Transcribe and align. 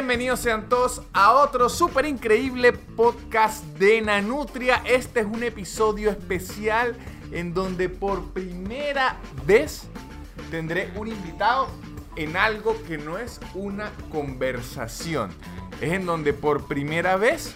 Bienvenidos 0.00 0.40
sean 0.40 0.66
todos 0.70 1.02
a 1.12 1.32
otro 1.32 1.68
súper 1.68 2.06
increíble 2.06 2.72
podcast 2.72 3.62
de 3.78 4.00
Nanutria. 4.00 4.82
Este 4.86 5.20
es 5.20 5.26
un 5.26 5.42
episodio 5.42 6.10
especial 6.10 6.96
en 7.32 7.52
donde 7.52 7.90
por 7.90 8.32
primera 8.32 9.18
vez 9.44 9.82
tendré 10.50 10.90
un 10.96 11.08
invitado 11.08 11.68
en 12.16 12.34
algo 12.38 12.74
que 12.88 12.96
no 12.96 13.18
es 13.18 13.40
una 13.52 13.90
conversación. 14.10 15.32
Es 15.82 15.92
en 15.92 16.06
donde 16.06 16.32
por 16.32 16.66
primera 16.66 17.16
vez 17.16 17.54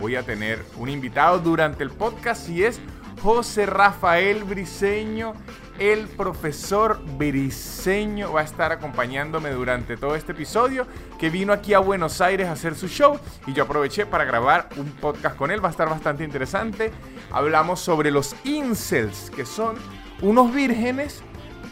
voy 0.00 0.16
a 0.16 0.22
tener 0.22 0.64
un 0.78 0.88
invitado 0.88 1.38
durante 1.38 1.84
el 1.84 1.90
podcast 1.90 2.48
y 2.48 2.64
es 2.64 2.80
José 3.22 3.66
Rafael 3.66 4.42
Briseño. 4.42 5.34
El 5.78 6.08
profesor 6.08 7.00
Briseño 7.16 8.32
va 8.32 8.40
a 8.40 8.44
estar 8.44 8.72
acompañándome 8.72 9.50
durante 9.50 9.96
todo 9.96 10.16
este 10.16 10.32
episodio, 10.32 10.88
que 11.20 11.30
vino 11.30 11.52
aquí 11.52 11.72
a 11.72 11.78
Buenos 11.78 12.20
Aires 12.20 12.48
a 12.48 12.52
hacer 12.52 12.74
su 12.74 12.88
show 12.88 13.16
y 13.46 13.52
yo 13.52 13.62
aproveché 13.62 14.04
para 14.04 14.24
grabar 14.24 14.68
un 14.76 14.90
podcast 14.92 15.36
con 15.36 15.52
él, 15.52 15.62
va 15.62 15.68
a 15.68 15.70
estar 15.70 15.88
bastante 15.88 16.24
interesante. 16.24 16.90
Hablamos 17.30 17.78
sobre 17.78 18.10
los 18.10 18.34
incels, 18.42 19.30
que 19.30 19.46
son 19.46 19.76
unos 20.20 20.52
vírgenes 20.52 21.22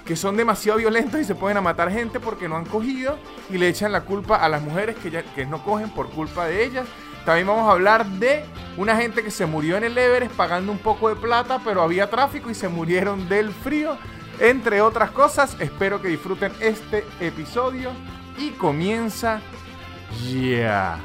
que 0.07 0.15
son 0.15 0.37
demasiado 0.37 0.79
violentos 0.79 1.21
y 1.21 1.25
se 1.25 1.35
pueden 1.35 1.57
a 1.57 1.61
matar 1.61 1.91
gente 1.91 2.21
porque 2.21 2.49
no 2.49 2.57
han 2.57 2.65
cogido 2.65 3.19
y 3.51 3.59
le 3.59 3.69
echan 3.69 3.91
la 3.91 4.03
culpa 4.03 4.37
a 4.37 4.49
las 4.49 4.63
mujeres 4.63 4.95
que, 4.97 5.11
ya, 5.11 5.23
que 5.23 5.45
no 5.45 5.65
cogen 5.65 5.91
por 5.91 6.11
culpa 6.11 6.47
de 6.47 6.65
ellas. 6.65 6.87
También 7.27 7.49
vamos 7.49 7.69
a 7.69 7.73
hablar 7.73 8.07
de 8.07 8.45
una 8.77 8.97
gente 8.97 9.25
que 9.25 9.33
se 9.33 9.47
murió 9.47 9.77
en 9.77 9.83
el 9.83 9.99
Everest 9.99 10.33
pagando 10.35 10.71
un 10.71 10.79
poco 10.79 11.09
de 11.09 11.17
plata, 11.17 11.61
pero 11.65 11.83
había 11.83 12.09
tráfico 12.09 12.49
y 12.51 12.55
se 12.55 12.69
murieron 12.69 13.29
del 13.29 13.51
frío. 13.51 13.99
Entre 14.39 14.81
otras 14.81 15.11
cosas, 15.11 15.57
espero 15.59 16.01
que 16.01 16.07
disfruten 16.09 16.53
este 16.61 17.05
episodio 17.21 17.91
y 18.39 18.51
comienza 18.51 19.41
ya. 20.23 21.01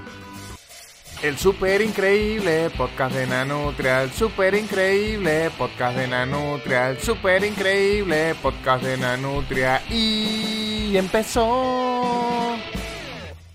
El 1.24 1.38
super 1.40 1.82
increíble 1.82 2.70
podcast 2.78 3.16
de 3.16 3.26
Nanutria, 3.26 4.04
el 4.04 4.12
super 4.12 4.54
increíble 4.54 5.50
podcast 5.58 5.98
de 5.98 6.08
Nanutria, 6.08 6.92
el 6.92 7.00
super 7.00 7.44
increíble 7.44 8.36
podcast 8.42 8.84
de 8.84 8.98
Nanutria 8.98 9.82
y 9.90 10.96
empezó. 10.96 12.58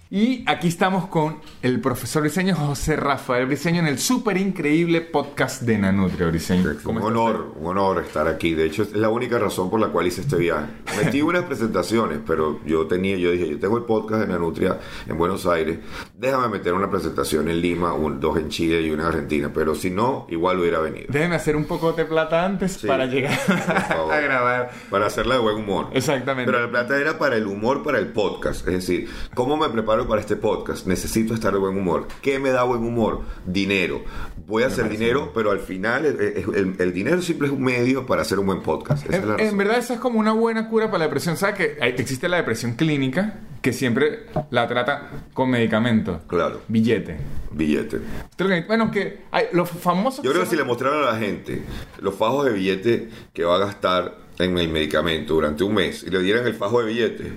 Y 0.08 0.44
aquí 0.46 0.68
estamos 0.68 1.08
con 1.08 1.40
el 1.62 1.80
profesor 1.80 2.22
Briseño 2.22 2.54
José 2.54 2.94
Rafael 2.94 3.46
Briseño 3.46 3.80
en 3.80 3.88
el 3.88 3.98
súper 3.98 4.36
increíble 4.36 5.00
podcast 5.00 5.62
de 5.62 5.78
Nanutria 5.78 6.28
Briseño. 6.28 6.76
Un 6.84 7.02
honor, 7.02 7.54
un 7.56 7.66
honor 7.66 8.04
estar 8.04 8.28
aquí. 8.28 8.54
De 8.54 8.66
hecho, 8.66 8.84
es 8.84 8.92
la 8.92 9.08
única 9.08 9.36
razón 9.36 9.68
por 9.68 9.80
la 9.80 9.88
cual 9.88 10.06
hice 10.06 10.20
este 10.20 10.36
viaje. 10.36 10.66
Metí 10.96 11.22
unas 11.22 11.42
presentaciones, 11.46 12.20
pero 12.24 12.60
yo 12.64 12.86
tenía, 12.86 13.16
yo 13.16 13.32
dije, 13.32 13.48
yo 13.48 13.58
tengo 13.58 13.78
el 13.78 13.82
podcast 13.82 14.20
de 14.20 14.28
Nanutria 14.28 14.78
en 15.08 15.18
Buenos 15.18 15.44
Aires. 15.44 15.80
Déjame 16.16 16.50
meter 16.50 16.72
una 16.72 16.88
presentación 16.88 17.48
en 17.48 17.60
Lima, 17.60 17.92
un, 17.92 18.20
dos 18.20 18.38
en 18.38 18.48
Chile 18.48 18.82
y 18.82 18.90
una 18.90 19.02
en 19.02 19.08
Argentina. 19.08 19.50
Pero 19.52 19.74
si 19.74 19.90
no, 19.90 20.28
igual 20.30 20.60
hubiera 20.60 20.78
venido. 20.78 21.06
Déjenme 21.08 21.34
hacer 21.34 21.56
un 21.56 21.64
poco 21.64 21.92
de 21.94 22.04
plata 22.04 22.44
antes 22.44 22.74
Sí, 22.74 22.86
para 22.86 23.06
llegar 23.06 23.36
a 23.48 24.20
grabar. 24.20 24.70
Para 24.88 25.06
hacerla 25.06 25.34
de 25.34 25.40
buen 25.40 25.56
humor. 25.56 25.88
Exactamente. 25.94 26.48
Pero 26.48 26.64
la 26.64 26.70
plata 26.70 26.96
era 26.96 27.18
para 27.18 27.34
el 27.34 27.48
humor, 27.48 27.82
para 27.82 27.98
el 27.98 28.12
podcast. 28.12 28.64
Es 28.68 28.72
decir, 28.72 29.10
¿cómo 29.34 29.56
me 29.56 29.68
preparo 29.68 29.95
para 30.04 30.20
este 30.20 30.36
podcast? 30.36 30.86
Necesito 30.86 31.32
estar 31.34 31.52
de 31.52 31.58
buen 31.58 31.76
humor. 31.76 32.06
¿Qué 32.22 32.38
me 32.38 32.50
da 32.50 32.64
buen 32.64 32.84
humor? 32.84 33.22
Dinero. 33.46 34.02
Voy 34.46 34.62
a 34.62 34.66
hacer 34.68 34.88
dinero, 34.88 35.32
pero 35.34 35.50
al 35.50 35.60
final 35.60 36.04
el, 36.06 36.20
el- 36.20 36.74
el 36.78 36.92
dinero 36.92 37.20
siempre 37.22 37.48
es 37.48 37.52
un 37.52 37.62
medio 37.62 38.06
para 38.06 38.22
hacer 38.22 38.38
un 38.38 38.46
buen 38.46 38.62
podcast. 38.62 39.04
Esa 39.06 39.16
es 39.16 39.22
la 39.24 39.32
En, 39.32 39.38
razón. 39.38 39.46
en 39.48 39.58
verdad 39.58 39.78
esa 39.78 39.94
es 39.94 40.00
como 40.00 40.18
una 40.20 40.32
buena 40.32 40.68
cura 40.68 40.86
para 40.86 40.98
la 40.98 41.04
depresión. 41.06 41.36
¿Sabes 41.36 41.56
que 41.56 41.78
existe 41.96 42.28
la 42.28 42.36
depresión 42.36 42.74
clínica 42.74 43.40
que 43.62 43.72
siempre 43.72 44.26
la 44.50 44.68
trata 44.68 45.10
con 45.34 45.50
medicamentos? 45.50 46.20
Claro, 46.28 46.60
Billete. 46.68 47.16
billete. 47.50 47.98
Que- 48.36 48.64
Bueno, 48.68 48.90
que 48.90 49.22
hay, 49.32 49.46
los 49.52 49.68
famosos... 49.70 50.24
Yo 50.24 50.30
creo 50.30 50.42
que 50.42 50.46
son- 50.46 50.50
si 50.50 50.56
le 50.56 50.64
mostraran 50.64 51.02
a 51.02 51.12
la 51.12 51.18
gente 51.18 51.62
los 52.00 52.14
fajos 52.14 52.44
de 52.44 52.52
billete 52.52 53.08
que 53.32 53.42
va 53.44 53.56
a 53.56 53.58
gastar 53.58 54.18
en 54.38 54.56
el 54.58 54.68
medicamento 54.68 55.34
durante 55.34 55.64
un 55.64 55.74
mes 55.74 56.04
y 56.06 56.10
le 56.10 56.20
dieran 56.20 56.46
el 56.46 56.54
fajo 56.54 56.80
de 56.82 56.86
billete, 56.92 57.32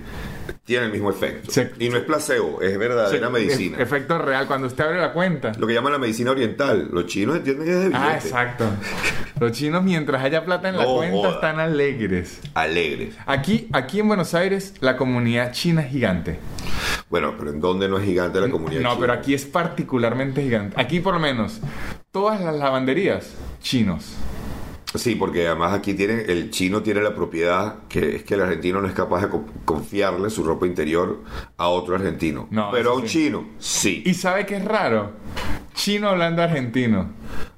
tiene 0.70 0.86
el 0.86 0.92
mismo 0.92 1.10
efecto. 1.10 1.50
Y 1.80 1.88
no 1.88 1.96
es 1.96 2.04
placebo, 2.04 2.62
es 2.62 2.78
verdadera 2.78 3.26
Sí, 3.26 3.32
medicina. 3.32 3.78
Efecto 3.78 4.18
real. 4.18 4.46
Cuando 4.46 4.68
usted 4.68 4.84
abre 4.84 5.00
la 5.00 5.12
cuenta. 5.12 5.50
Lo 5.58 5.66
que 5.66 5.74
llaman 5.74 5.92
la 5.92 5.98
medicina 5.98 6.30
oriental. 6.30 6.88
Los 6.92 7.06
chinos 7.06 7.36
entienden 7.38 7.66
que 7.66 7.72
es 7.72 7.78
de 7.80 7.88
billete. 7.88 8.04
Ah, 8.04 8.14
exacto. 8.14 8.64
Los 9.40 9.50
chinos, 9.50 9.82
mientras 9.82 10.22
haya 10.22 10.44
plata 10.44 10.68
en 10.68 10.76
la 10.76 10.84
No 10.84 10.94
cuenta, 10.94 11.16
joda. 11.16 11.30
están 11.30 11.58
alegres. 11.58 12.40
Alegres. 12.54 13.16
Aquí, 13.26 13.66
aquí 13.72 13.98
en 13.98 14.06
Buenos 14.06 14.32
Aires, 14.34 14.74
la 14.80 14.96
comunidad 14.96 15.50
china 15.52 15.82
es 15.82 15.90
gigante. 15.90 16.38
Bueno, 17.08 17.34
pero 17.36 17.50
¿en 17.50 17.60
dónde 17.60 17.88
no 17.88 17.98
es 17.98 18.04
gigante 18.04 18.40
la 18.40 18.48
comunidad 18.48 18.82
No, 18.82 18.90
china? 18.90 19.00
pero 19.00 19.12
aquí 19.12 19.34
es 19.34 19.44
particularmente 19.46 20.40
gigante. 20.42 20.80
Aquí, 20.80 21.00
por 21.00 21.14
lo 21.14 21.20
menos, 21.20 21.60
todas 22.12 22.40
las 22.40 22.54
lavanderías, 22.54 23.32
chinos. 23.60 24.14
Sí, 24.94 25.14
porque 25.14 25.46
además 25.46 25.72
aquí 25.72 25.94
tienen, 25.94 26.24
el 26.28 26.50
chino 26.50 26.82
tiene 26.82 27.00
la 27.00 27.14
propiedad 27.14 27.76
que 27.88 28.16
es 28.16 28.22
que 28.24 28.34
el 28.34 28.40
argentino 28.40 28.80
no 28.80 28.88
es 28.88 28.92
capaz 28.94 29.22
de 29.22 29.28
co- 29.28 29.44
confiarle 29.64 30.30
su 30.30 30.42
ropa 30.42 30.66
interior 30.66 31.20
a 31.58 31.68
otro 31.68 31.94
argentino. 31.94 32.48
No, 32.50 32.70
pero 32.72 32.90
a 32.90 32.94
un 32.94 33.02
sí. 33.02 33.24
chino, 33.26 33.46
sí. 33.58 34.02
¿Y 34.04 34.14
sabe 34.14 34.46
qué 34.46 34.56
es 34.56 34.64
raro? 34.64 35.12
Chino 35.74 36.08
hablando 36.08 36.42
argentino. 36.42 37.08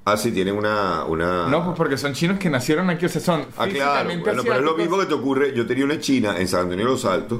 Ah, 0.05 0.15
sí, 0.15 0.31
tienen 0.31 0.55
una... 0.55 1.05
una... 1.05 1.47
No, 1.47 1.63
pues 1.65 1.75
porque 1.75 1.97
son 1.97 2.13
chinos 2.13 2.37
que 2.37 2.49
nacieron 2.51 2.89
aquí, 2.91 3.05
o 3.05 3.09
sea, 3.09 3.19
son 3.19 3.45
Ah, 3.57 3.65
claro. 3.67 4.09
Bueno, 4.09 4.41
pero 4.43 4.55
es 4.57 4.61
lo 4.61 4.77
mismo 4.77 4.99
que 4.99 5.07
te 5.07 5.13
ocurre. 5.15 5.53
Yo 5.55 5.65
tenía 5.65 5.85
una 5.85 5.99
china 5.99 6.35
en 6.37 6.47
San 6.47 6.61
Antonio 6.61 6.85
de 6.85 6.91
los 6.91 7.03
Altos, 7.05 7.39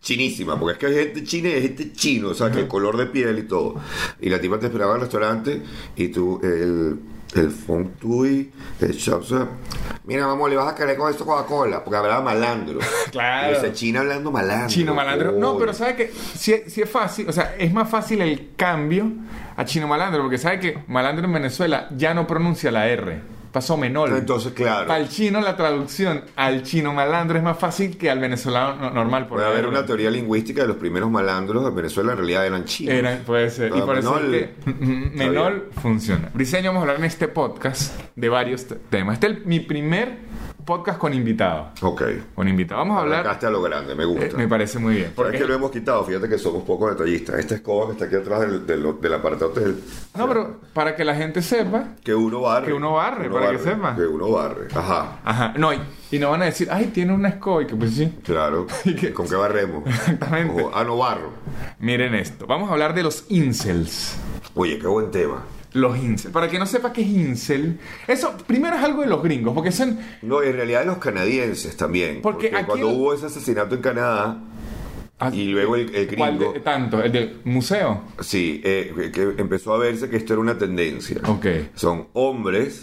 chinísima, 0.00 0.58
porque 0.58 0.72
es 0.72 0.78
que 0.78 0.86
hay 0.86 1.04
gente 1.06 1.24
china 1.24 1.48
y 1.50 1.52
hay 1.52 1.62
gente 1.62 1.92
chino, 1.92 2.28
o 2.30 2.34
sea, 2.34 2.50
que 2.50 2.60
el 2.60 2.68
color 2.68 2.96
de 2.96 3.06
piel 3.06 3.38
y 3.38 3.42
todo. 3.42 3.74
Y 4.20 4.30
la 4.30 4.40
tipa 4.40 4.58
te 4.58 4.66
esperaba 4.66 4.92
en 4.92 4.96
el 4.96 5.00
restaurante 5.02 5.62
y 5.96 6.08
tú, 6.08 6.40
el, 6.42 6.98
el 7.34 7.50
feng 7.50 7.94
tui, 7.98 8.50
el 8.80 9.00
sea, 9.00 9.48
mira, 10.04 10.26
vamos, 10.26 10.48
le 10.48 10.56
vas 10.56 10.72
a 10.72 10.74
querer 10.74 10.96
con 10.96 11.10
esto 11.10 11.26
Coca-Cola, 11.26 11.82
porque 11.84 11.98
hablaba 11.98 12.22
malandro. 12.22 12.78
Claro. 13.10 13.52
Y 13.52 13.56
esa 13.56 13.72
china 13.72 14.00
hablando 14.00 14.30
malandro. 14.30 14.68
Chino 14.68 14.94
malandro. 14.94 15.32
No, 15.32 15.56
pero 15.56 15.72
sabe 15.72 15.96
que 15.96 16.12
si, 16.12 16.54
si 16.68 16.82
es 16.82 16.90
fácil, 16.90 17.28
o 17.28 17.32
sea, 17.32 17.54
es 17.58 17.72
más 17.72 17.88
fácil 17.88 18.20
el 18.20 18.50
cambio 18.56 19.10
a 19.56 19.64
chino 19.64 19.88
malandro, 19.88 20.22
porque 20.22 20.38
sabe 20.38 20.60
que 20.60 20.78
malandro 20.88 21.24
en 21.24 21.32
Venezuela 21.32 21.88
ya 21.96 22.12
no 22.14 22.26
pronuncia 22.26 22.70
la 22.70 22.88
R. 22.88 23.35
Pasó 23.56 23.78
menor. 23.78 24.10
Entonces, 24.10 24.52
claro. 24.52 24.94
El 24.94 25.08
chino 25.08 25.40
la 25.40 25.56
traducción 25.56 26.24
al 26.36 26.62
chino 26.62 26.92
malandro 26.92 27.38
es 27.38 27.42
más 27.42 27.58
fácil 27.58 27.96
que 27.96 28.10
al 28.10 28.18
venezolano 28.18 28.76
no- 28.76 28.90
normal. 28.90 29.26
por 29.28 29.38
Puede 29.38 29.50
haber 29.50 29.66
una 29.66 29.86
teoría 29.86 30.10
lingüística 30.10 30.60
de 30.60 30.68
los 30.68 30.76
primeros 30.76 31.10
malandros 31.10 31.66
en 31.66 31.74
Venezuela 31.74 32.12
en 32.12 32.18
realidad 32.18 32.44
eran 32.46 32.66
chinos. 32.66 32.92
Era- 32.94 33.16
puede 33.24 33.48
ser. 33.48 33.72
y 33.74 33.80
por 33.80 33.96
eso 33.96 34.12
Menol. 34.14 34.34
es 34.34 34.48
que 34.62 34.70
Menol 35.14 35.70
funciona. 35.80 36.28
Briseño, 36.34 36.68
vamos 36.68 36.80
a 36.80 36.82
hablar 36.82 36.98
en 36.98 37.04
este 37.06 37.28
podcast 37.28 37.98
de 38.14 38.28
varios 38.28 38.66
te- 38.66 38.74
temas. 38.74 39.14
Este 39.14 39.26
es 39.28 39.36
el- 39.38 39.46
mi 39.46 39.60
primer 39.60 40.18
podcast 40.66 40.98
con 40.98 41.14
invitado. 41.14 41.70
Ok. 41.80 42.02
Con 42.34 42.46
invitado. 42.48 42.80
Vamos 42.80 42.98
a 42.98 43.00
hablar. 43.00 43.26
A 43.26 43.50
lo 43.50 43.62
grande, 43.62 43.94
me 43.94 44.04
gusta. 44.04 44.26
eh, 44.26 44.32
me 44.36 44.48
parece 44.48 44.78
muy 44.78 44.96
bien. 44.96 45.12
Porque 45.14 45.36
es 45.36 45.42
que 45.42 45.48
lo 45.48 45.54
hemos 45.54 45.70
quitado, 45.70 46.04
fíjate 46.04 46.28
que 46.28 46.36
somos 46.36 46.64
poco 46.64 46.90
detallistas. 46.90 47.38
Esta 47.38 47.54
escoba 47.54 47.86
que 47.86 47.92
está 47.92 48.04
aquí 48.06 48.16
atrás 48.16 48.40
del, 48.40 48.66
del, 48.66 49.00
del 49.00 49.14
apartado 49.14 49.52
del, 49.52 49.80
no, 50.16 50.28
pero 50.28 50.60
para 50.74 50.94
que 50.96 51.04
la 51.04 51.14
gente 51.14 51.40
sepa. 51.40 51.94
que 52.04 52.14
uno 52.14 52.40
barre. 52.42 52.66
Que 52.66 52.72
uno 52.74 52.92
barre, 52.94 53.30
para 53.30 53.52
que 53.52 53.58
sepa. 53.58 53.94
Que 53.96 54.02
uno 54.06 54.30
barre. 54.30 54.68
Ajá, 54.74 55.20
Ajá. 55.24 55.54
No, 55.56 55.72
y, 55.72 55.80
y 56.10 56.18
no 56.18 56.30
van 56.30 56.42
a 56.42 56.46
decir, 56.46 56.68
ay, 56.70 56.86
tiene 56.86 57.12
una 57.14 57.28
escoba. 57.28 57.62
Y 57.62 57.66
que 57.66 57.76
pues 57.76 57.92
sí. 57.94 58.12
claro. 58.24 58.66
¿Y 58.84 58.94
qué? 58.96 59.12
¿Con 59.14 59.28
qué 59.28 59.36
barremos? 59.36 59.86
Exactamente. 59.86 60.62
Ojo, 60.62 60.72
ah, 60.74 60.82
no 60.84 60.96
barro. 60.98 61.30
Miren 61.78 62.14
esto. 62.16 62.46
Vamos 62.46 62.68
a 62.68 62.72
hablar 62.72 62.94
de 62.94 63.04
los 63.04 63.24
incels. 63.28 64.16
Oye, 64.54 64.78
qué 64.78 64.86
buen 64.88 65.10
tema. 65.10 65.44
Los 65.72 65.98
incels. 65.98 66.32
Para 66.32 66.48
que 66.48 66.58
no 66.58 66.66
sepa 66.66 66.92
qué 66.92 67.02
es 67.02 67.08
incel. 67.08 67.78
Eso 68.08 68.34
primero 68.46 68.76
es 68.76 68.82
algo 68.82 69.02
de 69.02 69.08
los 69.08 69.22
gringos. 69.22 69.52
Porque 69.54 69.72
son. 69.72 69.98
No, 70.22 70.42
en 70.42 70.54
realidad 70.54 70.80
de 70.80 70.86
los 70.86 70.98
canadienses 70.98 71.76
también. 71.76 72.20
Porque 72.22 72.48
Porque, 72.48 72.56
aquí 72.56 72.66
cuando 72.66 72.88
el- 72.90 72.94
hubo 72.96 73.12
ese 73.14 73.26
asesinato 73.26 73.74
en 73.74 73.80
Canadá 73.82 74.38
y 75.32 75.46
luego 75.46 75.76
el, 75.76 75.94
el 75.94 76.14
¿Cuál 76.14 76.36
gringo, 76.38 76.52
de- 76.52 76.60
tanto? 76.60 77.02
¿El 77.02 77.10
del 77.12 77.40
museo? 77.44 78.02
sí, 78.20 78.60
eh, 78.64 79.10
que- 79.14 79.34
empezó 79.38 79.72
a 79.74 79.78
verse 79.78 80.08
que 80.10 80.16
esto 80.16 80.34
era 80.34 80.40
una 80.42 80.58
tendencia. 80.58 81.18
Ok. 81.26 81.46
Son 81.74 82.08
hombres 82.12 82.82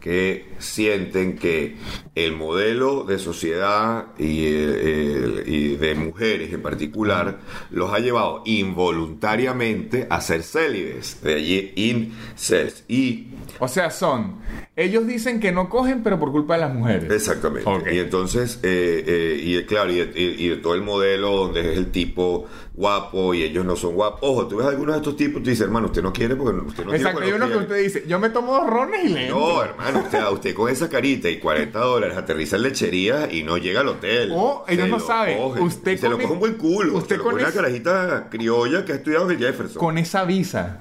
que 0.00 0.46
sienten 0.58 1.36
que 1.36 1.76
el 2.14 2.32
modelo 2.32 3.02
de 3.04 3.18
sociedad 3.18 4.06
y, 4.18 4.46
el- 4.46 4.74
el- 4.74 5.42
y 5.46 5.76
de 5.76 5.94
mujeres 5.96 6.52
en 6.52 6.62
particular 6.62 7.38
los 7.70 7.92
ha 7.92 7.98
llevado 7.98 8.42
involuntariamente 8.44 10.06
a 10.10 10.20
ser 10.20 10.42
célibes. 10.42 11.20
De 11.22 11.34
allí 11.34 11.72
incels. 11.76 12.84
Y 12.88 13.28
O 13.58 13.68
sea, 13.68 13.90
son. 13.90 14.36
Ellos 14.76 15.06
dicen 15.06 15.38
que 15.38 15.52
no 15.52 15.68
cogen, 15.68 16.02
pero 16.02 16.18
por 16.18 16.32
culpa 16.32 16.54
de 16.54 16.60
las 16.60 16.74
mujeres. 16.74 17.10
Exactamente. 17.10 17.94
Y 17.94 17.98
entonces, 17.98 18.58
eh, 18.64 19.04
eh, 19.06 19.40
y 19.44 19.56
eh, 19.56 19.66
claro, 19.66 19.92
y, 19.92 20.00
y- 20.00 20.56
todo 20.62 20.74
el 20.74 20.82
modelo 20.82 21.30
donde 21.36 21.72
es 21.72 21.78
el 21.78 21.90
tipo 21.92 22.46
guapo 22.74 23.32
y 23.34 23.42
ellos 23.44 23.64
no 23.64 23.76
son 23.76 23.94
guapos. 23.94 24.18
Ojo, 24.22 24.46
tú 24.48 24.56
ves 24.56 24.66
algunos 24.66 24.94
de 24.96 24.98
estos 25.00 25.16
tipos 25.16 25.40
y 25.40 25.44
tú 25.44 25.50
dices, 25.50 25.64
hermano, 25.64 25.86
usted 25.86 26.02
no 26.02 26.12
quiere 26.12 26.34
porque 26.34 26.58
usted 26.58 26.84
no 26.84 26.90
quiere 26.90 26.96
Exacto, 26.96 27.20
hay 27.22 27.30
no 27.30 27.36
uno 27.36 27.46
que 27.46 27.52
quiere". 27.52 27.64
usted 27.66 27.82
dice, 27.82 28.04
yo 28.08 28.18
me 28.18 28.30
tomo 28.30 28.52
dos 28.52 28.66
rones 28.68 29.04
y 29.04 29.08
le 29.08 29.22
entro. 29.26 29.38
No, 29.38 29.62
hermano, 29.62 30.00
usted, 30.00 30.18
a 30.18 30.30
usted 30.30 30.54
con 30.54 30.68
esa 30.70 30.88
carita 30.88 31.28
y 31.30 31.38
40 31.38 31.78
dólares 31.78 32.16
aterriza 32.16 32.56
en 32.56 32.62
lechería 32.62 33.32
y 33.32 33.42
no 33.44 33.58
llega 33.58 33.80
al 33.80 33.88
hotel. 33.88 34.32
O 34.34 34.64
ellos 34.68 34.88
no 34.88 34.98
saben, 34.98 35.38
coge. 35.38 35.60
usted 35.60 35.98
se 35.98 36.08
lo 36.08 36.18
coge 36.18 36.32
un 36.32 36.40
buen 36.40 36.54
culo. 36.54 36.96
usted 36.98 37.18
con 37.18 37.32
coge 37.32 37.44
una 37.44 37.52
carajita 37.52 38.28
criolla 38.28 38.84
que 38.84 38.92
ha 38.92 38.96
estudiado 38.96 39.30
en 39.30 39.36
el 39.36 39.38
Jefferson. 39.38 39.78
Con 39.78 39.96
esa 39.98 40.24
visa. 40.24 40.80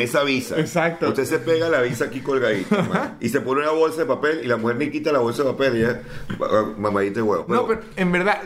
Esa 0.00 0.24
visa. 0.24 0.58
Exacto. 0.58 1.08
Usted 1.08 1.24
se 1.24 1.38
pega 1.38 1.68
la 1.68 1.82
visa 1.82 2.06
aquí 2.06 2.20
colgadita. 2.20 2.82
man, 2.92 3.16
y 3.20 3.28
se 3.28 3.40
pone 3.40 3.62
una 3.62 3.70
bolsa 3.72 3.98
de 4.00 4.06
papel 4.06 4.40
y 4.44 4.46
la 4.48 4.56
mujer 4.56 4.76
ni 4.76 4.90
quita 4.90 5.12
la 5.12 5.18
bolsa 5.18 5.42
de 5.42 5.50
papel 5.50 5.76
y 5.80 5.84
ah, 5.84 6.64
mamadita 6.78 7.16
de 7.16 7.22
huevo. 7.22 7.44
No, 7.48 7.66
pero 7.66 7.80
en 7.96 8.12
verdad, 8.12 8.38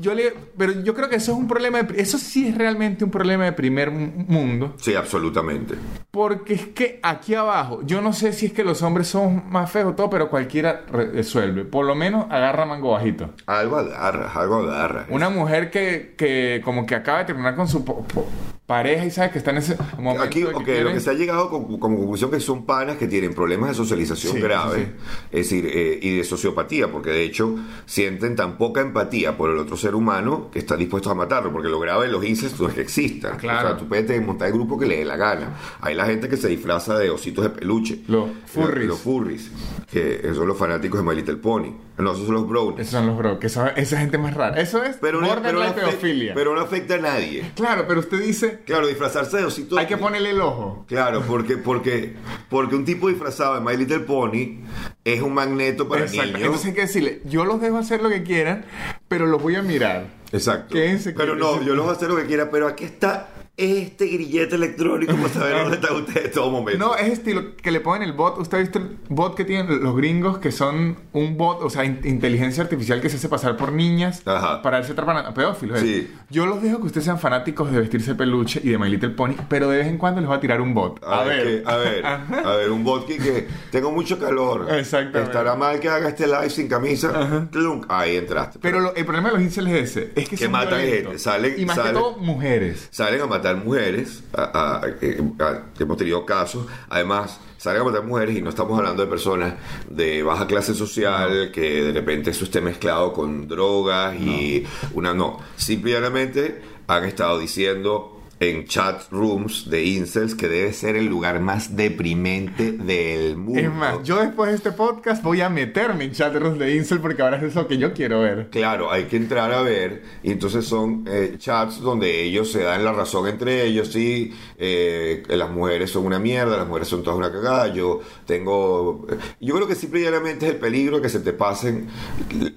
yo 0.00 0.14
le, 0.14 0.32
pero 0.56 0.72
yo 0.82 0.94
creo 0.94 1.08
que 1.08 1.16
eso 1.16 1.32
es 1.32 1.38
un 1.38 1.48
problema, 1.48 1.82
de- 1.82 2.00
eso 2.00 2.18
sí 2.18 2.48
es 2.48 2.56
realmente 2.56 3.04
un 3.04 3.10
problema 3.10 3.44
de 3.44 3.52
primer 3.52 3.90
mu- 3.90 4.12
mundo, 4.28 4.74
Sí, 4.78 4.94
absolutamente. 4.94 5.74
porque 6.10 6.54
es 6.54 6.66
que 6.68 7.00
aquí 7.02 7.34
abajo, 7.34 7.80
yo 7.84 8.00
no 8.00 8.12
sé 8.12 8.32
si 8.32 8.46
es 8.46 8.52
que 8.52 8.64
los 8.64 8.82
hombres 8.82 9.08
son 9.08 9.50
más 9.50 9.70
feos 9.70 9.92
o 9.92 9.94
todo, 9.94 10.08
pero 10.10 10.28
cualquiera 10.30 10.82
re- 10.90 11.10
resuelve, 11.10 11.64
por 11.64 11.84
lo 11.86 11.94
menos 11.94 12.26
agarra 12.30 12.64
mango 12.64 12.92
bajito. 12.92 13.30
Algo 13.46 13.76
agarra, 13.76 14.30
algo 14.34 14.56
agarra. 14.56 15.06
Una 15.10 15.28
mujer 15.28 15.70
que, 15.70 16.14
que 16.16 16.60
como 16.64 16.86
que 16.86 16.94
acaba 16.94 17.18
de 17.20 17.24
terminar 17.26 17.54
con 17.56 17.68
su 17.68 17.84
po- 17.84 18.02
po- 18.04 18.26
pareja 18.72 19.04
y 19.04 19.10
sabe 19.10 19.30
que 19.30 19.38
está 19.38 19.50
en 19.50 19.58
ese 19.58 19.76
momento 19.98 20.22
Aquí, 20.22 20.40
de 20.40 20.52
que 20.64 20.80
lo 20.82 20.92
que 20.92 21.00
se 21.00 21.10
ha 21.10 21.12
llegado 21.12 21.50
con- 21.50 21.78
como 21.78 21.98
conclusión 21.98 22.30
que 22.30 22.40
son 22.40 22.64
panas 22.64 22.96
que 22.96 23.06
tienen 23.06 23.34
problemas 23.34 23.68
de 23.70 23.74
socialización 23.74 24.32
Sí, 24.34 24.40
graves, 24.40 24.86
sí, 24.88 24.92
es 25.30 25.50
decir, 25.50 25.66
eh, 25.72 25.98
y 26.00 26.16
de 26.16 26.24
sociopatía, 26.24 26.90
porque 26.90 27.10
de 27.10 27.22
hecho 27.24 27.54
sienten 27.86 28.34
tan 28.36 28.56
poca 28.56 28.80
empatía 28.80 29.36
por 29.36 29.50
el 29.50 29.58
otro 29.58 29.76
ser 29.76 29.94
humano 29.94 30.48
que 30.50 30.60
están 30.60 30.78
dispuestos 30.78 31.12
a 31.12 31.14
matarlo, 31.14 31.52
porque 31.52 31.68
lo 31.68 31.78
grave 31.80 32.06
de 32.06 32.12
los 32.12 32.24
incestos 32.24 32.60
no 32.60 32.68
es 32.68 32.74
que 32.74 32.80
existan. 32.80 33.36
Claro. 33.36 33.58
O 33.58 33.70
sea, 33.70 33.78
tú 33.78 33.88
puedes 33.88 34.24
montar 34.26 34.48
el 34.48 34.54
grupo 34.54 34.78
que 34.78 34.86
le 34.86 34.96
dé 34.98 35.04
la 35.04 35.16
gana. 35.16 35.50
Hay 35.80 35.94
la 35.94 36.06
gente 36.06 36.28
que 36.28 36.36
se 36.36 36.48
disfraza 36.48 36.98
de 36.98 37.10
ositos 37.10 37.44
de 37.44 37.50
peluche. 37.50 38.00
Los 38.08 38.30
furries. 38.46 38.88
Los 38.88 39.00
furries, 39.00 39.50
que 39.90 40.22
son 40.34 40.48
los 40.48 40.56
fanáticos 40.56 40.98
de 41.02 41.08
My 41.08 41.14
Little 41.14 41.36
Pony. 41.36 41.72
No, 41.98 42.12
esos 42.12 42.24
son 42.26 42.34
los 42.34 42.48
brownies. 42.48 42.80
Esos 42.80 42.92
son 42.92 43.06
los 43.06 43.16
bro, 43.16 43.38
que 43.38 43.46
esa 43.46 43.70
gente 43.98 44.18
más 44.18 44.34
rara. 44.34 44.58
Eso 44.60 44.82
es 44.82 44.96
Pero 44.96 45.20
no, 45.20 45.28
pero, 45.42 45.58
no 45.58 45.62
afecta, 45.64 46.34
pero 46.34 46.54
no 46.54 46.60
afecta 46.60 46.94
a 46.94 46.98
nadie. 46.98 47.52
Claro, 47.54 47.84
pero 47.86 48.00
usted 48.00 48.20
dice, 48.20 48.60
Claro, 48.64 48.86
disfrazarse 48.86 49.38
de 49.38 49.44
osito 49.44 49.78
hay 49.78 49.86
que 49.86 49.96
ponerle 49.96 50.30
el 50.30 50.40
ojo. 50.40 50.84
Claro, 50.88 51.22
porque, 51.26 51.56
porque, 51.56 52.14
porque 52.48 52.74
un 52.74 52.84
tipo 52.84 53.08
disfrazado 53.08 53.54
de 53.54 53.60
My 53.60 53.76
Little 53.76 54.00
Pony 54.00 54.60
es 55.04 55.20
un 55.22 55.34
magneto 55.34 55.88
para 55.88 56.02
Exacto. 56.02 56.24
niños. 56.24 56.40
Entonces 56.42 56.66
hay 56.68 56.74
que 56.74 56.80
decirle, 56.82 57.22
yo 57.24 57.44
los 57.44 57.60
dejo 57.60 57.78
hacer 57.78 58.02
lo 58.02 58.08
que 58.08 58.22
quieran, 58.22 58.64
pero 59.08 59.26
los 59.26 59.42
voy 59.42 59.56
a 59.56 59.62
mirar. 59.62 60.06
Exacto. 60.32 60.74
Quédense 60.74 61.12
Pero 61.12 61.36
no, 61.36 61.62
yo 61.62 61.74
los 61.74 61.84
voy 61.84 61.94
a 61.94 61.96
hacer 61.96 62.08
lo 62.08 62.16
que 62.16 62.26
quiera, 62.26 62.50
pero 62.50 62.66
aquí 62.66 62.84
está 62.84 63.28
este 63.56 64.06
grillete 64.06 64.54
electrónico 64.54 65.14
para 65.14 65.28
saber 65.28 65.56
dónde 65.62 65.76
está 65.76 65.92
usted 65.92 66.24
en 66.26 66.32
todo 66.32 66.50
momento. 66.50 66.78
No, 66.84 66.96
es 66.96 67.12
estilo 67.12 67.54
que 67.56 67.70
le 67.70 67.80
ponen 67.80 68.02
el 68.02 68.12
bot. 68.14 68.38
¿Usted 68.38 68.56
ha 68.58 68.60
visto 68.62 68.78
el 68.78 68.96
bot 69.10 69.34
que 69.36 69.44
tienen 69.44 69.82
los 69.82 69.94
gringos 69.94 70.38
que 70.38 70.50
son 70.50 70.96
un 71.12 71.36
bot, 71.36 71.62
o 71.62 71.68
sea, 71.68 71.84
in- 71.84 72.00
inteligencia 72.04 72.62
artificial 72.62 73.00
que 73.02 73.10
se 73.10 73.16
hace 73.18 73.28
pasar 73.28 73.56
por 73.58 73.72
niñas 73.72 74.22
Ajá. 74.26 74.62
para 74.62 74.80
tratar 74.82 75.10
a 75.26 75.34
pedófilos? 75.34 75.80
Sí. 75.80 76.10
Yo 76.30 76.46
los 76.46 76.62
dejo 76.62 76.78
que 76.80 76.86
ustedes 76.86 77.04
sean 77.04 77.18
fanáticos 77.18 77.70
de 77.70 77.80
vestirse 77.80 78.14
peluche 78.14 78.60
y 78.64 78.70
de 78.70 78.78
My 78.78 78.88
Little 78.88 79.10
Pony, 79.10 79.34
pero 79.50 79.68
de 79.68 79.78
vez 79.78 79.86
en 79.86 79.98
cuando 79.98 80.22
les 80.22 80.30
va 80.30 80.36
a 80.36 80.40
tirar 80.40 80.60
un 80.62 80.72
bot. 80.72 81.04
A, 81.04 81.22
ver, 81.24 81.62
que- 81.62 81.62
a 81.70 81.76
ver, 81.76 82.06
a 82.06 82.56
ver, 82.56 82.70
un 82.70 82.82
vodka 82.84 83.12
que 83.22 83.48
tengo 83.70 83.92
mucho 83.92 84.18
calor. 84.18 84.66
Exactamente. 84.72 85.24
Estará 85.30 85.54
mal 85.56 85.78
que 85.78 85.90
haga 85.90 86.08
este 86.08 86.26
live 86.26 86.48
sin 86.48 86.68
camisa. 86.68 87.48
Clunk. 87.52 87.84
Ahí 87.90 88.16
entraste. 88.16 88.58
Pero 88.62 88.80
lo- 88.80 88.94
el 88.94 89.04
problema 89.04 89.28
de 89.28 89.34
los 89.34 89.42
incels 89.44 89.68
es 89.70 89.90
ese. 89.90 90.12
Es 90.16 90.26
que, 90.28 90.36
Que 90.36 90.44
son 90.44 90.52
matan 90.52 90.80
gente, 90.80 91.18
salen- 91.18 91.54
Y 91.58 91.66
más 91.66 91.76
salen- 91.76 91.92
que 91.92 91.98
todo, 92.00 92.16
mujeres. 92.16 92.88
salen 92.90 93.20
a 93.20 93.26
matar 93.26 93.41
mujeres, 93.64 94.22
a- 94.34 94.42
a- 94.42 95.44
a- 95.44 95.62
hemos 95.78 95.96
tenido 95.96 96.24
casos, 96.26 96.66
además 96.88 97.38
salen 97.58 97.82
a 97.82 97.84
matar 97.84 98.04
mujeres 98.04 98.36
y 98.36 98.42
no 98.42 98.50
estamos 98.50 98.76
hablando 98.78 99.02
de 99.04 99.08
personas 99.08 99.54
de 99.88 100.22
baja 100.22 100.46
clase 100.46 100.74
social 100.74 101.50
que 101.52 101.82
de 101.84 101.92
repente 101.92 102.30
eso 102.30 102.44
esté 102.44 102.60
mezclado 102.60 103.12
con 103.12 103.46
drogas 103.48 104.14
y 104.16 104.64
una 104.94 105.14
no, 105.14 105.38
simplemente 105.56 106.60
han 106.88 107.04
estado 107.04 107.38
diciendo 107.38 108.11
en 108.42 108.66
chat 108.66 109.02
rooms 109.10 109.70
de 109.70 109.84
incels 109.84 110.34
que 110.34 110.48
debe 110.48 110.72
ser 110.72 110.96
el 110.96 111.06
lugar 111.06 111.40
más 111.40 111.76
deprimente 111.76 112.72
del 112.72 113.36
mundo. 113.36 113.60
Es 113.60 113.70
más, 113.72 114.02
yo 114.02 114.20
después 114.20 114.50
de 114.50 114.56
este 114.56 114.72
podcast 114.72 115.22
voy 115.22 115.40
a 115.40 115.48
meterme 115.48 116.04
en 116.04 116.12
chatrooms 116.12 116.58
de 116.58 116.74
incel 116.76 117.00
porque 117.00 117.22
ahora 117.22 117.36
es 117.36 117.44
eso 117.44 117.68
que 117.68 117.78
yo 117.78 117.92
quiero 117.92 118.20
ver. 118.20 118.48
Claro, 118.50 118.90
hay 118.90 119.04
que 119.04 119.16
entrar 119.16 119.52
a 119.52 119.62
ver. 119.62 120.02
Y 120.24 120.32
entonces 120.32 120.64
son 120.64 121.04
eh, 121.06 121.36
chats 121.38 121.80
donde 121.80 122.22
ellos 122.24 122.50
se 122.50 122.62
dan 122.64 122.84
la 122.84 122.92
razón 122.92 123.28
entre 123.28 123.64
ellos. 123.64 123.88
Sí, 123.92 124.32
eh, 124.58 125.22
las 125.28 125.50
mujeres 125.50 125.90
son 125.90 126.04
una 126.06 126.18
mierda, 126.18 126.56
las 126.56 126.66
mujeres 126.66 126.88
son 126.88 127.02
todas 127.04 127.18
una 127.18 127.30
cagada. 127.30 127.68
Yo 127.72 128.00
tengo. 128.26 129.06
eh, 129.08 129.16
Yo 129.40 129.54
creo 129.54 129.68
que 129.68 129.74
simple 129.76 130.00
y 130.00 130.02
llanamente 130.04 130.46
es 130.46 130.52
el 130.54 130.58
peligro 130.58 131.00
que 131.00 131.08
se 131.08 131.20
te 131.20 131.32
pasen 131.32 131.86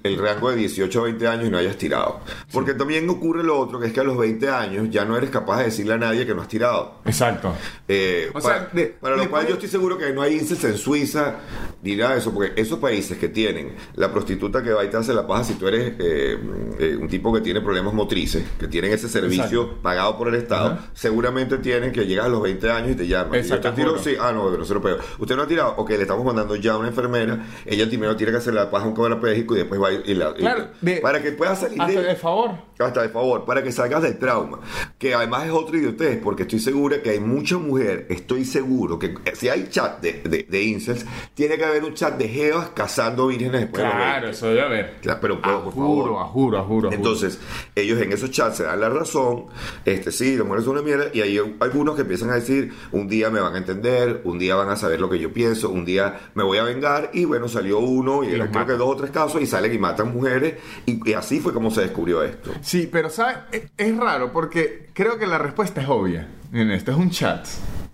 el 0.02 0.18
rango 0.18 0.50
de 0.50 0.56
18 0.56 0.98
a 1.00 1.02
20 1.04 1.26
años 1.28 1.46
y 1.46 1.50
no 1.50 1.58
hayas 1.58 1.76
tirado. 1.76 2.20
Porque 2.52 2.74
también 2.74 3.08
ocurre 3.08 3.44
lo 3.44 3.58
otro, 3.58 3.78
que 3.78 3.86
es 3.86 3.92
que 3.92 4.00
a 4.00 4.04
los 4.04 4.16
20 4.18 4.48
años 4.48 4.88
ya 4.90 5.04
no 5.04 5.16
eres 5.16 5.30
capaz 5.30 5.58
de 5.62 5.70
decirle 5.76 5.94
a 5.94 5.98
nadie 5.98 6.24
que 6.26 6.34
no 6.34 6.42
has 6.42 6.48
tirado. 6.48 6.94
Exacto. 7.04 7.52
Eh, 7.88 8.30
O 8.34 8.40
para, 8.40 8.44
sea, 8.58 8.68
de- 8.72 8.86
para 8.86 9.16
lo 9.16 9.28
cual 9.30 9.46
yo 9.46 9.54
estoy 9.54 9.68
seguro 9.68 9.98
que 9.98 10.12
no 10.12 10.22
hay 10.22 10.34
incels 10.34 10.64
en 10.64 10.76
Suiza 10.78 11.36
ni 11.82 11.94
nada 11.96 12.12
de 12.14 12.18
eso, 12.20 12.32
porque 12.32 12.52
esos 12.60 12.78
países 12.78 13.18
que 13.18 13.28
tienen 13.28 13.74
la 13.94 14.10
prostituta 14.10 14.62
que 14.62 14.72
va 14.72 14.84
y 14.84 14.88
te 14.90 14.96
hace 14.96 15.12
la 15.14 15.26
paja 15.26 15.44
si 15.44 15.54
tú 15.54 15.68
eres 15.68 15.94
eh, 15.98 16.38
eh, 16.78 16.96
un 17.00 17.08
tipo 17.08 17.32
que 17.32 17.40
tiene 17.40 17.60
problemas 17.60 17.92
motrices, 17.94 18.44
que 18.58 18.66
tienen 18.68 18.92
ese 18.92 19.08
servicio 19.08 19.62
Exacto. 19.62 19.82
pagado 19.82 20.16
por 20.18 20.28
el 20.28 20.34
Estado, 20.36 20.66
Ajá. 20.74 20.86
seguramente 20.94 21.58
tienen 21.58 21.92
que 21.92 22.06
llegar 22.06 22.26
a 22.26 22.28
los 22.28 22.42
20 22.42 22.70
años 22.70 22.92
y 22.92 22.94
te 22.96 23.06
llaman. 23.06 23.34
Y 23.34 23.36
yo 23.36 23.40
Exacto, 23.40 23.70
te 23.70 23.76
tiro, 23.76 23.98
sí, 23.98 24.14
ah, 24.20 24.32
no, 24.32 24.50
pero 24.50 24.64
se 24.64 24.74
lo 24.74 24.82
pego. 24.82 24.98
Usted 25.18 25.36
no 25.36 25.42
ha 25.42 25.46
tirado, 25.46 25.74
ok, 25.76 25.90
le 25.90 26.02
estamos 26.02 26.24
mandando 26.24 26.56
ya 26.56 26.72
a 26.72 26.78
una 26.78 26.88
enfermera, 26.88 27.44
ella 27.64 27.86
primero 27.86 28.16
tiene 28.16 28.32
que 28.32 28.38
hacer 28.38 28.54
la 28.54 28.70
paja 28.70 28.84
a 28.84 28.88
un 28.88 28.94
cuadrapléjico 28.94 29.54
y 29.54 29.58
después 29.58 29.80
va 29.80 29.92
y 29.92 30.14
la. 30.14 30.30
y- 30.30 30.40
Claro, 30.40 30.68
de- 30.80 30.96
para 30.96 31.22
que 31.22 31.32
pueda 31.32 31.54
salir 31.56 31.80
Hasta 31.80 32.00
de- 32.00 32.06
de 32.08 32.16
favor. 32.16 32.50
hasta 32.78 33.02
de 33.02 33.08
favor, 33.08 33.44
para 33.44 33.62
que 33.62 33.72
salgas 33.72 34.02
del 34.02 34.18
trauma. 34.18 34.60
Que 34.98 35.14
además 35.14 35.44
es 35.46 35.50
otro 35.52 35.65
idiotez, 35.74 36.18
porque 36.22 36.42
estoy 36.42 36.60
segura 36.60 37.02
que 37.02 37.10
hay 37.10 37.20
mucha 37.20 37.58
mujer, 37.58 38.06
estoy 38.10 38.44
seguro 38.44 38.98
que 38.98 39.06
eh, 39.24 39.32
si 39.34 39.48
hay 39.48 39.68
chat 39.68 40.00
de, 40.00 40.22
de, 40.22 40.46
de 40.48 40.62
incels, 40.62 41.04
tiene 41.34 41.56
que 41.56 41.64
haber 41.64 41.82
un 41.84 41.94
chat 41.94 42.16
de 42.16 42.28
jevas 42.28 42.68
cazando 42.74 43.26
vírgenes 43.26 43.62
después 43.62 43.82
Claro, 43.82 44.22
20. 44.26 44.30
eso 44.30 44.46
debe 44.48 44.62
haber. 44.62 44.94
Claro, 45.00 45.18
pero 45.20 45.40
por, 45.42 45.64
por 45.64 45.72
juro, 45.72 46.04
favor. 46.14 46.26
juro, 46.28 46.64
juro. 46.64 46.92
Entonces, 46.92 47.38
ellos 47.74 48.00
en 48.00 48.12
esos 48.12 48.30
chats 48.30 48.58
se 48.58 48.62
dan 48.64 48.80
la 48.80 48.88
razón, 48.90 49.46
este 49.84 50.12
sí, 50.12 50.36
las 50.36 50.44
mujeres 50.46 50.64
son 50.64 50.74
una 50.74 50.82
mierda, 50.82 51.06
y 51.12 51.20
hay 51.22 51.38
algunos 51.60 51.94
que 51.96 52.02
empiezan 52.02 52.30
a 52.30 52.34
decir, 52.34 52.72
un 52.92 53.08
día 53.08 53.30
me 53.30 53.40
van 53.40 53.54
a 53.54 53.58
entender, 53.58 54.20
un 54.24 54.38
día 54.38 54.54
van 54.54 54.68
a 54.68 54.76
saber 54.76 55.00
lo 55.00 55.08
que 55.10 55.18
yo 55.18 55.32
pienso, 55.32 55.70
un 55.70 55.84
día 55.84 56.20
me 56.34 56.42
voy 56.44 56.58
a 56.58 56.62
vengar, 56.62 57.10
y 57.12 57.24
bueno, 57.24 57.48
salió 57.48 57.78
uno, 57.78 58.22
y, 58.24 58.34
Y 58.36 58.38
creo 58.38 58.66
que 58.66 58.72
dos 58.74 58.88
o 58.88 58.96
tres 58.96 59.10
casos, 59.10 59.40
y 59.40 59.46
salen 59.46 59.72
y 59.74 59.78
matan 59.78 60.12
mujeres, 60.12 60.54
y, 60.86 61.08
y 61.08 61.14
así 61.14 61.40
fue 61.40 61.52
como 61.52 61.70
se 61.70 61.80
descubrió 61.82 62.22
esto. 62.22 62.50
Sí, 62.60 62.88
pero 62.90 63.10
¿sabes? 63.10 63.38
Es, 63.52 63.62
es 63.76 63.96
raro 63.96 64.32
porque 64.32 64.88
creo 64.92 65.18
que 65.18 65.26
la 65.26 65.38
respuesta 65.46 65.80
es 65.80 65.88
obvia. 65.88 66.26
Miren, 66.50 66.70
esto 66.72 66.90
es 66.90 66.96
un 66.96 67.10
chat. 67.10 67.46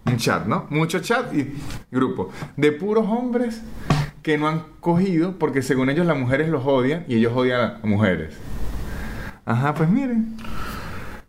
Un 0.07 0.17
chat, 0.17 0.47
¿no? 0.47 0.67
Mucho 0.71 1.01
chat 1.01 1.33
y 1.35 1.55
grupo. 1.91 2.31
De 2.57 2.73
puros 2.73 3.07
hombres 3.07 3.63
que 4.23 4.39
no 4.39 4.49
han 4.49 4.65
cogido 4.81 5.39
porque 5.39 5.63
según 5.63 5.91
ellos 5.91 6.07
las 6.07 6.19
mujeres 6.19 6.49
los 6.49 6.65
odian 6.65 7.05
y 7.09 7.17
ellos 7.17 7.33
odian 7.35 7.79
a 7.83 7.87
mujeres. 7.87 8.35
Ajá, 9.45 9.75
pues 9.75 9.89
miren. 9.89 10.37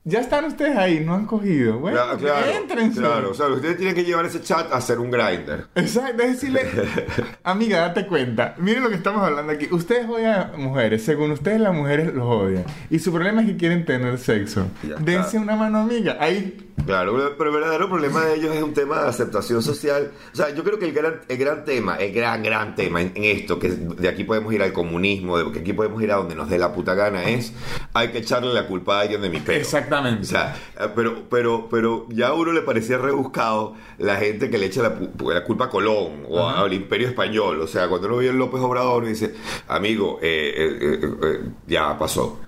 Ya 0.05 0.19
están 0.19 0.43
ustedes 0.43 0.75
ahí, 0.77 1.00
no 1.00 1.13
han 1.15 1.25
cogido. 1.25 1.79
Bueno, 1.79 1.98
Claro, 1.98 2.17
claro, 2.17 2.45
éntrense. 2.51 3.00
claro, 3.00 3.31
o 3.31 3.33
sea, 3.33 3.48
ustedes 3.48 3.77
tienen 3.77 3.95
que 3.95 4.03
llevar 4.03 4.25
ese 4.25 4.41
chat 4.41 4.69
a 4.74 4.75
hacer 4.75 5.00
un 5.00 5.10
grinder. 5.10 5.67
Exacto, 5.75 6.24
es 6.24 6.31
decirle, 6.33 6.62
amiga, 7.43 7.79
date 7.79 8.05
cuenta. 8.05 8.53
Miren 8.57 8.83
lo 8.83 8.89
que 8.89 8.95
estamos 8.95 9.24
hablando 9.24 9.53
aquí. 9.53 9.69
Ustedes 9.72 10.05
odian 10.10 10.51
a 10.53 10.57
mujeres. 10.57 11.05
Según 11.05 11.31
ustedes, 11.31 11.62
las 11.62 11.74
mujeres 11.74 12.13
los 12.13 12.25
odian. 12.25 12.65
Y 12.89 13.00
su 13.00 13.13
problema 13.13 13.41
es 13.41 13.48
que 13.48 13.55
quieren 13.57 13.86
tener 13.86 14.17
sexo. 14.17 14.67
Dense 15.00 15.38
una 15.38 15.55
mano, 15.55 15.79
amiga. 15.79 16.17
Ahí. 16.19 16.69
Claro, 16.88 17.13
pero 17.38 17.51
el 17.51 17.55
verdadero 17.55 17.88
problema 17.88 18.25
de 18.25 18.36
ellos 18.36 18.53
es 18.55 18.62
un 18.63 18.74
tema 18.74 19.03
de 19.03 19.07
aceptación 19.07 19.62
social. 19.62 20.12
O 20.33 20.36
sea, 20.36 20.50
yo 20.53 20.63
creo 20.65 20.79
que 20.79 20.86
el 20.86 20.91
gran, 20.91 21.22
el 21.29 21.38
gran 21.38 21.63
tema, 21.63 21.95
el 21.95 22.12
gran, 22.12 22.41
gran 22.43 22.75
tema 22.75 23.00
en, 23.00 23.12
en 23.15 23.24
esto, 23.24 23.57
que 23.60 23.69
de 23.69 24.10
aquí 24.10 24.24
podemos 24.25 24.51
ir 24.53 24.62
al 24.63 24.74
comunismo, 24.74 25.38
de 25.38 25.50
que 25.53 25.60
aquí 25.60 25.72
podemos 25.72 26.01
ir 26.01 26.12
a 26.12 26.15
donde 26.15 26.36
nos 26.36 26.50
dé 26.50 26.57
la 26.57 26.74
puta 26.74 26.93
gana, 26.95 27.24
es 27.29 27.53
hay 27.93 28.10
que 28.10 28.17
echarle 28.17 28.51
la 28.53 28.65
culpa 28.67 28.98
a 28.98 29.01
alguien 29.01 29.22
de 29.22 29.29
mi 29.29 29.39
peo. 29.39 29.55
Exactamente. 29.93 30.21
O 30.23 30.25
sea, 30.25 30.55
eh, 30.79 30.89
pero, 30.95 31.23
pero, 31.29 31.67
pero 31.69 32.07
ya 32.09 32.27
a 32.27 32.33
uno 32.33 32.51
le 32.51 32.62
parecía 32.62 32.97
rebuscado 32.97 33.75
la 33.97 34.15
gente 34.17 34.50
que 34.50 34.57
le 34.57 34.65
echa 34.67 34.81
la, 34.81 35.43
culpa 35.43 35.65
a 35.65 35.69
Colón 35.69 36.25
o 36.29 36.47
al 36.47 36.73
Imperio 36.73 37.07
Español. 37.07 37.62
O 37.62 37.67
sea, 37.67 37.88
cuando 37.88 38.07
uno 38.07 38.17
ve 38.17 38.29
a 38.29 38.33
López 38.33 38.62
Obrador, 38.62 39.03
uno 39.03 39.07
dice, 39.09 39.33
amigo, 39.67 40.19
eh, 40.21 40.53
eh, 40.55 41.00
eh, 41.23 41.39
ya 41.67 41.97
pasó. 41.97 42.39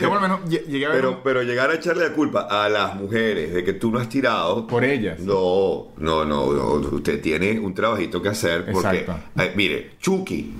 Yo 0.00 0.08
por 0.08 0.14
lo 0.14 0.20
menos 0.20 0.40
lle- 0.46 0.64
llegué 0.66 0.86
a 0.86 0.88
ver 0.88 1.00
Pero, 1.00 1.20
pero 1.22 1.42
llegar 1.42 1.70
a 1.70 1.74
echarle 1.74 2.08
la 2.08 2.14
culpa 2.14 2.48
a 2.50 2.68
las 2.68 2.96
mujeres 2.96 3.54
de 3.54 3.62
que 3.62 3.72
tú 3.74 3.90
no 3.92 3.98
has 4.00 4.08
tirado. 4.08 4.66
por 4.66 4.84
ellas. 4.84 5.20
No, 5.20 5.92
no, 5.98 6.24
no, 6.24 6.52
no. 6.52 6.72
Usted 6.74 7.20
tiene 7.20 7.58
un 7.60 7.72
trabajito 7.74 8.20
que 8.20 8.30
hacer 8.30 8.64
porque. 8.72 8.98
Exacto. 9.00 9.14
mire, 9.54 9.92
Chucky. 10.00 10.54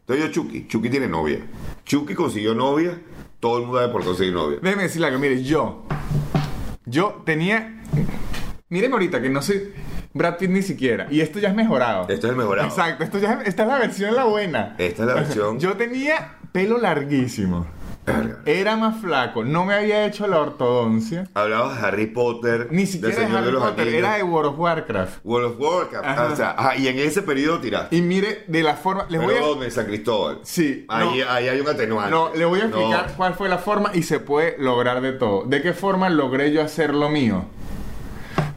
Estoy 0.00 0.20
yo 0.20 0.28
Chucky. 0.28 0.66
Chucky 0.68 0.90
tiene 0.90 1.08
novia. 1.08 1.38
Chucky 1.86 2.14
consiguió 2.14 2.54
novia. 2.54 3.00
Todo 3.44 3.58
el 3.58 3.64
mundo 3.64 3.78
sabe 3.78 3.92
por 3.92 4.02
conseguir 4.02 4.32
novia. 4.32 4.58
Déjeme 4.62 4.84
decirle 4.84 5.06
algo. 5.08 5.18
Mire, 5.18 5.42
yo. 5.42 5.84
Yo 6.86 7.20
tenía. 7.26 7.82
Miren 8.70 8.90
ahorita 8.94 9.20
que 9.20 9.28
no 9.28 9.42
soy. 9.42 9.70
Brad 10.14 10.38
Pitt 10.38 10.48
ni 10.48 10.62
siquiera. 10.62 11.08
Y 11.10 11.20
esto 11.20 11.38
ya 11.40 11.50
es 11.50 11.54
mejorado. 11.54 12.06
Esto 12.08 12.26
es 12.26 12.30
el 12.30 12.36
mejorado. 12.38 12.68
Exacto, 12.68 13.04
esto 13.04 13.18
ya 13.18 13.34
es- 13.34 13.48
esta 13.48 13.64
es 13.64 13.68
la 13.68 13.78
versión 13.80 14.14
la 14.14 14.24
buena. 14.24 14.76
Esta 14.78 15.02
es 15.02 15.08
la 15.08 15.14
versión. 15.16 15.58
Yo 15.60 15.74
tenía 15.74 16.36
pelo 16.52 16.78
larguísimo. 16.78 17.66
Verga. 18.06 18.38
Era 18.44 18.76
más 18.76 19.00
flaco. 19.00 19.44
No 19.44 19.64
me 19.64 19.72
había 19.74 20.04
hecho 20.04 20.26
la 20.26 20.38
ortodoncia. 20.40 21.26
Hablabas 21.32 21.80
de 21.80 21.86
Harry 21.86 22.06
Potter. 22.06 22.68
Ni 22.70 22.84
siquiera 22.86 23.14
de 23.16 23.22
Señor 23.24 23.38
Harry 23.42 23.52
los 23.52 23.62
Potter. 23.62 23.80
Anillos, 23.80 23.98
Era 23.98 24.14
de 24.16 24.22
World 24.22 24.50
of 24.52 24.58
Warcraft. 24.58 25.18
World 25.24 25.52
of 25.52 25.60
Warcraft. 25.60 26.06
Ajá. 26.06 26.28
O 26.32 26.36
sea, 26.36 26.50
ajá, 26.50 26.76
y 26.76 26.88
en 26.88 26.98
ese 26.98 27.22
periodo 27.22 27.60
tiraste. 27.60 27.96
Y 27.96 28.02
mire, 28.02 28.44
de 28.46 28.62
la 28.62 28.74
forma... 28.74 29.06
Les 29.08 29.20
Pero 29.20 29.32
voy 29.32 29.34
a... 29.42 29.46
¿dónde? 29.46 29.66
En 29.66 29.72
San 29.72 29.86
Cristóbal. 29.86 30.40
Sí, 30.42 30.84
Ahí, 30.88 31.20
no. 31.24 31.30
ahí 31.30 31.48
hay 31.48 31.60
un 31.60 31.68
atenuante. 31.68 32.10
No, 32.10 32.30
le 32.34 32.44
voy 32.44 32.60
a 32.60 32.64
explicar 32.64 33.06
No. 33.08 33.16
cuál 33.16 33.34
fue 33.34 33.48
la 33.48 33.58
forma 33.58 33.90
y 33.94 34.02
se 34.02 34.20
puede 34.20 34.56
lograr 34.58 35.00
de 35.00 35.12
todo. 35.12 35.44
¿De 35.44 35.62
qué 35.62 35.72
forma 35.72 36.10
logré 36.10 36.52
yo 36.52 36.62
hacer 36.62 36.92
lo 36.94 37.08
mío? 37.08 37.44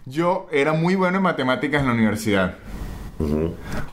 Yo 0.06 0.48
era 0.51 0.74
muy 0.74 0.96
bueno 0.96 1.18
en 1.18 1.24
matemáticas 1.24 1.82
en 1.82 1.88
la 1.88 1.94
universidad. 1.94 2.56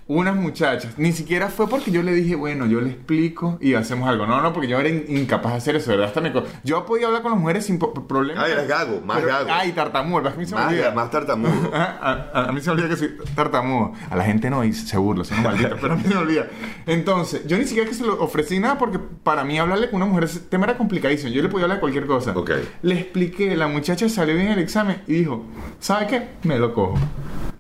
Unas 0.07 0.37
muchachas, 0.37 0.99
ni 0.99 1.13
siquiera 1.13 1.49
fue 1.49 1.69
porque 1.69 1.91
yo 1.91 2.03
le 2.03 2.13
dije, 2.13 2.35
bueno, 2.35 2.67
yo 2.67 2.81
le 2.81 2.91
explico 2.91 3.57
y 3.61 3.75
hacemos 3.75 4.09
algo. 4.09 4.27
No, 4.27 4.41
no, 4.43 4.53
porque 4.53 4.69
yo 4.69 4.79
era 4.79 4.89
in- 4.89 5.05
incapaz 5.09 5.53
de 5.53 5.59
hacer 5.59 5.77
eso, 5.77 5.91
verdad. 5.91 6.07
Hasta 6.09 6.21
me 6.21 6.33
yo 6.63 6.85
podía 6.85 7.07
hablar 7.07 7.23
con 7.23 7.31
las 7.33 7.41
mujeres 7.41 7.65
sin 7.67 7.79
problema. 7.79 8.43
Ah, 8.43 8.49
eras 8.49 8.69
gago, 8.69 9.01
más 9.01 9.17
Pero- 9.17 9.29
gago. 9.29 9.49
Ay, 9.51 9.73
tartamudo, 9.73 10.29
a 10.29 10.33
mí 10.35 10.45
se 10.45 10.55
me 10.55 10.61
Más, 10.61 10.71
olvida. 10.73 10.91
más 10.93 11.11
tartamudo. 11.11 11.75
A, 11.75 11.83
a- 12.35 12.49
a 12.49 12.53
mí 12.53 12.61
se 12.61 12.67
me 12.69 12.73
olvida 12.75 12.89
que 12.89 12.97
soy 12.97 13.15
tartamudo. 13.35 13.93
A 14.11 14.17
la 14.17 14.25
gente 14.25 14.51
no, 14.51 14.65
y 14.65 14.73
se 14.73 14.97
burla, 14.99 15.25
son 15.25 15.43
malditos, 15.43 15.79
pero 15.81 15.95
a 15.95 15.97
mí 15.97 16.03
se 16.03 16.09
me 16.11 16.17
olvida. 16.17 16.47
Entonces, 16.87 17.47
yo 17.47 17.57
ni 17.57 17.65
siquiera 17.65 17.89
que 17.89 17.95
se 17.95 18.05
lo 18.05 18.21
ofrecí 18.23 18.59
nada 18.61 18.77
porque 18.79 18.99
para 18.99 19.45
mí 19.45 19.59
hablarle 19.59 19.89
con 19.89 19.97
una 20.03 20.07
mujer, 20.07 20.25
ese 20.25 20.41
tema 20.41 20.65
era 20.65 20.77
complicadísimo. 20.77 21.33
Yo 21.33 21.43
le 21.43 21.49
podía 21.49 21.65
hablar 21.65 21.79
de 21.79 21.81
cualquier 21.81 22.07
cosa. 22.07 22.33
Ok. 22.37 22.51
Le 22.83 22.95
expliqué, 23.01 23.57
la 23.57 23.69
muchacha 23.69 24.09
salió 24.09 24.35
bien 24.35 24.49
el 24.49 24.59
examen 24.59 25.03
y 25.07 25.15
dijo, 25.15 25.45
¿sabe 25.81 26.07
qué? 26.07 26.29
Me 26.43 26.59
lo 26.59 26.75
cojo. 26.75 26.99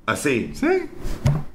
Así. 0.07 0.53
Sí, 0.55 0.91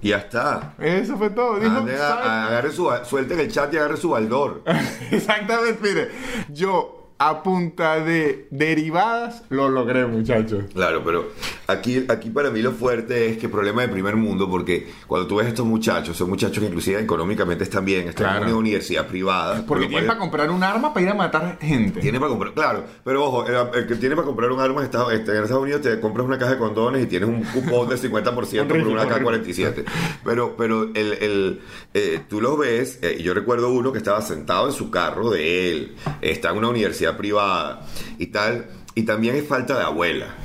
Y 0.02 0.10
ya 0.10 0.18
está. 0.18 0.74
eso 0.80 1.18
fue 1.18 1.30
todo. 1.30 1.60
Dijo, 1.60 1.78
Ande, 1.78 1.96
a- 1.96 1.98
"¿Sabe 1.98 2.22
a- 2.24 2.48
agarre 2.48 2.72
su, 2.72 2.90
suelten 3.04 3.40
el 3.40 3.52
chat 3.52 3.74
y 3.74 3.78
agarre 3.78 3.98
su 3.98 4.10
baldor. 4.10 4.64
Exactamente, 5.12 5.80
mire, 5.82 6.10
yo 6.50 7.12
a 7.20 7.44
punta 7.44 8.00
de 8.00 8.48
derivadas 8.50 9.44
lo 9.50 9.70
logré, 9.70 10.06
muchachos. 10.06 10.64
Claro, 10.74 11.04
pero 11.04 11.28
aquí, 11.72 12.06
aquí 12.10 12.30
para 12.30 12.50
mí 12.50 12.62
lo 12.62 12.72
fuerte 12.72 13.30
es 13.30 13.38
que 13.38 13.50
problema 13.50 13.82
de 13.82 13.88
primer 13.90 14.16
mundo, 14.16 14.50
porque 14.50 14.88
cuando 15.08 15.28
tú 15.28 15.38
ves 15.38 15.48
estos 15.48 15.66
muchachos, 15.66 16.18
son 16.18 16.30
muchachos 16.30 16.60
que 16.60 16.66
inclusive 16.68 17.00
económicamente 17.02 17.64
están 17.64 17.86
bien, 17.86 18.08
están 18.08 18.26
Claro. 18.26 18.42
en 18.44 18.50
una 18.50 18.58
universidad 18.58 19.08
privada. 19.08 19.64
Porque 19.66 19.88
tienen 19.88 20.08
para 20.08 20.20
comprar 20.20 20.50
un 20.52 20.64
arma 20.64 20.94
para 20.94 21.06
ir 21.06 21.12
a 21.12 21.14
matar 21.16 21.58
gente. 21.62 22.00
Tiene 22.02 22.20
para 22.20 22.30
comprar, 22.30 22.54
claro, 22.54 22.84
pero 23.04 23.24
ojo, 23.26 23.46
el, 23.48 23.88
que 23.88 23.96
tiene 23.96 24.16
para 24.16 24.26
comprar 24.26 24.52
un 24.52 24.60
arma 24.60 24.80
en 24.82 24.86
Estados, 24.86 25.14
este, 25.14 25.32
en 25.36 25.44
Estados 25.44 25.64
Unidos 25.64 25.82
te 25.82 26.00
compras 26.00 26.26
una 26.26 26.38
caja 26.38 26.52
de 26.52 26.58
condones 26.58 27.04
y 27.04 27.08
tienes 27.08 27.30
un 27.30 27.44
cupón 27.44 27.90
de 27.90 27.96
50% 27.98 28.34
por 28.68 28.78
una 28.78 29.02
horrible. 29.04 29.42
K-47. 29.42 29.84
Pero, 30.26 30.56
pero 30.58 30.84
el, 30.94 31.14
el, 31.14 31.62
eh, 31.94 32.22
tú 32.30 32.42
los 32.42 32.58
ves, 32.58 33.00
eh, 33.02 33.18
y 33.20 33.24
yo 33.24 33.34
recuerdo 33.34 33.70
uno 33.72 33.92
que 33.92 33.98
estaba 33.98 34.22
sentado 34.22 34.68
en 34.68 34.74
su 34.74 34.90
carro 34.92 35.30
de 35.30 35.72
él, 35.72 35.96
está 36.22 36.50
en 36.52 36.58
una 36.58 36.70
universidad 36.70 37.18
privada 37.18 37.86
y 38.18 38.28
tal, 38.28 38.68
y 38.96 39.04
también 39.04 39.36
es 39.36 39.48
falta 39.48 39.78
de 39.78 39.84
abuela. 39.84 40.36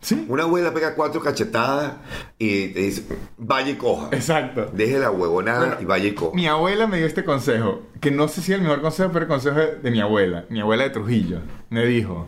Sí. 0.00 0.24
Una 0.28 0.44
abuela 0.44 0.72
pega 0.72 0.94
cuatro 0.94 1.20
cachetadas 1.20 1.92
y 2.38 2.68
te 2.68 2.80
dice, 2.80 3.04
vaya 3.36 3.70
y 3.70 3.74
coja. 3.74 4.08
Exacto. 4.12 4.70
Deje 4.72 4.98
la 4.98 5.10
huevonada 5.10 5.58
Bueno, 5.66 5.76
y 5.80 5.84
vaya 5.84 6.08
y 6.08 6.14
coja. 6.14 6.34
Mi 6.34 6.46
abuela 6.46 6.86
me 6.86 6.96
dio 6.96 7.06
este 7.06 7.22
consejo, 7.24 7.82
que 8.00 8.10
no 8.10 8.26
sé 8.28 8.40
si 8.40 8.52
es 8.52 8.58
el 8.58 8.62
mejor 8.62 8.80
consejo, 8.80 9.10
pero 9.12 9.24
el 9.24 9.28
consejo 9.28 9.58
de, 9.58 9.76
de 9.76 9.90
mi 9.90 10.00
abuela, 10.00 10.46
mi 10.48 10.60
abuela 10.60 10.84
de 10.84 10.90
Trujillo. 10.90 11.40
Me 11.68 11.84
dijo, 11.84 12.26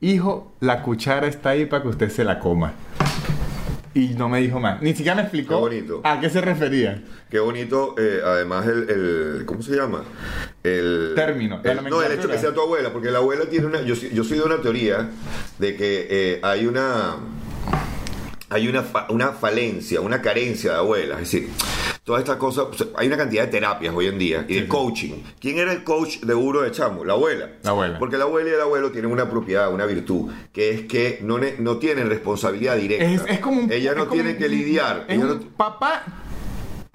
hijo, 0.00 0.52
la 0.60 0.82
cuchara 0.82 1.26
está 1.26 1.50
ahí 1.50 1.66
para 1.66 1.82
que 1.82 1.88
usted 1.88 2.08
se 2.10 2.22
la 2.24 2.38
coma. 2.38 2.72
Y 3.98 4.08
no 4.14 4.28
me 4.28 4.40
dijo 4.40 4.60
más. 4.60 4.82
Ni 4.82 4.90
siquiera 4.90 5.14
me 5.14 5.22
explicó 5.22 5.54
Qué 5.54 5.60
bonito. 5.60 6.00
a 6.04 6.20
qué 6.20 6.28
se 6.28 6.42
refería. 6.42 7.02
Qué 7.30 7.38
bonito, 7.40 7.94
eh, 7.98 8.20
además, 8.22 8.66
el, 8.66 8.90
el- 8.90 9.42
¿Cómo 9.46 9.62
se 9.62 9.74
llama? 9.74 10.04
El. 10.62 11.12
Término, 11.14 11.60
el- 11.64 11.82
no, 11.88 12.02
el 12.02 12.12
hecho 12.12 12.28
que 12.28 12.36
sea 12.38 12.52
tu 12.52 12.60
abuela, 12.60 12.92
porque 12.92 13.10
la 13.10 13.18
abuela 13.18 13.46
tiene 13.48 13.64
una. 13.66 13.80
Yo, 13.80 13.94
yo 13.94 14.22
soy 14.22 14.36
de 14.38 14.44
una 14.44 14.60
teoría 14.60 15.08
de 15.58 15.76
que 15.76 16.06
eh, 16.10 16.40
hay 16.42 16.66
una. 16.66 17.16
Hay 18.50 18.68
una, 18.68 18.82
fa- 18.82 19.06
una 19.10 19.32
falencia, 19.32 20.00
una 20.00 20.20
carencia 20.22 20.72
de 20.72 20.76
abuelas. 20.78 21.22
Es 21.22 21.32
decir, 21.32 21.48
todas 22.06 22.20
estas 22.22 22.36
cosas. 22.36 22.66
o 22.70 22.72
sea, 22.72 22.86
hay 22.94 23.08
una 23.08 23.16
cantidad 23.16 23.42
de 23.46 23.50
terapias 23.50 23.92
hoy 23.92 24.06
en 24.06 24.16
día 24.16 24.44
y 24.48 24.60
de 24.60 24.68
coaching. 24.68 25.14
¿Quién 25.40 25.58
era 25.58 25.72
el 25.72 25.82
coach 25.82 26.20
de 26.20 26.34
Uro 26.36 26.62
de 26.62 26.70
Chamo? 26.70 27.04
La 27.04 27.14
abuela. 27.14 27.50
La 27.64 27.70
abuela. 27.70 27.98
Porque 27.98 28.16
la 28.16 28.24
abuela 28.24 28.48
y 28.48 28.52
el 28.52 28.60
abuelo 28.60 28.92
tienen 28.92 29.10
una 29.10 29.28
propiedad, 29.28 29.74
una 29.74 29.86
virtud, 29.86 30.30
que 30.52 30.70
es 30.70 30.82
que 30.82 31.18
no, 31.22 31.40
no 31.58 31.78
tienen 31.78 32.08
responsabilidad 32.08 32.76
directa. 32.76 33.04
Es, 33.06 33.22
es 33.28 33.40
como 33.40 33.62
un... 33.62 33.72
Ella 33.72 33.94
no 33.96 34.06
tiene 34.06 34.36
que 34.36 34.48
lidiar. 34.48 35.04
Es 35.08 35.16
ella 35.16 35.24
un 35.26 35.40
no- 35.40 35.48
papá 35.56 36.04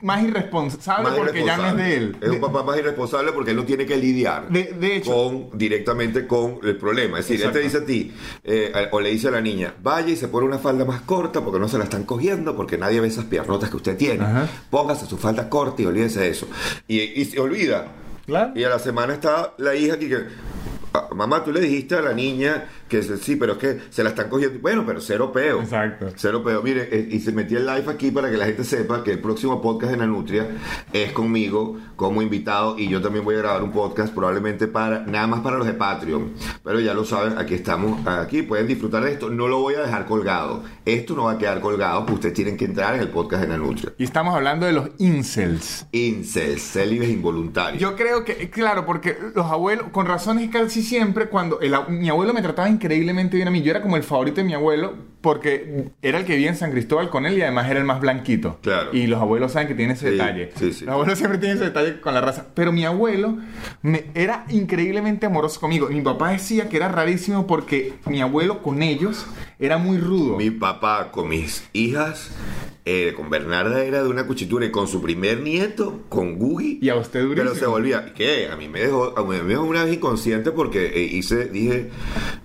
más 0.02 0.24
irresponsable 0.24 1.10
más 1.10 1.18
porque 1.18 1.46
ya 1.46 1.58
no 1.58 1.68
es 1.68 1.74
irresponsable. 1.74 1.84
de 1.84 1.96
él. 1.98 2.18
Es 2.22 2.30
un 2.30 2.40
papá 2.42 2.64
más 2.64 2.78
irresponsable 2.78 3.32
porque 3.32 3.52
él 3.52 3.58
no 3.58 3.64
tiene 3.64 3.86
que 3.86 3.98
lidiar 3.98 4.50
De, 4.50 4.74
de 4.80 4.96
hecho, 4.98 5.12
con 5.14 5.58
directamente 5.58 6.28
con 6.28 6.60
el 6.64 6.78
problema. 6.78 7.20
Es 7.20 7.28
decir, 7.28 7.46
él 7.46 7.52
te 7.52 7.60
dice 7.60 7.78
a 7.78 7.86
ti, 7.86 8.14
eh, 8.44 8.72
o 8.92 9.00
le 9.00 9.10
dice 9.12 9.28
a 9.28 9.32
la 9.32 9.42
niña, 9.42 9.74
vaya 9.82 10.10
y 10.10 10.16
se 10.16 10.28
pone 10.28 10.48
una 10.48 10.58
falda 10.60 10.86
más 10.86 11.02
corta 11.02 11.42
porque 11.42 11.60
no 11.60 11.68
se 11.68 11.78
la 11.78 11.84
están 11.86 12.04
cogiendo, 12.04 12.56
porque 12.56 12.78
nadie 12.78 13.00
ve 13.00 13.08
esas 13.08 13.26
piernotas 13.26 13.70
que 13.70 13.78
usted 13.78 13.98
tiene. 13.98 14.24
Ajá. 14.24 14.48
Póngase 14.70 15.06
su 15.06 15.18
falda 15.18 15.50
corta 15.50 15.82
y 15.82 15.86
olvídese 15.86 16.22
de 16.22 16.30
eso. 16.30 16.48
Y, 16.88 17.00
y 17.00 17.26
se 17.26 17.40
olvida. 17.40 17.88
Claro. 18.26 18.52
Y 18.56 18.64
a 18.64 18.70
la 18.70 18.80
semana 18.80 19.14
está 19.14 19.54
la 19.58 19.76
hija 19.76 19.96
aquí 19.96 20.08
que. 20.08 20.18
"Ah, 20.94 21.08
Mamá, 21.16 21.44
tú 21.44 21.52
le 21.52 21.62
dijiste 21.62 21.96
a 21.96 22.02
la 22.02 22.14
niña 22.14 22.66
que 22.90 23.02
sí, 23.02 23.36
pero 23.38 23.54
es 23.54 23.58
que 23.60 23.80
se 23.90 24.04
la 24.04 24.10
están 24.10 24.30
cogiendo. 24.30 24.60
Bueno, 24.60 24.84
pero 24.86 25.00
cero 25.00 25.32
peo. 25.32 25.62
Exacto. 25.62 26.08
Cero 26.16 26.44
peo. 26.44 26.62
Mire, 26.62 26.90
eh, 26.92 27.08
y 27.12 27.20
se 27.20 27.32
metí 27.32 27.56
el 27.56 27.66
live 27.66 27.86
aquí 27.90 28.12
para 28.12 28.30
que 28.30 28.38
la 28.38 28.46
gente 28.46 28.64
sepa 28.64 29.04
que 29.04 29.12
el 29.12 29.20
próximo 29.20 29.62
podcast 29.62 29.92
de 29.92 29.98
Nanutria 29.98 30.48
es 30.92 31.12
conmigo 31.14 31.78
como 31.96 32.22
invitado 32.22 32.78
y 32.78 32.90
yo 32.90 33.02
también 33.02 33.24
voy 33.24 33.36
a 33.36 33.40
grabar 33.40 33.64
un 33.64 33.72
podcast 33.72 34.14
probablemente 34.14 34.68
para 34.68 35.00
nada 35.06 35.28
más 35.28 35.40
para 35.42 35.58
los 35.58 35.68
de 35.68 35.74
Patreon. 35.74 36.34
Pero 36.64 36.80
ya 36.80 36.94
lo 36.94 37.06
saben, 37.06 37.38
aquí 37.38 37.54
estamos, 37.54 38.06
aquí 38.08 38.42
pueden 38.42 38.68
disfrutar 38.68 39.04
de 39.04 39.14
esto. 39.14 39.30
No 39.30 39.48
lo 39.48 39.60
voy 39.60 39.76
a 39.76 39.82
dejar 39.82 40.06
colgado. 40.06 40.64
Esto 40.86 41.16
no 41.16 41.26
va 41.26 41.34
a 41.34 41.38
quedar 41.38 41.62
colgado, 41.62 42.06
pues 42.06 42.16
ustedes 42.16 42.34
tienen 42.34 42.58
que 42.58 42.66
entrar 42.66 42.96
en 42.96 43.02
el 43.02 43.10
podcast 43.10 43.44
de 43.44 43.50
Nanutria. 43.50 43.94
y 43.98 44.04
estamos 44.04 44.34
hablando 44.34 44.66
de 44.66 44.74
los 44.74 44.90
incels. 44.98 45.86
Incels, 45.92 46.62
célibes 46.62 47.10
involuntarios. 47.10 47.80
Yo 47.82 47.96
creo 47.96 48.26
que, 48.26 48.50
claro, 48.50 48.86
porque 48.86 49.16
los 49.36 49.46
abuelos, 49.46 49.88
con 49.92 50.08
razones 50.08 50.50
casi 50.50 50.82
siempre, 50.82 51.30
cuando 51.30 51.60
el 51.60 51.76
mi 51.90 52.10
abuelo 52.10 52.34
me 52.34 52.42
trataba 52.42 52.68
increíblemente 52.70 53.36
bien 53.36 53.48
a 53.48 53.52
mí, 53.52 53.62
yo 53.62 53.72
era 53.72 53.82
como 53.82 53.96
el 53.96 54.04
favorito 54.04 54.38
de 54.38 54.44
mi 54.44 54.54
abuelo, 54.54 54.96
porque 55.22 55.90
era 56.02 56.18
el 56.20 56.26
que 56.26 56.34
vivía 56.34 56.50
en 56.50 56.56
San 56.56 56.72
Cristóbal 56.72 57.10
con 57.10 57.26
él 57.26 57.38
y 57.38 57.42
además 57.42 57.70
era 57.70 57.80
el 57.80 57.86
más 57.86 58.00
blanquito. 58.02 58.60
Claro. 58.62 58.90
Y 58.94 59.08
los 59.08 59.22
abuelos 59.22 59.52
saben 59.52 59.68
que 59.68 59.76
tiene 59.76 59.94
ese 59.94 60.08
Sí, 60.08 60.12
detalle. 60.14 60.52
sí, 60.56 60.74
sí. 60.74 60.86
Los 60.86 60.94
abuelos 60.94 61.18
siempre 61.18 61.38
tienen 61.38 61.58
ese 61.58 61.66
detalle 61.66 62.02
con 62.02 62.14
la 62.14 62.22
raza. 62.22 62.48
Pero 62.56 62.72
mi 62.72 62.86
abuelo 62.86 63.38
me, 63.82 64.06
era 64.16 64.46
increíblemente 64.50 65.26
amoroso 65.28 65.60
conmigo. 65.60 65.88
Mi 65.90 66.02
papá 66.02 66.32
decía 66.32 66.70
que 66.70 66.78
era 66.78 66.88
rarísimo 66.90 67.48
porque 67.48 67.94
mi 68.06 68.22
abuelo 68.22 68.62
con 68.62 68.82
ellos 68.82 69.26
era 69.60 69.78
muy 69.78 69.98
rudo. 70.00 70.38
Mi 70.38 70.50
papá 70.52 71.12
con 71.12 71.30
mis 71.30 71.64
hijas, 71.74 72.32
eh, 72.86 73.14
con 73.16 73.30
Bernarda 73.30 73.84
era 73.84 74.02
de 74.04 74.10
una 74.10 74.26
cuchitura 74.26 74.66
y 74.66 74.72
con 74.72 74.88
su 74.88 75.02
primer 75.02 75.40
nieto, 75.42 76.02
con 76.10 76.38
Gugi. 76.38 76.80
Y 76.82 76.90
a 76.90 76.96
usted 76.96 77.22
durísimo. 77.22 77.50
Pero 77.52 77.60
se 77.60 77.66
volvía, 77.68 78.14
¿qué? 78.14 78.50
A 78.50 78.56
mí 78.56 78.68
me 78.68 78.80
dejó, 78.82 79.14
a 79.18 79.24
mí 79.24 79.38
me 79.44 79.50
dejó 79.50 79.64
una 79.64 79.84
vez 79.86 79.94
inconsciente 79.94 80.52
porque 80.52 80.88
eh, 80.88 81.02
hice, 81.04 81.46
dije, 81.46 81.90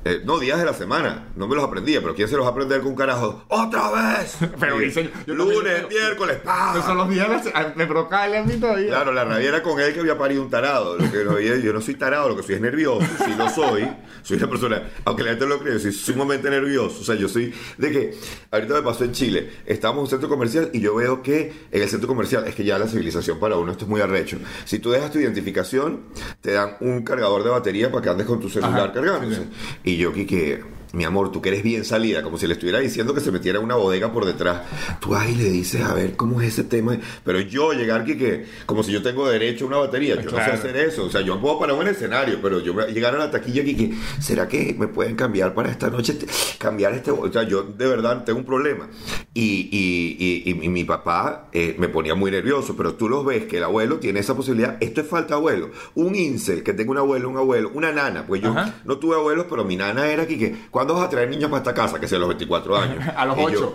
eh, 0.05 0.21
no, 0.25 0.39
días 0.39 0.59
de 0.59 0.65
la 0.67 0.75
semana, 0.75 1.29
no 1.37 1.49
me 1.49 1.57
los 1.57 1.65
aprendía, 1.65 2.01
pero 2.03 2.15
¿quién 2.15 2.29
se 2.29 2.37
los 2.37 2.45
va 2.45 2.49
a 2.49 2.53
aprender 2.53 2.81
con 2.81 2.91
un 2.91 2.97
carajo? 2.97 3.45
¡Otra 3.49 3.91
vez! 4.19 4.37
Pero 4.61 4.81
hice- 4.83 5.05
yo 5.27 5.37
también- 5.37 5.39
lunes, 5.59 5.89
miércoles, 5.89 6.37
¡pah! 6.45 6.73
Esos 6.75 6.85
son 6.85 6.97
los 6.99 7.09
días, 7.09 7.45
de 7.45 7.51
la- 7.53 7.73
me 7.75 7.87
provocaba 7.87 8.25
a 8.39 8.43
mí 8.45 8.55
todavía. 8.57 8.89
Claro, 8.89 9.13
la 9.13 9.25
rabia 9.25 9.49
era 9.49 9.63
con 9.63 9.81
él 9.81 9.93
que 9.95 10.01
había 10.01 10.19
parido 10.19 10.43
un 10.43 10.51
tarado. 10.51 10.97
Lo 10.99 11.11
que 11.11 11.25
no 11.25 11.33
había- 11.33 11.57
yo 11.57 11.73
no 11.73 11.81
soy 11.81 11.95
tarado, 11.95 12.29
lo 12.29 12.37
que 12.37 12.43
soy 12.43 12.57
es 12.57 12.61
nervioso. 12.61 13.07
Si 13.25 13.35
lo 13.35 13.49
soy, 13.49 13.89
soy 14.23 14.37
una 14.37 14.49
persona, 14.51 14.83
aunque 15.05 15.23
la 15.23 15.31
gente 15.31 15.47
lo 15.47 15.59
cree, 15.59 15.79
soy 15.79 15.93
sumamente 15.93 16.51
nervioso. 16.51 17.01
O 17.01 17.05
sea, 17.05 17.15
yo 17.15 17.29
soy 17.29 17.53
de 17.79 17.91
que, 17.91 18.15
ahorita 18.51 18.75
me 18.75 18.83
pasó 18.83 19.05
en 19.05 19.13
Chile, 19.13 19.51
estábamos 19.67 20.01
en 20.01 20.05
un 20.05 20.11
centro 20.11 20.29
comercial 20.37 20.71
y 20.73 20.81
yo 20.81 20.95
veo 20.95 21.23
que 21.23 21.53
en 21.71 21.83
el 21.83 21.89
centro 21.89 22.09
comercial, 22.09 22.47
es 22.47 22.55
que 22.55 22.65
ya 22.65 22.79
la 22.79 22.87
civilización 22.87 23.39
para 23.39 23.57
uno 23.57 23.73
esto 23.73 23.85
es 23.85 23.91
muy 23.91 24.01
arrecho. 24.01 24.39
Si 24.65 24.79
tú 24.79 24.91
dejas 24.91 25.11
tu 25.11 25.19
identificación, 25.19 26.05
te 26.41 26.53
dan 26.53 26.77
un 26.81 27.03
cargador 27.03 27.43
de 27.43 27.51
batería 27.51 27.91
para 27.91 28.03
que 28.03 28.11
andes 28.11 28.27
con 28.27 28.41
tu 28.41 28.49
celular 28.49 28.91
Ajá, 28.91 28.93
cargándose. 28.93 29.47
Y 29.85 29.97
yo, 29.97 30.13
que 30.13 30.63
mi 30.97 31.05
amor, 31.05 31.31
tú 31.31 31.43
que 31.43 31.51
eres 31.51 31.63
bien 31.63 31.85
salida, 31.85 32.23
como 32.23 32.39
si 32.39 32.47
le 32.47 32.55
estuviera 32.55 32.79
diciendo 32.81 33.13
que 33.15 33.21
se 33.21 33.31
metiera 33.31 33.59
en 33.59 33.65
una 33.65 33.75
bodega 33.77 34.11
por 34.13 34.25
detrás. 34.25 34.63
Tú 35.01 35.15
ahí 35.15 35.35
le 35.35 35.51
dices, 35.51 35.83
a 35.83 35.93
ver, 35.95 36.17
¿cómo 36.17 36.41
es 36.41 36.49
ese 36.49 36.65
tema? 36.65 36.97
Pero 37.23 37.39
yo 37.41 37.73
llegar 37.75 38.01
aquí 38.01 38.17
que, 38.17 38.47
como 38.65 38.83
si 38.83 38.93
yo 38.93 39.03
tengo 39.03 39.29
derecho 39.29 39.67
a 39.67 39.69
una 39.69 39.77
batería, 39.77 40.17
yo 40.17 40.31
no 40.31 40.39
sé 40.39 40.51
hacer 40.51 40.77
eso. 40.77 41.05
O 41.05 41.11
sea, 41.11 41.21
yo 41.21 41.39
puedo 41.41 41.59
parar 41.59 41.77
en 41.77 41.83
el 41.83 41.89
escenario, 41.89 42.39
pero 42.41 42.61
yo 42.61 42.75
llegar 42.89 43.15
a 43.15 43.19
la 43.19 43.31
taquilla 43.31 43.61
aquí 43.63 43.77
que, 43.77 43.95
¿será 44.21 44.49
que 44.49 44.75
me 44.79 44.89
pueden 44.89 45.17
cambiar 45.17 45.53
para 45.55 45.71
esta 45.71 45.91
noche? 45.91 46.17
Cambiar 46.59 46.95
este, 46.95 47.11
o 47.11 47.31
sea, 47.31 47.43
yo 47.43 47.63
de 47.63 47.87
verdad 47.87 48.25
tengo 48.25 48.39
un 48.39 48.47
problema. 48.47 48.89
Y, 49.35 49.69
y- 49.71 50.43
y- 50.51 50.65
y 50.65 50.69
mi 50.71 50.85
papá 50.85 51.49
eh, 51.53 51.77
me 51.79 51.89
ponía 51.89 52.15
muy 52.15 52.31
nervioso, 52.31 52.75
pero 52.75 52.95
tú 52.95 53.09
los 53.09 53.25
ves 53.25 53.45
que 53.45 53.59
el 53.59 53.65
abuelo 53.65 53.99
tiene 53.99 54.21
esa 54.21 54.35
posibilidad. 54.35 54.79
Esto 54.81 55.03
es 55.03 55.07
falta 55.07 55.35
de 55.35 55.35
abuelo. 55.35 55.71
Un 55.95 56.15
incel 56.15 56.63
que 56.63 56.73
tenga 56.73 56.91
un 56.93 56.99
abuelo, 56.99 57.29
un 57.29 57.37
abuelo, 57.37 57.71
una 57.75 57.93
nana. 57.93 58.27
Pues 58.27 58.41
yo 58.41 58.51
Ajá. 58.53 58.77
no 58.87 58.97
tuve 58.99 59.17
abuelos, 59.17 59.47
pero 59.51 59.65
mi 59.65 59.77
nana 59.77 60.09
era 60.09 60.23
aquí 60.23 60.39
que, 60.39 60.55
¿cuándo 60.87 60.95
vas 60.95 61.07
a 61.07 61.11
traer 61.11 61.29
niños 61.29 61.51
para 61.51 61.59
esta 61.63 61.75
casa? 61.75 61.99
Que 62.01 62.07
sea 62.09 62.17
a 62.17 62.21
los 62.21 62.29
24 62.29 62.77
años. 62.81 63.05
A 63.17 63.25
los 63.27 63.37
Y 63.37 63.41
yo- 63.41 63.47
ocho. 63.47 63.75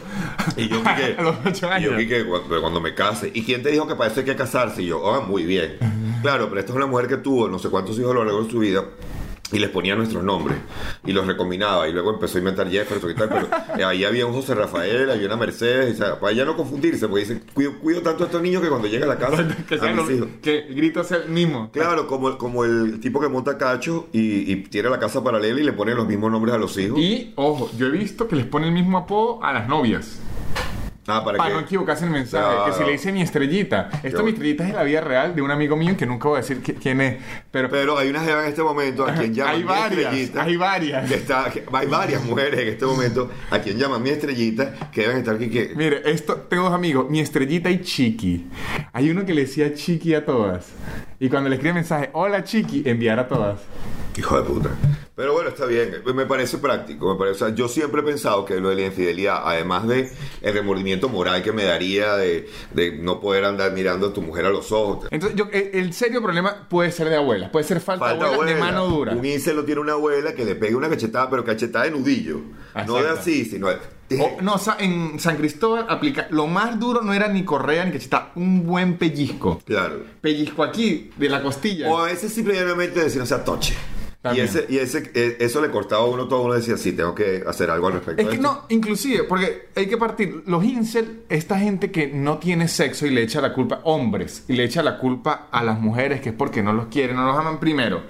Y 0.58 0.68
yo, 0.70 0.77
Quique, 0.77 1.15
A 1.20 1.22
los 1.22 1.36
ocho 1.46 1.51
y 1.58 1.60
yo, 1.62 1.70
años. 1.70 1.94
Quique, 1.98 2.25
cuando, 2.25 2.62
cuando 2.62 2.80
me 2.82 2.94
case. 2.96 3.32
¿Y 3.34 3.44
quién 3.44 3.62
te 3.63 3.70
dijo 3.70 3.88
que 3.88 3.96
para 3.96 4.10
eso 4.12 4.22
hay 4.22 4.25
que 4.25 4.36
casarse? 4.36 4.82
Y 4.84 4.88
yo, 4.88 5.13
ah, 5.13 5.22
muy 5.22 5.44
bien. 5.44 5.77
Claro, 6.22 6.48
pero 6.50 6.60
esta 6.62 6.72
es 6.72 6.75
una 6.77 6.86
mujer 6.86 7.08
que 7.08 7.18
tuvo 7.18 7.48
no 7.50 7.58
sé 7.60 7.70
cuántos 7.70 7.98
hijos 8.00 8.12
a 8.12 8.13
lo 8.15 8.24
largo 8.24 8.44
de 8.44 8.50
su 8.51 8.60
vida. 8.60 8.84
Y 9.51 9.60
les 9.60 9.70
ponía 9.70 9.96
nuestros 9.96 10.24
nombres 10.24 10.58
y 11.05 11.12
los 11.12 11.27
recombinaba 11.27 11.88
y 11.88 11.93
luego 11.93 12.13
empezó 12.13 12.38
a 12.38 12.39
inventar 12.39 12.70
Jefferson 12.70 13.12
y 13.12 13.15
tal, 13.15 13.29
pero 13.29 13.48
eh, 13.77 13.84
ahí 13.84 14.05
había 14.05 14.25
un 14.25 14.34
José 14.34 14.55
Rafael, 14.55 15.10
había 15.10 15.27
una 15.27 15.36
Mercedes, 15.36 15.89
y, 15.89 15.93
o 15.93 15.98
sea, 16.05 16.20
para 16.20 16.34
ya 16.34 16.46
no 16.46 16.55
confundirse, 16.55 17.08
porque 17.08 17.22
dicen, 17.22 17.43
cuido, 17.53 17.79
cuido 17.79 18.01
tanto 18.01 18.24
a 18.24 18.27
estos 18.27 18.41
niños 18.41 18.62
que 18.62 18.70
cuando 18.70 18.88
llega 18.88 19.05
a 19.05 19.10
la 19.10 19.17
casa, 19.17 19.48
que, 19.67 19.75
a 19.75 19.93
mis 19.93 20.10
hijos. 20.10 20.27
que 20.41 21.03
sea 21.03 21.17
el 21.17 21.29
mismo. 21.29 21.70
Claro, 21.72 22.08
como, 22.08 22.38
como 22.38 22.63
el 22.63 23.00
tipo 23.00 23.20
que 23.20 23.27
monta 23.27 23.58
cacho 23.58 24.08
y, 24.13 24.51
y 24.51 24.55
tiene 24.63 24.89
la 24.89 25.00
casa 25.00 25.24
paralela 25.24 25.60
y 25.60 25.63
le 25.63 25.74
pone 25.74 25.93
los 25.96 26.08
mismos 26.08 26.31
nombres 26.31 26.55
a 26.55 26.58
los 26.58 26.77
hijos. 26.77 27.00
Y, 27.00 27.34
ojo, 27.36 27.70
yo 27.77 27.88
he 27.88 27.91
visto 27.91 28.27
que 28.27 28.36
les 28.36 28.46
pone 28.46 28.67
el 28.67 28.74
mismo 28.74 28.98
apodo 28.98 29.43
a 29.43 29.53
las 29.53 29.67
novias. 29.67 30.20
Ah, 31.08 31.24
para, 31.24 31.38
Para 31.38 31.50
que 31.50 31.55
no 31.55 31.62
equivocarse 31.62 32.05
el 32.05 32.12
mensaje. 32.12 32.58
Que 32.72 32.77
si 32.77 32.84
le 32.84 32.91
dice 32.93 33.12
mi 33.12 33.22
estrellita. 33.22 33.89
Esto 34.03 34.20
Yo- 34.20 34.24
mi 34.24 34.31
estrellita 34.31 34.67
es 34.67 34.74
la 34.74 34.84
vida 34.84 35.01
real 35.01 35.36
de 35.36 35.41
un 35.41 35.51
amigo 35.51 35.75
mío 35.75 35.96
que 35.98 36.05
nunca 36.05 36.27
voy 36.29 36.38
a 36.38 36.41
decir 36.41 36.62
qui- 36.62 36.75
quién 36.81 37.01
es. 37.01 37.17
Pero, 37.51 37.70
Pero 37.70 37.98
hay 37.98 38.10
una 38.10 38.22
jeva 38.22 38.43
en 38.43 38.50
este 38.50 38.63
momento 38.63 39.05
a 39.05 39.13
quien 39.13 39.34
llaman 39.34 39.53
hay 39.53 39.60
mi 39.62 39.65
varias. 39.65 40.00
estrellita. 40.13 40.43
Hay 40.43 40.55
varias. 40.58 41.10
que 41.10 41.15
está, 41.15 41.50
que- 41.51 41.65
hay 41.72 41.88
varias 41.88 42.24
mujeres 42.24 42.60
en 42.60 42.67
este 42.70 42.86
momento 42.86 43.29
a 43.50 43.60
quien 43.60 43.77
llaman 43.77 44.01
mi 44.03 44.10
estrellita 44.12 44.91
que 44.91 45.01
deben 45.01 45.17
estar 45.17 45.36
aquí 45.36 45.50
que 45.50 45.74
Mire, 45.75 46.01
esto, 46.12 46.36
tengo 46.50 46.63
dos 46.63 46.74
amigos, 46.74 47.10
mi 47.10 47.20
estrellita 47.20 47.70
y 47.70 47.81
Chiqui. 47.81 48.48
Hay 48.93 49.10
uno 49.10 49.25
que 49.25 49.34
le 49.34 49.41
decía 49.41 49.74
Chiqui 49.74 50.13
a 50.13 50.25
todas. 50.25 50.67
Y 51.23 51.29
cuando 51.29 51.49
le 51.49 51.55
escribe 51.57 51.75
mensaje, 51.75 52.09
hola 52.13 52.43
Chiqui, 52.43 52.81
enviar 52.83 53.19
a 53.19 53.27
todas. 53.27 53.59
hijo 54.17 54.41
de 54.41 54.43
puta 54.49 54.69
pero 55.13 55.33
bueno 55.33 55.49
está 55.49 55.67
bien 55.67 55.97
me 56.15 56.25
parece 56.25 56.57
práctico 56.57 57.13
me 57.13 57.19
parece, 57.19 57.35
o 57.43 57.47
sea, 57.47 57.55
yo 57.55 57.67
siempre 57.67 58.01
he 58.01 58.03
pensado 58.03 58.43
que 58.43 58.59
lo 58.59 58.69
de 58.69 58.75
la 58.75 58.81
infidelidad 58.87 59.41
además 59.45 59.87
de 59.87 60.09
el 60.41 60.53
remordimiento 60.53 61.09
moral 61.09 61.43
que 61.43 61.51
me 61.51 61.63
daría 61.63 62.15
de, 62.15 62.49
de 62.73 62.93
no 62.97 63.19
poder 63.19 63.45
andar 63.45 63.71
mirando 63.73 64.07
a 64.07 64.13
tu 64.13 64.21
mujer 64.23 64.45
a 64.45 64.49
los 64.49 64.71
ojos 64.71 65.07
Entonces, 65.11 65.37
yo, 65.37 65.47
el, 65.51 65.69
el 65.73 65.93
serio 65.93 66.23
problema 66.23 66.67
puede 66.67 66.91
ser 66.91 67.07
de 67.09 67.17
abuelas, 67.17 67.51
puede 67.51 67.65
ser 67.65 67.81
falta, 67.81 68.05
Falta 68.05 68.25
de 68.29 68.33
abuela, 68.33 68.51
de 68.53 68.57
abuela. 68.57 68.79
mano 68.81 68.87
dura. 68.87 69.11
Un 69.13 69.21
lo 69.55 69.63
tiene 69.63 69.81
una 69.81 69.93
abuela 69.93 70.33
que 70.33 70.43
le 70.43 70.55
pegue 70.55 70.73
una 70.75 70.89
cachetada, 70.89 71.29
pero 71.29 71.45
cachetada 71.45 71.85
de 71.85 71.91
nudillo. 71.91 72.39
No 72.87 72.95
de 72.95 73.09
así, 73.09 73.45
sino 73.45 73.67
de- 73.67 73.77
O- 74.20 74.41
no, 74.41 74.56
en 74.80 75.20
San 75.20 75.38
Cristóbal 75.38 75.86
aplica. 75.89 76.27
Lo 76.32 76.48
más 76.48 76.80
duro 76.80 77.01
no 77.01 77.13
era 77.13 77.27
ni 77.27 77.44
correa 77.44 77.86
ni 77.86 77.91
cacheta, 77.91 78.32
un 78.36 78.65
buen 78.65 78.98
pellizco. 78.98 79.60
Claro. 79.65 80.03
Pellizco 80.22 80.63
aquí, 80.63 81.12
de 81.18 81.30
la 81.30 81.41
costilla. 81.41 81.89
O 81.89 82.00
a 82.00 82.06
veces 82.06 82.34
simplemente 82.34 83.00
decir, 83.03 83.22
o 83.22 83.25
sea, 83.25 83.44
toche. 83.44 83.74
Y, 83.74 84.24
También. 84.24 84.46
ese, 84.46 84.68
y 84.70 84.77
ese, 84.77 85.12
eh, 85.15 85.38
eso 85.39 85.60
le 85.62 85.72
cortaba 85.72 86.03
a 86.03 86.06
uno 86.06 86.27
todo. 86.27 86.44
Uno 86.44 86.53
decía, 86.53 86.77
sí, 86.77 86.91
tengo 86.91 87.15
que 87.15 87.44
hacer 87.48 87.72
algo 87.72 87.88
al 87.88 87.94
respecto. 87.94 88.22
Es 88.22 88.27
que 88.27 88.36
esto". 88.36 88.44
no, 88.48 88.65
inclusive, 88.70 89.24
porque 89.24 89.70
hay 89.75 89.88
que 89.88 89.98
partir. 89.98 90.44
Los 90.46 90.63
incel, 90.63 91.22
esta 91.27 91.58
gente 91.58 91.89
que 91.89 92.06
no 92.06 92.38
tiene 92.38 92.68
sexo 92.68 93.08
y 93.08 93.10
le 93.10 93.24
echa 93.24 93.41
la 93.41 93.51
culpa, 93.51 93.80
hombres, 93.84 94.44
y 94.48 94.53
le 94.53 94.63
echa 94.65 94.84
la 94.84 95.00
culpa 95.00 95.48
a 95.51 95.63
las 95.63 95.80
mujeres, 95.80 96.22
que 96.22 96.30
es 96.30 96.36
porque 96.36 96.62
no 96.62 96.72
los 96.72 96.86
quieren, 96.86 97.15
no 97.15 97.25
los 97.25 97.36
aman 97.36 97.60
primero. 97.60 98.03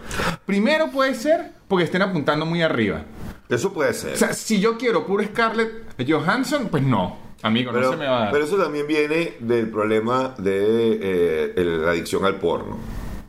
Primero 0.46 0.92
puede 0.92 1.16
ser 1.16 1.52
porque 1.70 1.86
estén 1.86 2.02
apuntando 2.02 2.46
muy 2.46 2.62
arriba. 2.62 3.06
Eso 3.52 3.74
puede 3.74 3.94
ser. 3.94 4.14
O 4.14 4.18
sea, 4.18 4.34
si 4.34 4.60
yo 4.60 4.78
quiero 4.78 5.06
puro 5.06 5.24
Scarlett 5.24 5.94
Johansson, 6.08 6.70
pues 6.70 6.84
no, 6.84 7.18
amigo, 7.44 7.72
pero, 7.74 7.86
no 7.88 7.92
se 7.92 7.98
me 7.98 8.08
va 8.08 8.18
a 8.18 8.20
dar. 8.24 8.32
pero 8.32 8.46
eso 8.46 8.58
también 8.58 8.88
viene 8.88 9.36
del 9.40 9.70
problema 9.70 10.34
de 10.38 11.00
eh, 11.02 11.54
el- 11.58 11.84
la 11.86 11.92
adicción 11.92 12.26
al 12.26 12.36
porno. 12.36 12.78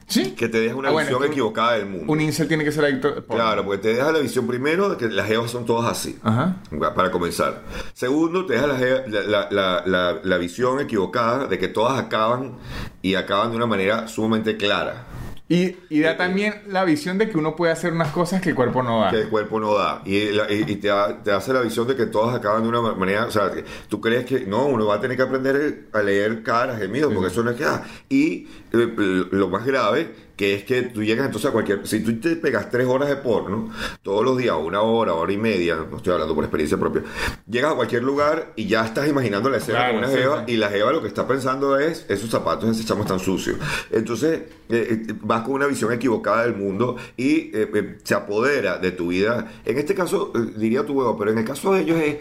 ¿Sí? 0.09 0.33
Que 0.33 0.49
te 0.51 0.61
deja 0.61 0.75
una 0.77 0.91
Ah, 0.91 0.93
bueno, 0.93 1.07
visión 1.09 1.23
un- 1.23 1.29
equivocada 1.31 1.73
del 1.73 1.87
mundo. 1.87 2.13
Un 2.13 2.21
incel 2.21 2.47
tiene 2.47 2.65
que 2.65 2.73
ser 2.73 2.85
adicto 2.85 3.09
al 3.09 3.25
porno. 3.25 3.43
Claro, 3.43 3.65
porque 3.65 3.81
te 3.81 3.95
deja 3.95 4.13
la 4.13 4.19
visión 4.19 4.47
primero 4.47 4.91
de 4.91 4.97
que 4.99 5.09
las 5.09 5.27
jevas 5.27 5.51
son 5.51 5.65
todas 5.65 5.91
así. 5.91 6.19
Ajá. 6.23 6.57
Para 6.95 7.11
comenzar. 7.11 7.63
Segundo, 7.95 8.45
te 8.45 8.53
deja 8.55 8.67
la- 8.67 9.49
la- 9.87 10.21
la 10.23 10.37
visión 10.39 10.81
equivocada 10.81 11.47
de 11.47 11.59
que 11.59 11.69
todas 11.69 11.99
acaban 11.99 12.59
y 13.01 13.15
acaban 13.15 13.53
de 13.53 13.57
una 13.57 13.65
manera 13.67 14.07
sumamente 14.07 14.59
clara. 14.59 15.07
Y, 15.55 15.77
y 15.91 16.01
da 16.01 16.17
también 16.17 16.55
la 16.69 16.85
visión 16.85 17.19
de 17.19 17.29
que 17.29 17.37
uno 17.37 17.55
puede 17.57 17.73
hacer 17.73 17.93
unas 17.93 18.11
cosas 18.13 18.41
que 18.41 18.51
el 18.51 18.55
cuerpo 18.55 18.83
no 18.83 19.01
da. 19.01 19.11
que 19.11 19.21
el 19.23 19.29
cuerpo 19.29 19.61
no 19.61 19.75
da. 19.75 20.01
Y, 20.07 20.31
la- 20.31 20.51
y- 20.51 20.65
y 20.67 20.77
te, 20.77 20.89
da- 20.89 21.23
te 21.23 21.31
hace 21.31 21.53
la 21.53 21.61
visión 21.61 21.87
de 21.87 21.95
que 21.95 22.07
todas 22.07 22.35
acaban 22.35 22.63
de 22.63 22.69
una 22.71 22.81
ma- 22.81 22.95
manera. 22.95 23.27
O 23.27 23.31
sea, 23.31 23.51
que 23.51 23.65
tú 23.89 24.01
crees 24.01 24.25
que 24.25 24.47
no, 24.47 24.67
uno 24.67 24.87
va 24.87 24.95
a 24.95 25.01
tener 25.01 25.17
que 25.17 25.23
aprender 25.25 25.89
a 25.93 26.03
leer 26.03 26.43
caras, 26.43 26.79
gemidos, 26.79 27.13
porque 27.13 27.29
eso 27.29 27.43
no 27.43 27.51
es 27.51 27.57
que. 27.57 27.65
ah. 27.65 27.83
Y 28.09 28.47
eh, 28.73 29.27
lo 29.31 29.49
más 29.51 29.67
grave, 29.67 30.15
que 30.43 30.57
es 30.57 30.65
que 30.65 30.83
tú 30.83 31.05
llegas 31.05 31.27
entonces 31.27 31.51
a 31.51 31.53
cualquier. 31.53 31.87
Si 31.87 32.01
tú 32.01 32.19
te 32.19 32.35
pegas 32.35 32.69
tres 32.69 32.89
horas 32.89 33.09
de 33.09 33.15
porno, 33.15 33.71
todos 34.03 34.25
los 34.25 34.37
días, 34.37 34.57
una 34.61 34.81
hora, 34.81 35.15
hora 35.15 35.33
y 35.33 35.37
media, 35.37 35.77
no 35.89 35.99
estoy 35.99 36.15
hablando 36.15 36.35
por 36.35 36.43
experiencia 36.43 36.77
propia, 36.77 37.05
llegas 37.49 37.71
a 37.71 37.77
cualquier 37.77 38.03
lugar 38.03 38.53
y 38.57 38.67
ya 38.67 38.85
estás 38.85 39.09
imaginando 39.09 39.49
la 39.51 39.59
escena 39.59 39.79
Claro, 39.79 39.93
con 39.93 39.99
una 40.03 40.09
sí, 40.13 40.17
jeva 40.21 40.45
sí. 40.45 40.53
y 40.55 40.57
la 40.57 40.69
jeva 40.69 40.91
lo 40.91 41.01
que 41.01 41.07
está 41.07 41.29
pensando 41.29 41.79
es: 41.79 42.07
esos 42.09 42.29
zapatos, 42.29 42.69
ese 42.77 42.85
chamo 42.85 43.03
están 43.03 43.21
sucios. 43.21 43.57
Entonces, 43.93 44.41
eh, 44.69 45.05
eh, 45.09 45.15
vas 45.21 45.43
con 45.43 45.53
una 45.53 45.69
visión 45.69 45.93
equivocada 45.93 46.43
del 46.43 46.57
mundo 46.57 46.97
y 47.17 47.53
eh, 47.57 47.71
eh, 47.73 47.99
se 48.03 48.15
apodera 48.17 48.79
de 48.79 48.91
tu 48.91 49.09
vida. 49.09 49.49
En 49.65 49.79
este 49.79 49.95
caso, 49.95 50.33
eh, 50.35 50.55
diría 50.57 50.85
tu 50.85 50.95
huevo, 50.95 51.17
pero 51.17 51.31
en 51.31 51.39
el 51.39 51.45
caso 51.45 51.73
de 51.73 51.83
ellos 51.83 52.01
es: 52.01 52.17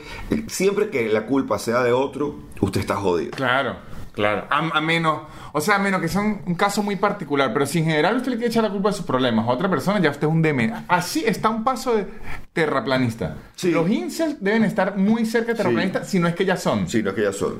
siempre 0.53 0.91
que 0.91 1.09
la 1.09 1.25
culpa 1.25 1.57
sea 1.57 1.81
de 1.81 1.91
otro, 1.91 2.35
usted 2.59 2.81
está 2.81 2.97
jodido. 2.97 3.31
Claro, 3.31 3.77
claro. 4.13 4.45
A, 4.49 4.59
a 4.77 4.81
menos, 4.81 5.21
o 5.53 5.61
sea, 5.61 5.75
a 5.75 5.79
menos 5.79 6.01
que 6.01 6.07
sea 6.07 6.21
un, 6.21 6.41
un 6.45 6.55
caso 6.55 6.83
muy 6.83 6.95
particular, 6.95 7.51
pero 7.53 7.65
si 7.65 7.79
en 7.79 7.85
general 7.85 8.17
usted 8.17 8.31
le 8.31 8.37
quiere 8.37 8.49
echar 8.49 8.63
la 8.63 8.69
culpa 8.69 8.89
de 8.89 8.95
sus 8.95 9.05
problemas 9.05 9.47
a 9.47 9.51
otra 9.51 9.69
persona, 9.69 9.99
ya 9.99 10.09
usted 10.11 10.27
es 10.27 10.33
un 10.33 10.41
demente. 10.41 10.77
Así 10.87 11.23
está 11.25 11.49
un 11.49 11.63
paso 11.63 11.95
de 11.95 12.07
terraplanista. 12.53 13.37
Sí. 13.55 13.71
Los 13.71 13.89
incels 13.89 14.37
deben 14.41 14.63
estar 14.63 14.97
muy 14.97 15.25
cerca 15.25 15.51
de 15.51 15.57
terraplanista, 15.57 16.03
si 16.03 16.19
no 16.19 16.27
es 16.27 16.35
que 16.35 16.45
ya 16.45 16.57
son. 16.57 16.87
Si 16.89 17.01
no 17.01 17.09
es 17.09 17.15
que 17.15 17.23
ya 17.23 17.33
son. 17.33 17.55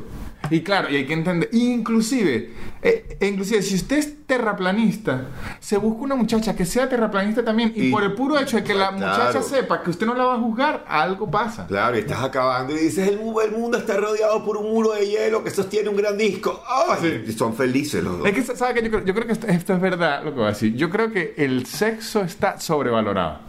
Y 0.50 0.62
claro, 0.62 0.90
y 0.90 0.96
hay 0.98 1.06
que 1.06 1.14
entender, 1.14 1.50
inclusive, 1.54 2.50
eh, 2.82 3.18
e 3.20 3.28
inclusive 3.28 3.62
si 3.62 3.76
usted 3.76 3.98
es 4.00 4.26
terraplanista, 4.26 5.28
se 5.60 5.78
busca 5.78 6.02
una 6.02 6.16
muchacha 6.16 6.56
que 6.56 6.66
sea 6.66 6.90
terraplanista 6.90 7.44
también, 7.46 7.72
y, 7.76 7.88
Y- 7.88 7.92
por 7.92 8.04
el 8.04 8.14
puro 8.14 8.38
hecho 8.40 8.58
de 8.58 8.64
que 8.64 8.74
la 8.74 8.90
Claro. 8.96 9.24
muchacha 9.24 9.42
sepa 9.44 9.82
que 9.84 9.92
usted 9.92 10.06
no 10.06 10.14
la 10.16 10.26
va 10.26 10.36
a 10.36 10.40
juzgar, 10.40 10.84
algo 10.90 11.30
pasa. 11.30 11.68
Claro, 11.68 11.96
y 11.96 12.00
estás 12.00 12.24
acabando 12.24 12.74
y 12.74 12.80
dices, 12.80 13.08
el, 13.08 13.20
el 13.20 13.52
mundo 13.58 13.78
está 13.78 13.96
rodeado 13.98 14.44
por 14.44 14.58
un 14.58 14.72
muro 14.74 14.92
de 14.94 15.08
hielo 15.08 15.44
que 15.44 15.52
sostiene 15.52 15.90
un 15.90 15.96
gran 15.96 16.18
disco. 16.18 16.62
¡Ay! 16.68 17.24
Y 17.28 17.32
son 17.34 17.54
felices 17.56 18.04
los 18.04 18.18
dos. 18.20 18.28
Es 18.28 18.34
que, 18.34 18.56
¿sabe 18.56 18.74
qué? 18.74 18.84
Yo 18.84 18.90
creo, 18.92 19.06
yo 19.06 19.14
creo 19.14 19.28
que 19.28 19.34
esto, 19.34 19.48
esto 19.48 19.74
es 19.74 19.80
verdad 19.82 20.24
lo 20.24 20.32
que 20.32 20.38
voy 20.38 20.46
a 20.48 20.50
decir. 20.50 20.76
Yo 20.76 20.90
creo 20.90 21.12
que 21.12 21.34
el 21.38 21.66
sexo 21.66 22.22
está 22.22 22.60
sobrevalorado. 22.60 23.40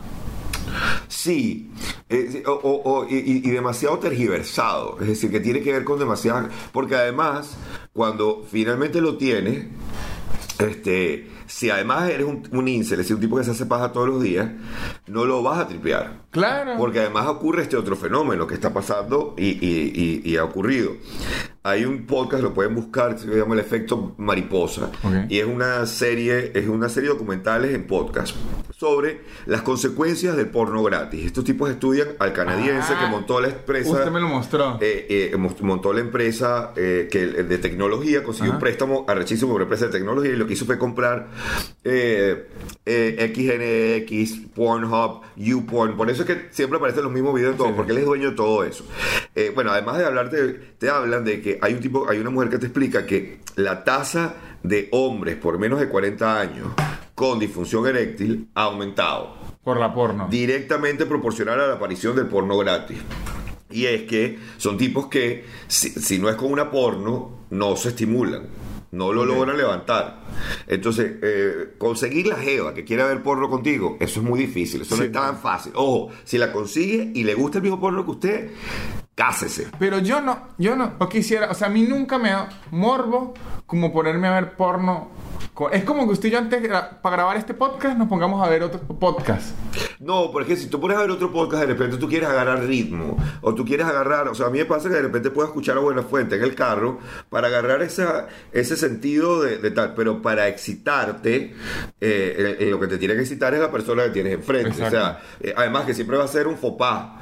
Sí, 1.08 1.70
eh, 2.08 2.42
o- 2.46 2.52
o- 2.52 2.82
o- 3.00 3.06
y, 3.08 3.42
y- 3.44 3.50
demasiado 3.50 3.98
tergiversado, 3.98 4.98
es 5.00 5.06
decir, 5.08 5.30
que 5.30 5.40
tiene 5.40 5.62
que 5.62 5.72
ver 5.72 5.84
con 5.84 5.98
demasiado, 5.98 6.48
porque 6.72 6.94
además, 6.96 7.56
cuando 7.92 8.44
finalmente 8.50 9.00
lo 9.00 9.16
tienes, 9.16 9.66
este, 10.58 11.28
si 11.52 11.70
además 11.70 12.08
eres 12.10 12.26
un, 12.26 12.42
un 12.52 12.66
incel, 12.68 12.94
es 13.00 13.06
decir, 13.06 13.16
un 13.16 13.20
tipo 13.20 13.36
que 13.36 13.44
se 13.44 13.50
hace 13.50 13.66
paja 13.66 13.92
todos 13.92 14.08
los 14.08 14.22
días, 14.22 14.48
no 15.06 15.24
lo 15.24 15.42
vas 15.42 15.58
a 15.60 15.68
tripear. 15.68 16.22
Claro. 16.30 16.72
Porque 16.78 17.00
además 17.00 17.26
ocurre 17.26 17.62
este 17.62 17.76
otro 17.76 17.94
fenómeno 17.94 18.46
que 18.46 18.54
está 18.54 18.72
pasando 18.72 19.34
y, 19.36 19.48
y- 19.64 19.92
y- 20.24 20.30
y 20.30 20.36
ha 20.38 20.44
ocurrido. 20.44 20.92
Hay 21.64 21.84
un 21.84 22.06
podcast, 22.06 22.42
lo 22.42 22.54
pueden 22.54 22.74
buscar, 22.74 23.18
se 23.18 23.28
llama 23.28 23.54
El 23.54 23.60
Efecto 23.60 24.14
Mariposa. 24.18 24.90
Ok. 25.04 25.12
Y 25.28 25.38
es 25.38 25.46
una 25.46 25.86
serie, 25.86 26.50
es 26.54 26.66
una 26.68 26.88
serie 26.88 27.10
de 27.10 27.14
documentales 27.14 27.72
en 27.74 27.86
podcast 27.86 28.34
sobre 28.76 29.20
las 29.46 29.62
consecuencias 29.62 30.36
del 30.36 30.48
porno 30.48 30.82
gratis. 30.82 31.24
Estos 31.24 31.44
tipos 31.44 31.70
estudian 31.70 32.08
al 32.18 32.32
canadiense 32.32 32.94
Ah, 32.96 33.00
que 33.04 33.06
montó 33.10 33.40
la 33.40 33.48
empresa. 33.48 33.92
Usted 33.92 34.10
me 34.10 34.20
lo 34.20 34.28
mostró. 34.28 34.78
eh, 34.80 35.30
eh, 35.32 35.36
mo- 35.36 35.54
montó 35.60 35.92
la 35.92 36.00
empresa 36.00 36.72
eh, 36.76 37.08
que, 37.12 37.26
de 37.26 37.58
tecnología, 37.58 38.24
consiguió 38.24 38.52
Ajá. 38.52 38.56
un 38.56 38.60
préstamo 38.60 39.06
por 39.06 39.14
una 39.54 39.62
empresa 39.62 39.86
de 39.86 39.92
tecnología 39.92 40.32
y 40.32 40.36
lo 40.36 40.46
que 40.48 40.54
hizo 40.54 40.64
fue 40.64 40.78
comprar 40.78 41.28
eh, 41.84 42.48
eh, 42.86 43.32
XNX, 44.06 44.50
Pornhub, 44.54 45.22
YouPorn. 45.36 45.96
Por 45.96 46.10
eso 46.10 46.22
es 46.22 46.28
que 46.28 46.48
siempre 46.50 46.78
aparecen 46.78 47.04
los 47.04 47.12
mismos 47.12 47.34
videos 47.34 47.52
en 47.52 47.58
todo, 47.58 47.68
Sí. 47.68 47.74
porque 47.76 47.92
él 47.92 47.98
es 47.98 48.04
dueño 48.04 48.30
de 48.30 48.36
todo 48.36 48.64
eso. 48.64 48.84
Eh, 49.34 49.50
bueno, 49.54 49.70
además 49.72 49.98
de 49.98 50.04
hablarte, 50.04 50.52
te 50.78 50.90
hablan 50.90 51.24
de 51.24 51.40
que 51.40 51.58
hay 51.60 51.74
un 51.74 51.80
tipo, 51.80 52.08
hay 52.08 52.18
una 52.18 52.30
mujer 52.30 52.48
que 52.50 52.58
te 52.58 52.66
explica 52.66 53.06
que 53.06 53.40
la 53.56 53.84
tasa 53.84 54.34
de 54.62 54.88
hombres 54.92 55.36
por 55.36 55.58
menos 55.58 55.80
de 55.80 55.88
40 55.88 56.40
años 56.40 56.68
con 57.14 57.38
disfunción 57.38 57.86
eréctil 57.86 58.48
ha 58.54 58.62
aumentado 58.64 59.36
Por 59.64 59.78
la 59.78 59.92
porno. 59.92 60.28
directamente 60.30 61.04
proporcional 61.06 61.60
a 61.60 61.66
la 61.68 61.74
aparición 61.74 62.14
del 62.16 62.26
porno 62.26 62.56
gratis. 62.58 62.98
Y 63.70 63.86
es 63.86 64.02
que 64.02 64.38
son 64.58 64.76
tipos 64.76 65.06
que, 65.06 65.44
si, 65.66 65.88
si 65.90 66.18
no 66.18 66.28
es 66.28 66.36
con 66.36 66.52
una 66.52 66.70
porno, 66.70 67.46
no 67.50 67.74
se 67.76 67.88
estimulan. 67.88 68.42
No 68.92 69.10
lo 69.10 69.24
logran 69.24 69.56
levantar. 69.56 70.20
Entonces, 70.66 71.14
eh, 71.22 71.74
conseguir 71.78 72.26
la 72.26 72.36
jeva 72.36 72.74
que 72.74 72.84
quiera 72.84 73.06
ver 73.06 73.22
porno 73.22 73.48
contigo, 73.48 73.96
eso 74.00 74.20
es 74.20 74.26
muy 74.26 74.38
difícil. 74.38 74.82
Eso 74.82 74.96
no 74.96 75.04
es 75.04 75.10
tan 75.10 75.38
fácil. 75.38 75.72
Ojo, 75.76 76.10
si 76.24 76.36
la 76.36 76.52
consigue 76.52 77.10
y 77.14 77.24
le 77.24 77.34
gusta 77.34 77.56
el 77.56 77.62
mismo 77.62 77.80
porno 77.80 78.04
que 78.04 78.10
usted, 78.10 78.50
Cásese. 79.14 79.68
Pero 79.78 79.98
yo 79.98 80.20
no, 80.20 80.48
yo 80.58 80.74
no, 80.74 80.94
no 80.98 81.08
quisiera, 81.08 81.50
o 81.50 81.54
sea, 81.54 81.68
a 81.68 81.70
mí 81.70 81.82
nunca 81.82 82.18
me 82.18 82.30
da 82.30 82.48
morbo 82.70 83.34
como 83.66 83.92
ponerme 83.92 84.28
a 84.28 84.34
ver 84.34 84.56
porno. 84.56 85.10
Es 85.70 85.84
como 85.84 86.06
que 86.06 86.12
usted 86.14 86.28
y 86.30 86.32
yo 86.32 86.38
antes, 86.38 86.66
para 87.02 87.16
grabar 87.16 87.36
este 87.36 87.52
podcast, 87.52 87.96
nos 87.98 88.08
pongamos 88.08 88.44
a 88.44 88.48
ver 88.50 88.62
otro 88.62 88.80
podcast. 88.80 89.54
No, 90.00 90.30
porque 90.32 90.56
si 90.56 90.66
tú 90.68 90.80
pones 90.80 90.96
a 90.96 91.02
ver 91.02 91.10
otro 91.10 91.30
podcast, 91.30 91.62
de 91.62 91.66
repente 91.66 91.98
tú 91.98 92.08
quieres 92.08 92.28
agarrar 92.28 92.64
ritmo, 92.64 93.16
o 93.42 93.54
tú 93.54 93.64
quieres 93.64 93.86
agarrar, 93.86 94.28
o 94.28 94.34
sea, 94.34 94.46
a 94.46 94.50
mí 94.50 94.58
me 94.58 94.64
pasa 94.64 94.88
que 94.88 94.94
de 94.94 95.02
repente 95.02 95.30
puedo 95.30 95.46
escuchar 95.46 95.76
a 95.76 95.80
Buena 95.80 96.02
Fuente 96.02 96.36
en 96.36 96.42
el 96.42 96.54
carro 96.54 96.98
para 97.28 97.48
agarrar 97.48 97.82
esa, 97.82 98.28
ese 98.50 98.76
sentido 98.76 99.42
de, 99.42 99.58
de 99.58 99.70
tal, 99.70 99.94
pero 99.94 100.22
para 100.22 100.48
excitarte, 100.48 101.54
eh, 102.00 102.56
eh, 102.58 102.66
lo 102.70 102.80
que 102.80 102.86
te 102.88 102.98
tiene 102.98 103.14
que 103.14 103.20
excitar 103.20 103.52
es 103.54 103.60
la 103.60 103.70
persona 103.70 104.04
que 104.04 104.10
tienes 104.10 104.32
enfrente. 104.34 104.70
O 104.70 104.74
sea, 104.74 104.86
Exacto. 104.88 105.26
eh, 105.40 105.54
además 105.56 105.84
que 105.84 105.94
siempre 105.94 106.16
va 106.16 106.24
a 106.24 106.28
ser 106.28 106.46
un 106.46 106.56
fopá, 106.56 107.20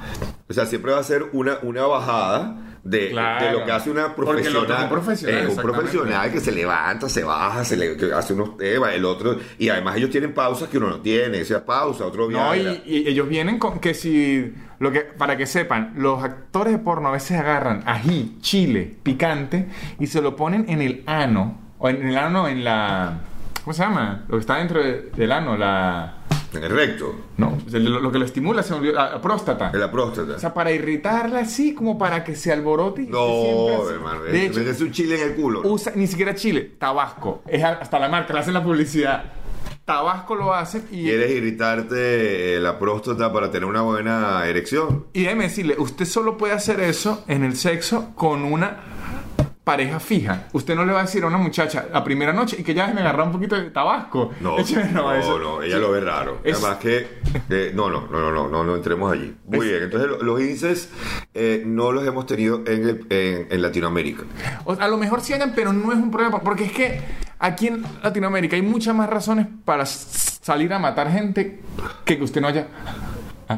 o 0.49 0.53
sea, 0.53 0.65
siempre 0.65 0.93
va 0.93 0.99
a 0.99 1.03
ser 1.03 1.25
una, 1.33 1.59
una 1.63 1.80
bajada. 1.87 2.57
De, 2.83 3.11
Claro. 3.11 3.45
de 3.45 3.51
lo 3.51 3.63
que 3.63 3.71
hace 3.71 3.91
una 3.91 4.15
profesional. 4.15 4.83
un 4.85 4.89
profesional, 4.89 5.35
Eh, 5.35 5.41
un 5.43 5.49
exactamente. 5.51 5.79
profesional 5.83 6.31
que 6.31 6.39
se 6.39 6.51
levanta, 6.51 7.09
se 7.09 7.23
baja, 7.23 7.63
se 7.63 7.77
le 7.77 7.95
que 7.95 8.11
hace 8.11 8.33
unos 8.33 8.57
temas, 8.57 8.93
el 8.95 9.05
otro. 9.05 9.37
Y 9.59 9.69
además 9.69 9.97
ellos 9.97 10.09
tienen 10.09 10.33
pausas 10.33 10.67
que 10.67 10.79
uno 10.79 10.89
no 10.89 10.99
tiene. 10.99 11.43
O 11.43 11.45
sea, 11.45 11.63
pausa, 11.63 12.07
otro 12.07 12.23
No, 12.23 12.29
Viagra. 12.51 12.73
y, 12.83 13.03
y 13.03 13.07
ellos 13.07 13.29
vienen 13.29 13.59
con 13.59 13.77
que 13.79 13.93
si, 13.93 14.51
lo 14.79 14.91
que, 14.91 15.01
para 15.01 15.37
que 15.37 15.45
sepan, 15.45 15.93
los 15.95 16.23
actores 16.23 16.73
de 16.73 16.79
porno 16.79 17.09
a 17.09 17.11
veces 17.11 17.39
agarran 17.39 17.83
ají, 17.85 18.39
chile, 18.41 18.95
picante 19.03 19.67
y 19.99 20.07
se 20.07 20.19
lo 20.19 20.35
ponen 20.35 20.65
en 20.67 20.81
el 20.81 21.03
ano, 21.05 21.59
o 21.77 21.87
en 21.87 22.07
el 22.07 22.17
ano, 22.17 22.47
en 22.47 22.63
la, 22.63 23.19
¿cómo 23.63 23.75
se 23.75 23.83
llama? 23.83 24.23
Lo 24.27 24.37
que 24.37 24.41
está 24.41 24.55
dentro 24.55 24.81
de- 24.83 25.11
del 25.15 25.31
ano, 25.31 25.55
la, 25.55 26.15
En 26.53 26.63
el 26.63 26.69
recto, 26.69 27.15
no, 27.37 27.57
lo, 27.71 27.99
lo 28.01 28.11
que 28.11 28.19
lo 28.19 28.25
estimula, 28.25 28.61
se 28.61 28.73
me 28.73 28.79
olvidó, 28.79 28.93
la, 28.93 29.11
la 29.11 29.21
próstata. 29.21 29.71
en 29.73 29.79
la 29.79 29.89
próstata. 29.89 30.33
O 30.35 30.39
sea, 30.39 30.53
para 30.53 30.71
irritarla 30.71 31.39
así, 31.39 31.73
como 31.73 31.97
para 31.97 32.23
que 32.23 32.35
se 32.35 32.51
alborote. 32.51 33.03
y 33.03 33.07
no, 33.07 33.89
hermano. 33.89 34.23
De 34.23 34.47
hecho, 34.47 34.59
es 34.59 34.81
un 34.81 34.91
chile 34.91 35.21
en 35.21 35.29
el 35.29 35.35
culo. 35.35 35.61
usa 35.63 35.93
ni 35.95 36.07
siquiera 36.07 36.35
chile, 36.35 36.73
tabasco. 36.77 37.41
Es 37.47 37.63
hasta 37.63 37.97
la 37.99 38.09
marca, 38.09 38.33
le 38.33 38.39
hacen 38.39 38.53
la 38.53 38.63
publicidad. 38.63 39.23
Tabasco 39.85 40.35
lo 40.35 40.53
hacen 40.53 40.85
y... 40.91 41.03
¿Quieres 41.03 41.31
irritarte 41.31 42.55
eh, 42.55 42.59
la 42.59 42.77
próstata 42.77 43.33
para 43.33 43.49
tener 43.49 43.67
una 43.67 43.81
buena 43.81 44.45
erección? 44.45 45.07
Y 45.13 45.23
déjeme 45.23 45.45
decirle, 45.45 45.75
usted 45.79 46.05
solo 46.05 46.37
puede 46.37 46.53
hacer 46.53 46.79
eso 46.81 47.23
en 47.27 47.43
el 47.43 47.55
sexo 47.55 48.11
con 48.15 48.43
una 48.43 48.77
pareja 49.63 49.99
fija. 49.99 50.47
Usted 50.53 50.75
no 50.75 50.83
le 50.85 50.91
va 50.93 50.99
a 50.99 51.03
decir 51.03 51.23
a 51.23 51.27
una 51.27 51.37
muchacha 51.37 51.85
la 51.93 52.03
primera 52.03 52.33
noche 52.33 52.57
y 52.59 52.63
que 52.63 52.73
ya 52.73 52.87
me 52.87 53.01
agarra 53.01 53.23
un 53.23 53.31
poquito 53.31 53.55
de 53.55 53.69
tabasco. 53.69 54.31
No, 54.41 54.51
no, 54.93 55.13
eso- 55.13 55.37
no, 55.39 55.61
ella 55.61 55.77
lo 55.77 55.91
ve 55.91 56.01
raro. 56.01 56.39
Es- 56.43 56.57
Además 56.57 56.77
que, 56.77 57.19
eh, 57.49 57.71
no, 57.75 57.89
no, 57.89 58.07
no, 58.07 58.19
no, 58.19 58.31
no, 58.31 58.47
no, 58.49 58.63
no 58.63 58.75
entremos 58.75 59.11
allí. 59.13 59.35
Muy 59.45 59.59
Es- 59.65 59.71
bien, 59.71 59.83
entonces 59.83 60.09
lo- 60.09 60.21
los 60.23 60.41
INSES 60.41 60.89
eh, 61.35 61.63
no 61.65 61.91
los 61.91 62.05
hemos 62.07 62.25
tenido 62.25 62.63
en, 62.65 62.89
el- 62.89 63.05
en, 63.09 63.47
en 63.51 63.61
Latinoamérica. 63.61 64.23
O- 64.65 64.73
a 64.79 64.87
lo 64.87 64.97
mejor 64.97 65.21
sí 65.21 65.33
hayan, 65.33 65.53
pero 65.55 65.71
no 65.73 65.91
es 65.91 65.97
un 65.99 66.09
problema. 66.11 66.39
Porque 66.41 66.65
es 66.65 66.71
que 66.71 66.99
aquí 67.37 67.67
en 67.67 67.83
Latinoamérica 68.03 68.55
hay 68.55 68.61
muchas 68.63 68.95
más 68.95 69.09
razones 69.09 69.45
para 69.63 69.85
salir 69.85 70.73
a 70.73 70.79
matar 70.79 71.11
gente 71.11 71.61
que 72.03 72.17
que 72.17 72.23
usted 72.23 72.41
no 72.41 72.47
haya 72.47 72.67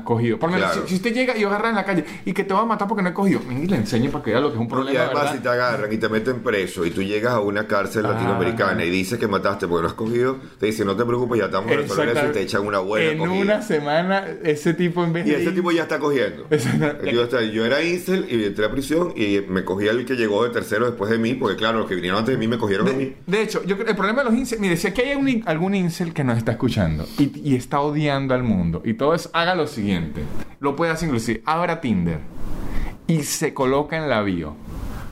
cogido. 0.01 0.39
Por 0.39 0.49
menos, 0.51 0.71
Claro. 0.71 0.84
si, 0.84 0.89
si 0.89 0.95
usted 0.95 1.13
llega 1.13 1.38
y 1.38 1.43
agarra 1.43 1.69
en 1.69 1.75
la 1.75 1.86
calle 1.86 2.06
y 2.25 2.34
que 2.34 2.43
te 2.43 2.53
va 2.53 2.62
a 2.62 2.65
matar 2.65 2.88
porque 2.88 3.03
no 3.03 3.10
he 3.10 3.13
cogido, 3.13 3.41
y 3.51 3.67
le 3.67 3.75
enseño 3.77 4.10
para 4.12 4.23
que 4.23 4.32
vea 4.32 4.39
lo 4.39 4.47
que 4.49 4.56
es 4.56 4.60
un 4.60 4.65
Y 4.65 4.69
problema. 4.69 4.99
además, 5.01 5.15
¿verdad? 5.23 5.36
si 5.36 5.39
te 5.43 5.49
agarran 5.49 5.93
y 5.93 5.97
te 5.97 6.10
meten 6.10 6.39
preso 6.41 6.86
y 6.86 6.91
tú 6.91 7.03
llegas 7.03 7.34
a 7.34 7.39
una 7.39 7.67
cárcel 7.67 8.06
Ah. 8.06 8.12
latinoamericana 8.13 8.84
y 8.84 8.89
dices 8.89 9.19
que 9.19 9.27
mataste 9.27 9.67
porque 9.67 9.84
no 9.84 9.88
has 9.89 9.93
cogido, 9.93 10.38
te 10.60 10.65
dicen, 10.67 10.88
no 10.88 10.95
te 10.95 11.06
preocupes, 11.06 11.39
ya 11.39 11.45
estamos 11.45 11.69
resolviendo 11.75 12.19
eso 12.19 12.29
y 12.29 12.34
te 12.34 12.41
echan 12.41 12.65
una 12.65 12.79
buena 12.79 13.12
En 13.12 13.17
cogida. 13.19 13.41
una 13.41 13.62
semana, 13.62 14.25
ese 14.43 14.73
tipo 14.73 15.03
en 15.03 15.13
vez 15.13 15.27
Y 15.27 15.32
de 15.32 15.43
ir- 15.43 15.53
tipo 15.56 15.71
ya 15.71 15.84
está 15.84 15.99
cogiendo. 15.99 16.47
Yo, 17.12 17.23
está- 17.23 17.41
yo 17.43 17.65
era 17.65 17.84
incel 17.84 18.25
y 18.29 18.43
entré 18.45 18.65
a 18.65 18.71
prisión 18.71 19.13
y 19.15 19.41
me 19.47 19.63
cogía 19.63 19.91
el 19.91 20.06
que 20.06 20.15
llegó 20.15 20.43
de 20.43 20.49
tercero 20.49 20.86
después 20.86 21.10
de 21.12 21.17
mí, 21.17 21.34
porque 21.34 21.56
claro, 21.58 21.79
los 21.79 21.88
que 21.88 21.95
vinieron 21.95 22.19
antes 22.19 22.34
de 22.34 22.39
mí 22.39 22.47
me 22.47 22.58
cogieron 22.58 22.88
a 22.88 22.91
mí. 22.93 23.13
De, 23.25 23.38
de 23.38 23.41
hecho, 23.43 23.63
yo 23.65 23.75
el 23.75 23.95
problema 23.95 24.23
de 24.23 24.29
los 24.29 24.34
incel, 24.39 24.60
mire, 24.60 24.77
si 24.77 24.88
aquí 24.88 25.01
hay 25.01 25.15
un- 25.15 25.43
algún 25.45 25.75
incel 25.75 26.13
que 26.13 26.23
nos 26.23 26.38
está 26.38 26.51
escuchando 26.53 27.06
y, 27.17 27.32
y 27.51 27.56
está 27.56 27.79
odiando 27.82 28.34
al 28.34 28.43
mundo 28.43 28.82
y 28.86 28.93
todo 28.93 29.13
eso, 29.13 29.29
haga 29.34 29.56
lo 29.56 29.67
Lo 30.60 30.76
puede 30.76 30.91
hacer 30.91 31.08
inclusive, 31.08 31.41
abra 31.46 31.82
Tinder 31.82 32.19
y 33.08 33.24
se 33.24 33.54
coloca 33.54 33.98
en 33.98 34.10
la 34.10 34.22
bio. 34.22 34.56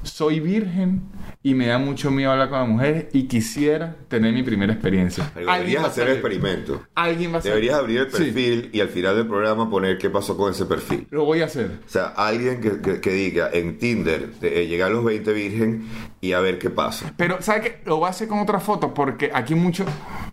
Soy 0.03 0.39
virgen 0.39 1.01
y 1.43 1.55
me 1.55 1.65
da 1.65 1.79
mucho 1.79 2.11
miedo 2.11 2.31
hablar 2.31 2.49
con 2.49 2.59
las 2.59 2.67
mujeres 2.67 3.05
y 3.13 3.23
quisiera 3.23 3.95
tener 4.07 4.31
mi 4.31 4.43
primera 4.43 4.73
experiencia. 4.73 5.31
Pero 5.33 5.49
Alguien 5.49 5.59
Deberías 5.61 5.83
va 5.83 5.87
a 5.87 5.89
hacer 5.89 6.07
el 6.07 6.13
experimento. 6.13 6.81
Alguien 6.93 7.33
va 7.33 7.37
a 7.37 7.41
salir. 7.41 7.55
Deberías 7.55 7.79
abrir 7.79 7.97
el 8.01 8.11
Sí, 8.11 8.17
perfil 8.25 8.69
y 8.73 8.79
al 8.79 8.89
final 8.89 9.15
del 9.15 9.27
programa 9.27 9.67
poner 9.69 9.97
qué 9.97 10.09
pasó 10.11 10.37
con 10.37 10.51
ese 10.51 10.65
perfil. 10.65 11.07
lo 11.09 11.25
voy 11.25 11.41
a 11.41 11.45
hacer. 11.45 11.79
O 11.85 11.89
sea, 11.89 12.05
alguien 12.15 12.61
que, 12.61 12.79
que- 12.81 13.01
que 13.01 13.09
diga 13.11 13.49
en 13.51 13.79
Tinder, 13.79 14.29
eh, 14.43 14.67
llegar 14.67 14.91
a 14.91 14.93
los 14.93 15.03
20 15.03 15.33
virgen 15.33 15.87
y 16.21 16.33
a 16.33 16.39
ver 16.41 16.59
qué 16.59 16.69
pasa. 16.69 17.11
Pero, 17.17 17.41
¿sabe 17.41 17.61
qué? 17.61 17.81
Lo 17.85 17.97
voy 17.97 18.05
a 18.07 18.09
hacer 18.11 18.27
con 18.27 18.37
otra 18.39 18.59
foto 18.59 18.93
porque 18.93 19.31
aquí 19.33 19.55
muchos 19.55 19.87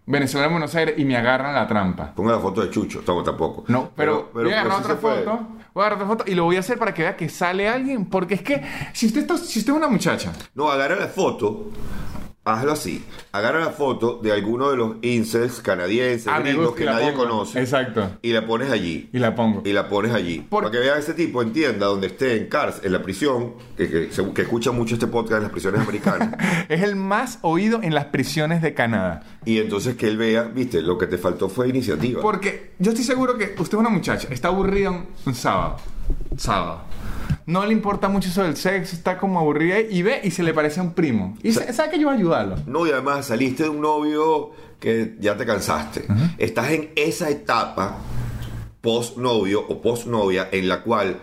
venezolanos 0.05 0.49
en 0.49 0.53
Buenos 0.53 0.75
Aires 0.75 0.95
y 0.99 1.05
me 1.07 1.17
agarran 1.17 1.55
la 1.55 1.67
trampa. 1.67 2.15
Ponga 2.15 2.33
la 2.33 2.39
foto 2.41 2.61
de 2.61 2.71
Chucho, 2.71 3.03
no, 3.07 3.23
tampoco. 3.23 3.65
No, 3.69 3.91
pero, 3.97 4.31
voy 4.35 4.53
a 4.53 4.61
agarrar 4.61 4.79
sí 4.79 4.83
otra 4.93 4.97
foto. 4.97 5.49
Voy 5.75 5.83
a 5.83 5.87
agarrar 5.87 6.05
otra 6.05 6.17
foto 6.25 6.31
y 6.31 6.35
lo 6.35 6.45
voy 6.45 6.57
a 6.57 6.61
hacer 6.61 6.79
para 6.79 6.93
que 6.95 7.03
vea 7.03 7.17
que 7.17 7.29
sale 7.29 7.69
alguien. 7.69 8.07
Porque 8.07 8.35
es 8.35 8.43
que 8.43 8.63
si 8.93 9.07
usted, 9.07 9.21
está- 9.23 9.37
si 9.39 9.59
usted 9.61 9.73
es 9.73 9.77
una 9.79 9.89
muchacha, 9.89 10.33
No, 10.55 10.71
agarra 10.71 10.97
la 10.97 11.09
foto, 11.09 11.71
hazlo 12.49 12.73
así. 12.73 13.05
Agarra 13.33 13.61
la 13.61 13.71
foto 13.71 14.19
de 14.23 14.33
alguno 14.33 14.71
de 14.71 14.77
los 14.77 14.97
incels 15.03 15.61
canadienses, 15.61 16.27
Ah, 16.29 16.41
gringos 16.41 16.75
que 16.75 16.85
nadie 16.85 17.13
pongo. 17.13 17.25
conoce. 17.25 17.61
Exacto. 17.61 18.11
Y 18.23 18.33
la 18.33 18.47
pones 18.47 18.71
allí. 18.71 19.09
y 19.13 19.19
la 19.19 19.35
pongo. 19.35 19.63
Y 19.65 19.73
la 19.73 19.89
pones 19.89 20.13
allí. 20.13 20.41
Por- 20.49 20.65
Para 20.65 20.73
que 20.73 20.79
vea 20.81 20.97
ese 20.99 21.15
tipo, 21.15 21.43
entienda, 21.43 21.87
donde 21.87 22.09
esté 22.09 22.37
en 22.37 22.49
cárcel, 22.49 22.87
en 22.87 22.93
la 22.93 23.03
prisión, 23.03 23.55
que, 23.77 23.89
que, 23.89 24.13
se- 24.13 24.33
que 24.33 24.43
escucha 24.43 24.71
mucho 24.73 24.95
este 24.95 25.07
podcast 25.07 25.37
en 25.39 25.43
las 25.45 25.53
prisiones 25.53 25.81
americanas. 25.81 26.35
Es 26.69 26.83
el 26.83 26.97
más 26.97 27.39
oído 27.43 27.81
en 27.83 27.95
las 27.95 28.07
prisiones 28.07 28.61
de 28.63 28.75
Canadá. 28.75 29.23
y 29.45 29.59
entonces 29.59 29.97
que 29.97 30.07
él 30.09 30.17
vea, 30.17 30.43
viste, 30.45 30.83
lo 30.83 30.99
que 30.99 31.07
te 31.07 31.17
faltó 31.19 31.49
fue 31.49 31.69
iniciativa. 31.69 32.21
Porque 32.21 32.73
yo 32.79 32.91
estoy 32.91 33.05
seguro 33.05 33.39
que 33.39 33.55
usted 33.59 33.77
es 33.77 33.81
una 33.81 33.89
muchacha, 33.89 34.29
está 34.31 34.49
aburrida 34.49 34.91
un, 34.91 35.07
un 35.25 35.35
sábado. 35.35 35.77
Sábado. 36.37 36.83
No 37.47 37.65
le 37.67 37.73
importa 37.73 38.09
mucho 38.09 38.29
eso 38.29 38.43
del 38.43 38.57
sexo, 38.57 38.95
está 38.97 39.19
como 39.19 39.39
aburrida 39.39 39.81
y 39.81 40.03
ve 40.03 40.21
y 40.23 40.31
se 40.31 40.43
le 40.43 40.53
parece 40.55 40.81
a 40.81 40.83
un 40.83 40.93
primo. 40.93 41.37
Y 41.43 41.53
sa- 41.53 41.73
sabe 41.73 41.91
que 41.93 41.99
yo 41.99 42.07
voy 42.09 42.17
a 42.17 42.19
ayudarlo. 42.19 42.57
No, 42.67 42.87
y 42.87 42.91
además 42.91 43.27
saliste 43.27 43.63
de 43.65 43.69
un 43.71 43.81
novio 43.81 44.51
que 44.81 45.17
ya 45.21 45.37
te 45.37 45.45
cansaste. 45.47 46.07
Estás 46.39 46.71
en 46.71 46.91
esa 46.97 47.31
etapa 47.31 47.99
post 48.81 49.17
novio 49.17 49.65
o 49.69 49.81
post 49.83 50.07
novia 50.07 50.49
en 50.53 50.69
la 50.69 50.83
cual 50.83 51.17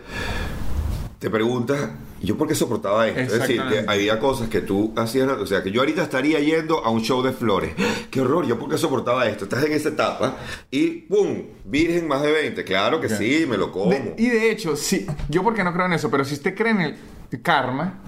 te 1.20 1.30
preguntas, 1.30 1.80
¿yo 2.26 2.38
por 2.38 2.48
qué 2.48 2.56
soportaba 2.56 3.08
esto? 3.08 3.20
Es 3.36 3.42
decir, 3.42 3.62
que 3.70 3.86
había 3.88 4.20
cosas 4.20 4.50
que 4.50 4.62
tú 4.62 4.94
hacías, 4.98 5.28
o 5.30 5.46
sea, 5.46 5.64
que 5.64 5.72
yo 5.72 5.82
ahorita 5.82 6.04
estaría 6.04 6.40
yendo 6.40 6.84
a 6.84 6.90
un 6.90 7.02
show 7.02 7.22
de 7.22 7.32
flores. 7.32 7.74
¡Qué 8.12 8.22
horror! 8.22 8.46
¿Yo 8.46 8.60
por 8.60 8.70
qué 8.70 8.78
soportaba 8.78 9.28
esto? 9.28 9.46
Estás 9.46 9.64
en 9.64 9.72
esa 9.74 9.90
etapa 9.90 10.38
y 10.72 10.88
¡pum! 11.02 11.44
Virgen 11.64 12.08
más 12.08 12.22
de 12.22 12.32
20. 12.32 12.64
Claro 12.64 13.00
que 13.00 13.10
sí, 13.10 13.46
me 13.48 13.58
lo 13.58 13.72
como. 13.72 13.92
De- 13.92 14.16
y 14.18 14.28
de 14.30 14.52
hecho, 14.52 14.76
sí, 14.76 15.06
yo 15.30 15.44
porque 15.44 15.64
no 15.64 15.72
creo 15.74 15.86
en 15.86 15.94
eso, 15.94 16.10
pero 16.12 16.26
si 16.26 16.34
usted 16.36 16.56
cree 16.56 16.72
en 16.72 16.82
el 16.82 16.96
karma, 17.42 18.02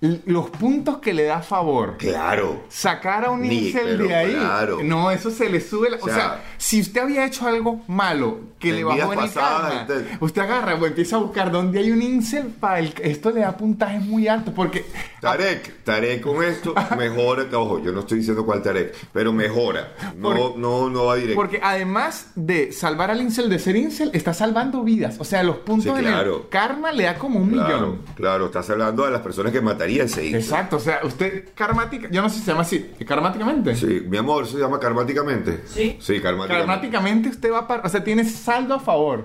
los 0.00 0.50
puntos 0.50 0.98
que 0.98 1.14
le 1.14 1.24
da 1.24 1.38
a 1.38 1.42
favor 1.42 1.96
Claro. 1.96 2.64
sacar 2.68 3.24
a 3.24 3.30
un 3.30 3.44
incel 3.50 3.96
de 3.96 4.14
ahí, 4.14 4.34
claro. 4.34 4.80
no, 4.84 5.10
eso 5.10 5.30
se 5.30 5.48
le 5.48 5.58
sube. 5.60 5.88
La, 5.88 5.96
o, 5.96 6.04
sea, 6.04 6.14
sea, 6.14 6.44
si 6.58 6.82
usted 6.82 7.00
había 7.00 7.24
hecho 7.24 7.46
algo 7.46 7.80
malo 7.88 8.40
que 8.58 8.72
le 8.72 8.84
bajó 8.84 9.14
en 9.14 9.20
el 9.20 9.32
karma, 9.32 9.86
usted 10.20 10.42
agarra 10.42 10.74
o 10.74 10.86
empieza 10.86 11.16
a 11.16 11.20
buscar 11.20 11.50
dónde 11.50 11.78
hay 11.78 11.90
un 11.92 12.02
incel 12.02 12.48
para 12.48 12.78
el, 12.80 12.92
esto 13.02 13.30
le 13.30 13.40
da 13.40 13.56
puntajes 13.56 14.02
muy 14.02 14.28
altos 14.28 14.52
porque 14.54 14.84
Tarek, 15.20 15.82
Tarek 15.84 16.20
con 16.22 16.42
esto 16.44 16.74
mejora, 16.98 17.46
ojo, 17.54 17.82
yo 17.82 17.90
no 17.92 18.00
estoy 18.00 18.18
diciendo 18.18 18.44
cuál 18.44 18.62
Tarek, 18.62 18.94
pero 19.14 19.32
mejora. 19.32 19.94
No, 20.16 20.28
Porque- 20.34 20.58
no, 20.58 20.90
no 20.90 21.06
va 21.06 21.16
directo. 21.16 21.36
Porque 21.36 21.58
además 21.62 22.32
de 22.34 22.70
salvar 22.72 23.10
al 23.10 23.22
incel 23.22 23.48
de 23.48 23.58
ser 23.58 23.76
incel, 23.76 24.10
está 24.12 24.34
salvando 24.34 24.82
vidas. 24.82 25.16
O 25.18 25.24
sea, 25.24 25.42
los 25.42 25.56
puntos 25.58 25.84
Sí, 25.84 25.88
en 25.90 25.96
el 25.98 26.04
claro. 26.12 26.46
karma 26.50 26.92
le 26.92 27.04
da 27.04 27.14
como 27.18 27.40
un 27.40 27.50
Claro, 27.50 27.74
millón. 27.80 28.02
claro, 28.14 28.46
estás 28.46 28.68
hablando 28.70 29.04
de 29.06 29.10
las 29.10 29.20
personas 29.22 29.52
que 29.52 29.60
ese 30.04 30.24
hijo. 30.24 30.36
Exacto, 30.36 30.76
o 30.76 30.80
sea, 30.80 31.00
usted 31.04 31.48
karmática, 31.54 32.08
yo 32.10 32.22
no 32.22 32.28
sé 32.28 32.36
si 32.38 32.42
se 32.44 32.50
llama 32.50 32.62
así, 32.62 32.90
karmáticamente. 33.06 33.74
Sí, 33.76 34.02
mi 34.06 34.16
amor, 34.16 34.44
¿eso 34.44 34.56
se 34.56 34.62
llama 34.62 34.78
karmáticamente? 34.80 35.60
Sí. 35.66 35.96
Sí, 36.00 36.20
karmáticamente. 36.20 36.66
Karmáticamente 36.66 37.28
usted 37.30 37.52
va 37.52 37.66
para, 37.66 37.82
o 37.82 37.88
sea, 37.88 38.02
tiene 38.04 38.24
saldo 38.24 38.74
a 38.74 38.80
favor. 38.80 39.24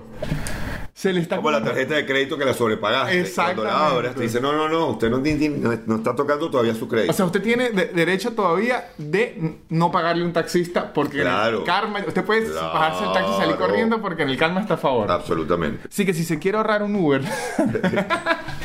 Se 0.94 1.10
le 1.12 1.20
está 1.20 1.36
Como 1.36 1.50
la 1.50 1.64
tarjeta 1.64 1.94
de 1.94 2.04
crédito 2.06 2.36
que 2.36 2.44
la 2.44 2.52
sobrepagaste. 2.52 3.24
Cuando 3.34 3.64
la 3.64 4.12
te 4.14 4.22
dice, 4.22 4.40
no, 4.42 4.52
no, 4.52 4.68
no, 4.68 4.88
usted 4.88 5.08
no, 5.10 5.18
no, 5.18 5.78
no 5.86 5.96
está 5.96 6.14
tocando 6.14 6.50
todavía 6.50 6.74
su 6.74 6.86
crédito. 6.86 7.10
O 7.10 7.14
sea, 7.14 7.24
usted 7.24 7.42
tiene 7.42 7.70
de- 7.70 7.86
derecho 7.86 8.32
todavía 8.34 8.90
de 8.98 9.56
no 9.70 9.90
pagarle 9.90 10.22
un 10.22 10.32
taxista 10.34 10.92
porque 10.92 11.16
en 11.16 11.22
Claro. 11.24 11.58
el 11.60 11.64
karma, 11.64 12.04
usted 12.06 12.22
puede 12.22 12.44
Claro. 12.44 12.66
bajarse 12.74 13.04
el 13.04 13.12
taxi 13.14 13.32
y 13.32 13.36
salir 13.40 13.56
corriendo 13.56 14.00
porque 14.02 14.22
en 14.22 14.28
el 14.28 14.36
karma 14.36 14.60
está 14.60 14.74
a 14.74 14.76
favor. 14.76 15.10
Absolutamente. 15.10 15.88
Así 15.88 16.04
que 16.04 16.12
si 16.12 16.24
se 16.24 16.38
quiere 16.38 16.58
ahorrar 16.58 16.82
un 16.82 16.94
Uber, 16.94 17.22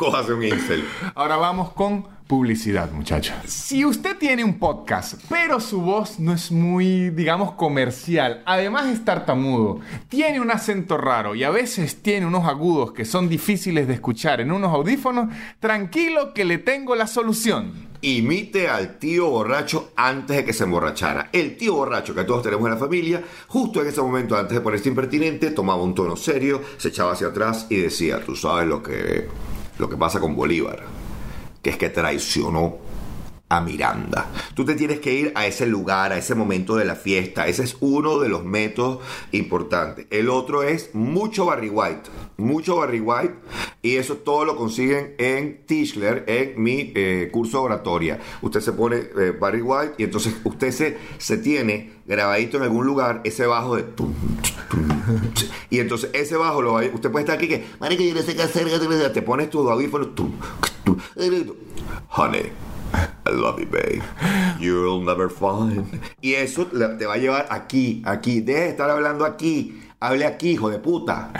Cójase 0.00 0.32
un 0.32 0.42
incel. 0.42 0.82
ahora 1.14 1.36
vamos 1.36 1.74
con 1.74 2.06
Publicidad, 2.26 2.90
muchachos. 2.92 3.34
Si 3.46 3.84
usted 3.84 4.16
tiene 4.16 4.44
un 4.44 4.58
podcast, 4.58 5.20
pero 5.28 5.60
su 5.60 5.82
voz 5.82 6.18
no 6.18 6.32
es 6.32 6.50
muy, 6.50 7.10
digamos, 7.10 7.52
comercial, 7.52 8.42
además 8.46 8.86
es 8.86 9.04
tartamudo, 9.04 9.80
tiene 10.08 10.40
un 10.40 10.50
acento 10.50 10.96
raro 10.96 11.34
y 11.34 11.44
a 11.44 11.50
veces 11.50 12.00
tiene 12.02 12.24
unos 12.24 12.46
agudos 12.46 12.92
que 12.92 13.04
son 13.04 13.28
difíciles 13.28 13.88
de 13.88 13.94
escuchar 13.94 14.40
en 14.40 14.52
unos 14.52 14.72
audífonos, 14.72 15.28
tranquilo 15.58 16.32
que 16.32 16.46
le 16.46 16.56
tengo 16.56 16.94
la 16.94 17.06
solución. 17.06 17.88
Imite 18.00 18.68
al 18.68 18.98
tío 18.98 19.28
borracho 19.28 19.90
antes 19.96 20.36
de 20.36 20.44
que 20.46 20.54
se 20.54 20.64
emborrachara. 20.64 21.28
El 21.32 21.58
tío 21.58 21.74
borracho 21.74 22.14
que 22.14 22.24
todos 22.24 22.42
tenemos 22.42 22.64
en 22.64 22.74
la 22.74 22.80
familia, 22.80 23.22
justo 23.48 23.82
en 23.82 23.88
ese 23.88 24.00
momento 24.00 24.34
antes 24.34 24.54
de 24.54 24.62
ponerse 24.62 24.88
impertinente, 24.88 25.50
tomaba 25.50 25.82
un 25.82 25.94
tono 25.94 26.16
serio, 26.16 26.62
se 26.78 26.88
echaba 26.88 27.12
hacia 27.12 27.26
atrás 27.26 27.66
y 27.68 27.76
decía, 27.76 28.24
tú 28.24 28.34
sabes 28.34 28.66
lo 28.66 28.82
que, 28.82 29.28
lo 29.80 29.88
que 29.88 29.96
pasa 29.96 30.20
con 30.20 30.36
Bolívar 30.36 30.84
que 31.62 31.70
es 31.70 31.76
que 31.76 31.88
traicionó 31.88 32.76
a 33.50 33.60
Miranda. 33.60 34.28
Tú 34.54 34.64
te 34.64 34.76
tienes 34.76 35.00
que 35.00 35.12
ir 35.12 35.32
a 35.34 35.46
ese 35.46 35.66
lugar, 35.66 36.12
a 36.12 36.18
ese 36.18 36.36
momento 36.36 36.76
de 36.76 36.84
la 36.84 36.94
fiesta. 36.94 37.48
Ese 37.48 37.64
es 37.64 37.76
uno 37.80 38.20
de 38.20 38.28
los 38.28 38.44
métodos 38.44 39.00
importantes. 39.32 40.06
El 40.10 40.28
otro 40.28 40.62
es 40.62 40.94
mucho 40.94 41.46
Barry 41.46 41.68
White. 41.68 42.10
Mucho 42.36 42.76
Barry 42.76 43.00
White. 43.00 43.34
Y 43.82 43.96
eso 43.96 44.18
todo 44.18 44.44
lo 44.44 44.56
consiguen 44.56 45.16
en 45.18 45.66
Tischler, 45.66 46.24
en 46.28 46.62
mi 46.62 46.92
eh, 46.94 47.28
curso 47.32 47.58
de 47.58 47.64
oratoria. 47.64 48.20
Usted 48.40 48.60
se 48.60 48.72
pone 48.72 48.96
eh, 48.96 49.36
Barry 49.38 49.62
White 49.62 49.94
y 49.98 50.04
entonces 50.04 50.34
usted 50.44 50.70
se, 50.70 50.98
se 51.18 51.36
tiene 51.36 51.94
grabadito 52.06 52.56
en 52.56 52.62
algún 52.64 52.86
lugar 52.86 53.20
ese 53.24 53.46
bajo 53.46 53.76
de... 53.76 53.84
y 55.70 55.80
entonces 55.80 56.10
ese 56.12 56.36
bajo 56.36 56.62
lo 56.62 56.74
va, 56.74 56.82
usted 56.92 57.10
puede 57.10 57.24
estar 57.24 57.36
aquí 57.36 57.48
que... 57.48 57.64
que 57.96 58.14
yo 58.14 58.22
sé 58.22 58.36
qué 58.36 58.42
hacer. 58.42 58.68
Te 59.12 59.22
pones 59.22 59.50
tu 59.50 59.68
audífono. 59.68 60.10
Honey. 62.10 62.69
I 62.92 63.30
love 63.30 63.60
you, 63.60 63.66
babe. 63.66 64.02
You'll 64.58 65.04
never 65.04 65.28
find. 65.30 65.86
Y 66.20 66.34
eso 66.34 66.66
te 66.66 67.06
va 67.06 67.14
a 67.14 67.18
llevar 67.18 67.46
aquí, 67.50 68.02
aquí. 68.04 68.40
Deje 68.40 68.60
de 68.60 68.68
estar 68.70 68.90
hablando 68.90 69.24
aquí. 69.24 69.80
Hable 70.00 70.26
aquí, 70.26 70.52
hijo 70.52 70.70
de 70.70 70.78
puta. 70.78 71.30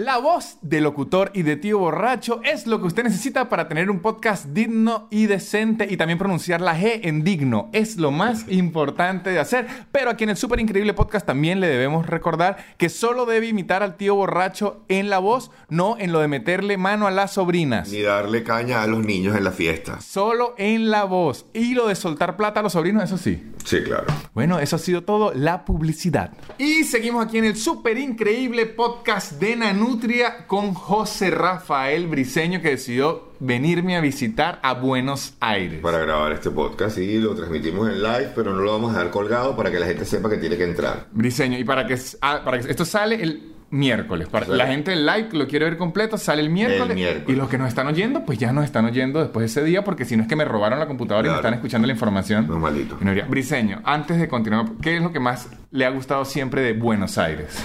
La 0.00 0.16
voz 0.16 0.56
de 0.62 0.80
locutor 0.80 1.30
y 1.34 1.42
de 1.42 1.56
tío 1.56 1.78
borracho 1.78 2.40
es 2.42 2.66
lo 2.66 2.80
que 2.80 2.86
usted 2.86 3.04
necesita 3.04 3.50
para 3.50 3.68
tener 3.68 3.90
un 3.90 4.00
podcast 4.00 4.46
digno 4.46 5.08
y 5.10 5.26
decente 5.26 5.88
y 5.90 5.98
también 5.98 6.18
pronunciar 6.18 6.62
la 6.62 6.74
G 6.74 7.00
en 7.02 7.22
digno. 7.22 7.68
Es 7.74 7.98
lo 7.98 8.10
más 8.10 8.46
importante 8.48 9.28
de 9.28 9.38
hacer. 9.38 9.66
Pero 9.92 10.08
aquí 10.08 10.24
en 10.24 10.30
el 10.30 10.38
súper 10.38 10.58
increíble 10.58 10.94
podcast 10.94 11.26
también 11.26 11.60
le 11.60 11.66
debemos 11.66 12.06
recordar 12.06 12.64
que 12.78 12.88
solo 12.88 13.26
debe 13.26 13.48
imitar 13.48 13.82
al 13.82 13.98
tío 13.98 14.14
borracho 14.14 14.86
en 14.88 15.10
la 15.10 15.18
voz, 15.18 15.50
no 15.68 15.98
en 15.98 16.12
lo 16.12 16.20
de 16.20 16.28
meterle 16.28 16.78
mano 16.78 17.06
a 17.06 17.10
las 17.10 17.34
sobrinas. 17.34 17.92
Ni 17.92 18.00
darle 18.00 18.42
caña 18.42 18.82
a 18.82 18.86
los 18.86 19.04
niños 19.04 19.36
en 19.36 19.44
la 19.44 19.52
fiesta. 19.52 20.00
Solo 20.00 20.54
en 20.56 20.88
la 20.90 21.04
voz. 21.04 21.44
Y 21.52 21.74
lo 21.74 21.88
de 21.88 21.94
soltar 21.94 22.38
plata 22.38 22.60
a 22.60 22.62
los 22.62 22.72
sobrinos, 22.72 23.04
eso 23.04 23.18
sí. 23.18 23.52
Sí, 23.66 23.82
claro. 23.82 24.06
Bueno, 24.32 24.60
eso 24.60 24.76
ha 24.76 24.78
sido 24.78 25.02
todo 25.02 25.34
la 25.34 25.66
publicidad. 25.66 26.32
Y 26.56 26.84
seguimos 26.84 27.26
aquí 27.26 27.36
en 27.36 27.44
el 27.44 27.56
súper 27.56 27.98
increíble 27.98 28.64
podcast 28.64 29.32
de 29.32 29.56
Nanu 29.56 29.89
Nutria 29.90 30.46
con 30.46 30.72
José 30.72 31.32
Rafael 31.32 32.06
Briseño 32.06 32.62
que 32.62 32.70
decidió 32.70 33.30
venirme 33.40 33.96
a 33.96 34.00
visitar 34.00 34.60
a 34.62 34.74
Buenos 34.74 35.34
Aires. 35.40 35.80
Para 35.80 35.98
grabar 35.98 36.30
este 36.30 36.50
podcast 36.50 36.96
y 36.98 37.18
lo 37.18 37.34
transmitimos 37.34 37.88
en 37.88 38.00
live, 38.00 38.30
pero 38.32 38.52
no 38.52 38.60
lo 38.60 38.70
vamos 38.70 38.90
a 38.94 38.98
dejar 38.98 39.10
colgado 39.10 39.56
para 39.56 39.68
que 39.72 39.80
la 39.80 39.86
gente 39.86 40.04
sepa 40.04 40.30
que 40.30 40.36
tiene 40.36 40.56
que 40.56 40.62
entrar. 40.62 41.08
Briseño, 41.10 41.58
y 41.58 41.64
para 41.64 41.88
que, 41.88 41.98
ah, 42.20 42.42
para 42.44 42.60
que 42.60 42.70
esto 42.70 42.84
sale 42.84 43.20
el 43.20 43.49
miércoles. 43.70 44.28
Para 44.28 44.48
la 44.48 44.66
gente 44.66 44.90
del 44.90 45.06
like 45.06 45.36
lo 45.36 45.46
quiere 45.46 45.64
ver 45.66 45.76
completo, 45.76 46.18
sale 46.18 46.42
el 46.42 46.50
miércoles, 46.50 46.98
Y 47.26 47.32
los 47.32 47.48
que 47.48 47.58
nos 47.58 47.68
están 47.68 47.86
oyendo, 47.86 48.24
pues 48.24 48.38
ya 48.38 48.52
nos 48.52 48.64
están 48.64 48.84
oyendo 48.84 49.20
después 49.20 49.42
de 49.42 49.46
ese 49.46 49.64
día, 49.64 49.84
porque 49.84 50.04
si 50.04 50.16
no 50.16 50.22
es 50.22 50.28
que 50.28 50.36
me 50.36 50.44
robaron 50.44 50.78
la 50.78 50.86
computadora 50.86 51.28
y 51.28 51.30
me 51.30 51.36
están 51.36 51.54
escuchando 51.54 51.86
la 51.86 51.92
información. 51.92 52.46
Normalito. 52.46 52.98
Briseño, 53.28 53.80
antes 53.84 54.18
de 54.18 54.28
continuar, 54.28 54.66
¿qué 54.82 54.96
es 54.96 55.02
lo 55.02 55.12
que 55.12 55.20
más 55.20 55.48
le 55.70 55.86
ha 55.86 55.90
gustado 55.90 56.24
siempre 56.24 56.62
de 56.62 56.72
Buenos 56.72 57.18
Aires? 57.18 57.56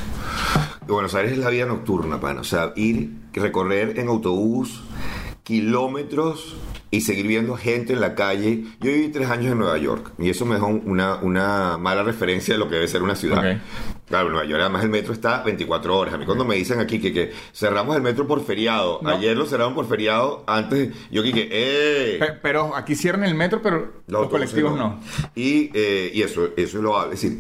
Buenos 0.88 1.16
Aires 1.16 1.34
es 1.34 1.38
la 1.40 1.50
vida 1.50 1.66
nocturna, 1.66 2.20
pan. 2.20 2.38
O 2.38 2.44
sea, 2.44 2.72
ir, 2.76 3.12
recorrer 3.34 4.00
en 4.00 4.08
autobús 4.08 4.84
kilómetros 5.44 6.56
y 6.90 7.02
seguir 7.02 7.28
viendo 7.28 7.56
gente 7.56 7.94
en 7.94 8.02
la 8.02 8.16
calle. 8.16 8.64
Yo 8.80 8.92
viví 8.92 9.10
tres 9.10 9.30
años 9.30 9.52
en 9.52 9.60
Nueva 9.60 9.78
York 9.78 10.12
y 10.18 10.30
eso 10.30 10.46
me 10.46 10.56
dejó 10.56 10.68
una, 10.68 11.16
una 11.16 11.78
mala 11.78 12.04
referencia 12.04 12.56
de 12.56 12.60
lo 12.60 12.68
que 12.68 12.76
debe 12.76 12.88
ser 12.88 13.04
una 13.04 13.16
ciudad. 13.16 13.62
Claro, 14.08 14.30
Nueva 14.30 14.46
York, 14.46 14.62
además 14.62 14.84
el 14.84 14.90
metro 14.90 15.14
está 15.14 15.42
24 15.42 15.98
horas. 15.98 16.14
A 16.14 16.18
mí 16.18 16.26
cuando 16.26 16.46
me 16.46 16.56
dicen 16.56 16.80
aquí 16.80 17.00
que, 17.00 17.12
que 17.12 17.32
cerramos 17.54 17.96
el 17.96 18.04
metro 18.04 18.28
por 18.28 18.44
feriado, 18.46 19.00
ayer 19.08 19.36
lo 19.36 19.46
cerraron 19.46 19.74
por 19.74 19.88
feriado, 19.88 20.44
antes 20.46 20.94
yo 21.10 21.24
que 21.24 21.50
¡eh! 21.52 22.20
Pero, 22.42 22.76
aquí 22.76 22.96
cierran 22.96 23.24
el 23.24 23.34
metro, 23.34 23.62
pero 23.62 24.04
los, 24.08 24.30
colectivos 24.30 24.78
no. 24.78 25.00
Y, 25.34 25.72
eh, 25.74 26.12
y, 26.14 26.22
eso, 26.22 26.50
eso 26.56 26.78
es 26.78 26.84
lo 26.84 27.04
Es 27.06 27.22
decir, 27.22 27.40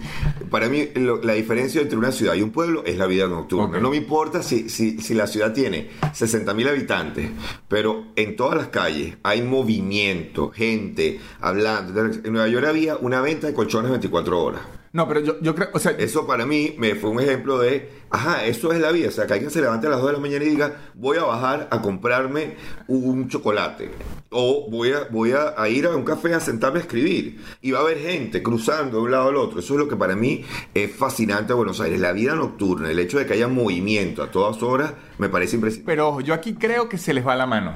para 0.49 0.67
mí 0.67 0.89
la 0.95 1.33
diferencia 1.33 1.81
entre 1.81 1.97
una 1.97 2.11
ciudad 2.11 2.33
y 2.33 2.41
un 2.41 2.51
pueblo 2.51 2.83
es 2.85 2.97
la 2.97 3.05
vida 3.05 3.27
nocturna. 3.27 3.79
No 3.79 3.91
me 3.91 3.97
importa 3.97 4.41
si, 4.41 4.69
si, 4.69 4.99
si 4.99 5.13
la 5.13 5.27
ciudad 5.27 5.53
tiene 5.53 5.89
60.000 6.01 6.67
habitantes, 6.67 7.29
pero 7.67 8.07
en 8.15 8.35
todas 8.35 8.57
las 8.57 8.67
calles 8.67 9.17
hay 9.23 9.41
movimiento, 9.41 10.51
gente 10.51 11.19
hablando. 11.39 12.05
En 12.05 12.33
Nueva 12.33 12.47
York 12.47 12.65
había 12.65 12.97
una 12.97 13.21
venta 13.21 13.47
de 13.47 13.53
colchones 13.53 13.91
24 13.91 14.41
horas. 14.41 14.61
No, 14.95 15.09
pero 15.09 15.19
yo, 15.19 15.41
yo 15.41 15.53
creo, 15.53 15.67
o 15.73 15.79
sea... 15.79 15.91
Eso 15.91 16.25
para 16.25 16.45
mí 16.45 16.73
me 16.77 16.95
fue 16.95 17.09
un 17.09 17.19
ejemplo 17.19 17.59
de, 17.59 17.89
ajá, 18.09 18.45
eso 18.45 18.71
es 18.71 18.79
la 18.79 18.93
vida. 18.93 19.09
O 19.09 19.11
sea, 19.11 19.27
que 19.27 19.33
alguien 19.33 19.51
se 19.51 19.59
levante 19.59 19.87
a 19.87 19.89
las 19.89 19.99
2 19.99 20.07
de 20.07 20.13
la 20.13 20.19
mañana 20.19 20.45
y 20.45 20.49
diga, 20.51 20.73
voy 20.93 21.17
a 21.17 21.23
bajar 21.23 21.67
a 21.69 21.81
comprarme 21.81 22.55
un 22.87 23.27
chocolate. 23.27 23.91
O 24.29 24.69
voy 24.71 24.93
a, 24.93 25.09
voy 25.11 25.33
a, 25.33 25.67
ir 25.67 25.85
a 25.85 25.93
un 25.93 26.05
café 26.05 26.33
a 26.33 26.39
sentarme 26.39 26.79
a 26.79 26.83
escribir. 26.83 27.41
Y 27.61 27.71
va 27.71 27.79
a 27.79 27.81
haber 27.81 27.97
gente 27.97 28.41
cruzando 28.41 28.99
de 28.99 29.03
un 29.03 29.11
lado 29.11 29.27
al 29.27 29.35
otro. 29.35 29.59
Eso 29.59 29.73
es 29.73 29.79
lo 29.81 29.89
que 29.89 29.97
para 29.97 30.15
mí 30.15 30.45
es 30.73 30.95
fascinante 30.95 31.47
de 31.49 31.55
Buenos 31.55 31.81
Aires. 31.81 31.99
La 31.99 32.13
vida 32.13 32.33
nocturna, 32.33 32.89
el 32.89 32.99
hecho 32.99 33.19
de 33.19 33.25
que 33.25 33.33
haya 33.33 33.49
movimiento 33.49 34.23
a 34.23 34.31
todas 34.31 34.63
horas, 34.63 34.93
me 35.17 35.27
parece 35.27 35.57
impresionante. 35.57 35.91
Pero 35.91 36.21
yo 36.21 36.33
aquí 36.33 36.53
creo 36.53 36.87
que 36.87 36.97
se 36.97 37.13
les 37.13 37.27
va 37.27 37.35
la 37.35 37.45
mano 37.45 37.73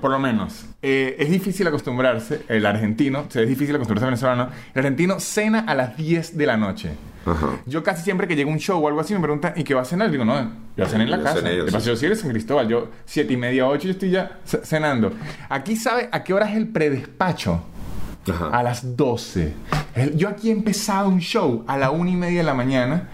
por 0.00 0.10
lo 0.10 0.18
menos, 0.18 0.66
eh, 0.82 1.16
es 1.18 1.30
difícil 1.30 1.66
acostumbrarse, 1.66 2.42
el 2.48 2.64
argentino, 2.64 3.26
es 3.32 3.48
difícil 3.48 3.74
acostumbrarse 3.74 4.04
al 4.04 4.10
venezolano, 4.10 4.48
el 4.74 4.78
argentino 4.78 5.20
cena 5.20 5.60
a 5.66 5.74
las 5.74 5.96
10 5.96 6.36
de 6.36 6.46
la 6.46 6.56
noche. 6.56 6.90
Yo 7.66 7.82
casi 7.82 8.02
siempre 8.02 8.28
que 8.28 8.36
llego 8.36 8.50
a 8.50 8.52
un 8.52 8.58
show 8.58 8.82
o 8.82 8.86
algo 8.86 9.00
así 9.00 9.14
me 9.14 9.20
preguntan, 9.20 9.54
¿y 9.56 9.64
qué 9.64 9.74
va 9.74 9.80
a 9.80 9.84
cenar? 9.84 10.10
Digo, 10.10 10.24
no, 10.24 10.52
yo 10.76 10.86
cené 10.86 11.04
en 11.04 11.10
la 11.10 11.22
casa. 11.22 11.40
de 11.40 11.72
paso, 11.72 11.96
si 11.96 12.06
eres 12.06 12.22
en 12.22 12.30
Cristóbal, 12.30 12.68
yo 12.68 12.88
siete 13.06 13.32
y 13.32 13.36
media, 13.36 13.66
ocho, 13.66 13.84
yo 13.84 13.92
estoy 13.92 14.10
ya 14.10 14.40
cenando. 14.44 15.12
Aquí 15.48 15.76
sabe 15.76 16.08
a 16.12 16.22
qué 16.22 16.34
hora 16.34 16.50
es 16.50 16.56
el 16.56 16.68
predespacho 16.68 17.64
a 18.32 18.62
las 18.62 18.96
12. 18.96 19.52
Yo 20.16 20.28
aquí 20.28 20.48
he 20.48 20.52
empezado 20.52 21.08
un 21.08 21.20
show 21.20 21.64
a 21.66 21.78
la 21.78 21.90
una 21.90 22.10
y 22.10 22.16
media 22.16 22.38
de 22.38 22.44
la 22.44 22.54
mañana. 22.54 23.10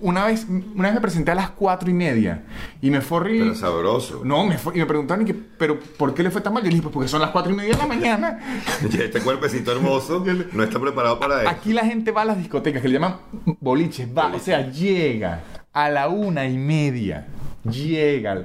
Una 0.00 0.24
vez, 0.24 0.46
una 0.48 0.84
vez 0.84 0.94
me 0.94 1.00
presenté 1.00 1.32
a 1.32 1.34
las 1.34 1.50
cuatro 1.50 1.90
y 1.90 1.94
media 1.94 2.44
y 2.80 2.90
me 2.90 3.00
fue 3.00 3.18
horrible. 3.18 3.50
Pero 3.50 3.54
sabroso. 3.56 4.22
No, 4.24 4.46
me 4.46 4.56
fue, 4.56 4.74
y 4.76 4.78
me 4.78 4.86
preguntaron, 4.86 5.26
que, 5.26 5.34
¿pero 5.34 5.78
por 5.78 6.14
qué 6.14 6.22
le 6.22 6.30
fue 6.30 6.40
tan 6.40 6.54
mal? 6.54 6.62
Yo 6.62 6.68
le 6.68 6.76
dije, 6.76 6.82
pues 6.82 6.94
porque 6.94 7.08
son 7.08 7.20
las 7.20 7.30
cuatro 7.30 7.52
y 7.52 7.56
media 7.56 7.72
de 7.72 7.78
la 7.78 7.86
mañana. 7.86 8.38
este 8.82 9.20
cuerpecito 9.20 9.72
hermoso 9.72 10.24
no 10.52 10.62
está 10.62 10.80
preparado 10.80 11.18
para 11.18 11.42
eso. 11.42 11.50
Aquí 11.50 11.72
la 11.72 11.84
gente 11.84 12.10
va 12.10 12.22
a 12.22 12.26
las 12.26 12.38
discotecas 12.38 12.80
que 12.80 12.88
le 12.88 12.94
llaman 12.94 13.16
boliches, 13.60 14.08
va, 14.16 14.32
o 14.34 14.38
sea, 14.38 14.70
llega 14.70 15.42
a 15.72 15.90
la 15.90 16.08
una 16.08 16.46
y 16.46 16.56
media 16.56 17.26
llega 17.64 18.44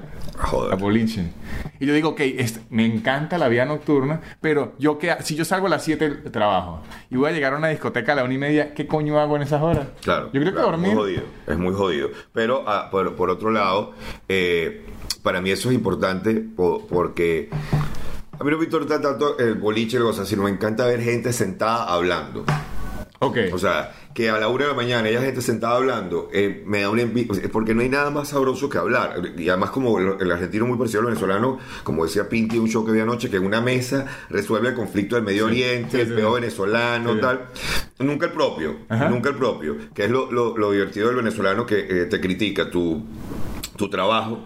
a 0.72 0.76
boliche. 0.76 1.32
Y 1.80 1.86
yo 1.86 1.94
digo, 1.94 2.10
ok, 2.10 2.22
me 2.70 2.86
encanta 2.86 3.38
la 3.38 3.48
vida 3.48 3.66
nocturna, 3.66 4.22
pero 4.42 4.74
yo 4.80 4.98
que 4.98 5.16
si 5.22 5.36
yo 5.36 5.46
salgo 5.46 5.68
a 5.68 5.70
las 5.70 5.84
7 5.84 6.10
trabajo 6.32 6.82
y 7.10 7.16
voy 7.16 7.30
a 7.30 7.34
llegar 7.34 7.54
a 7.54 7.58
una 7.58 7.70
discoteca 7.70 8.14
a 8.14 8.16
la 8.16 8.24
una 8.24 8.34
y 8.34 8.38
media, 8.38 8.74
¿qué 8.74 8.88
coño 8.88 9.20
hago 9.20 9.36
en 9.36 9.44
esas 9.44 9.62
horas? 9.62 9.88
Claro. 10.02 10.30
Yo 10.34 10.42
creo 10.42 10.54
que 10.54 10.62
dormir. 10.62 10.90
Es 10.90 10.96
muy 10.96 11.04
jodido, 11.04 11.24
es 11.48 11.58
muy 11.58 11.74
jodido. 11.74 12.10
Pero 12.34 12.64
ah, 12.68 12.90
por, 12.92 13.30
otro 13.30 13.52
lado, 13.52 13.94
eh, 14.28 14.86
para 15.24 15.42
mí 15.42 15.52
eso 15.52 15.70
es 15.70 15.76
importante 15.76 16.44
porque 16.56 17.50
a 18.40 18.44
mí 18.44 18.52
no 18.52 18.58
me 18.58 18.66
importa 18.66 19.02
tanto 19.02 19.38
el 19.38 19.56
boliche, 19.56 20.00
o 20.00 20.14
sea, 20.14 20.26
sino 20.26 20.44
me 20.44 20.50
encanta 20.50 20.86
ver 20.86 21.02
gente 21.02 21.34
sentada 21.34 21.86
hablando. 21.86 22.46
Ok. 23.20 23.38
O 23.52 23.58
sea, 23.58 23.94
que 24.14 24.30
a 24.30 24.40
la 24.40 24.48
una 24.48 24.64
de 24.64 24.70
la 24.70 24.76
mañana 24.76 25.10
ella 25.10 25.22
gente 25.22 25.42
sentada 25.42 25.76
hablando, 25.76 26.30
eh, 26.34 26.64
me 26.66 26.82
da 26.82 26.90
una 26.90 27.02
envidia, 27.02 27.50
porque 27.52 27.74
no 27.74 27.82
hay 27.82 27.90
nada 27.90 28.10
más 28.10 28.30
sabroso 28.30 28.70
que 28.70 28.78
hablar. 28.78 29.22
Y 29.38 29.50
además 29.50 29.72
como 29.72 30.00
el, 30.00 30.32
argentino 30.32 30.66
muy 30.66 30.78
parecido 30.78 31.02
al 31.02 31.08
venezolano, 31.08 31.60
como 31.84 32.06
decía 32.06 32.30
Pinti 32.30 32.56
en 32.56 32.64
un 32.64 32.70
show 32.70 32.86
que 32.86 32.94
vi 32.94 33.02
anoche, 33.02 33.30
que 33.30 33.38
en 33.38 33.46
una 33.46 33.60
mesa 33.60 34.06
resuelve 34.30 34.70
el 34.70 34.76
conflicto 34.76 35.16
del 35.16 35.26
Medio 35.26 35.48
Oriente, 35.48 36.02
el 36.02 36.14
peo 36.16 36.34
venezolano, 36.34 37.20
tal. 37.20 37.48
Nunca 38.00 38.28
el 38.28 38.32
propio, 38.32 38.78
nunca 39.10 39.30
el 39.30 39.36
propio, 39.36 39.76
que 39.94 40.06
es 40.06 40.10
lo, 40.10 40.72
divertido 40.72 41.08
del 41.08 41.18
venezolano 41.18 41.66
que 41.66 41.80
eh, 41.80 42.06
te 42.06 42.22
critica 42.22 42.70
tu 42.70 43.04
tu 43.80 43.90
trabajo. 43.90 44.40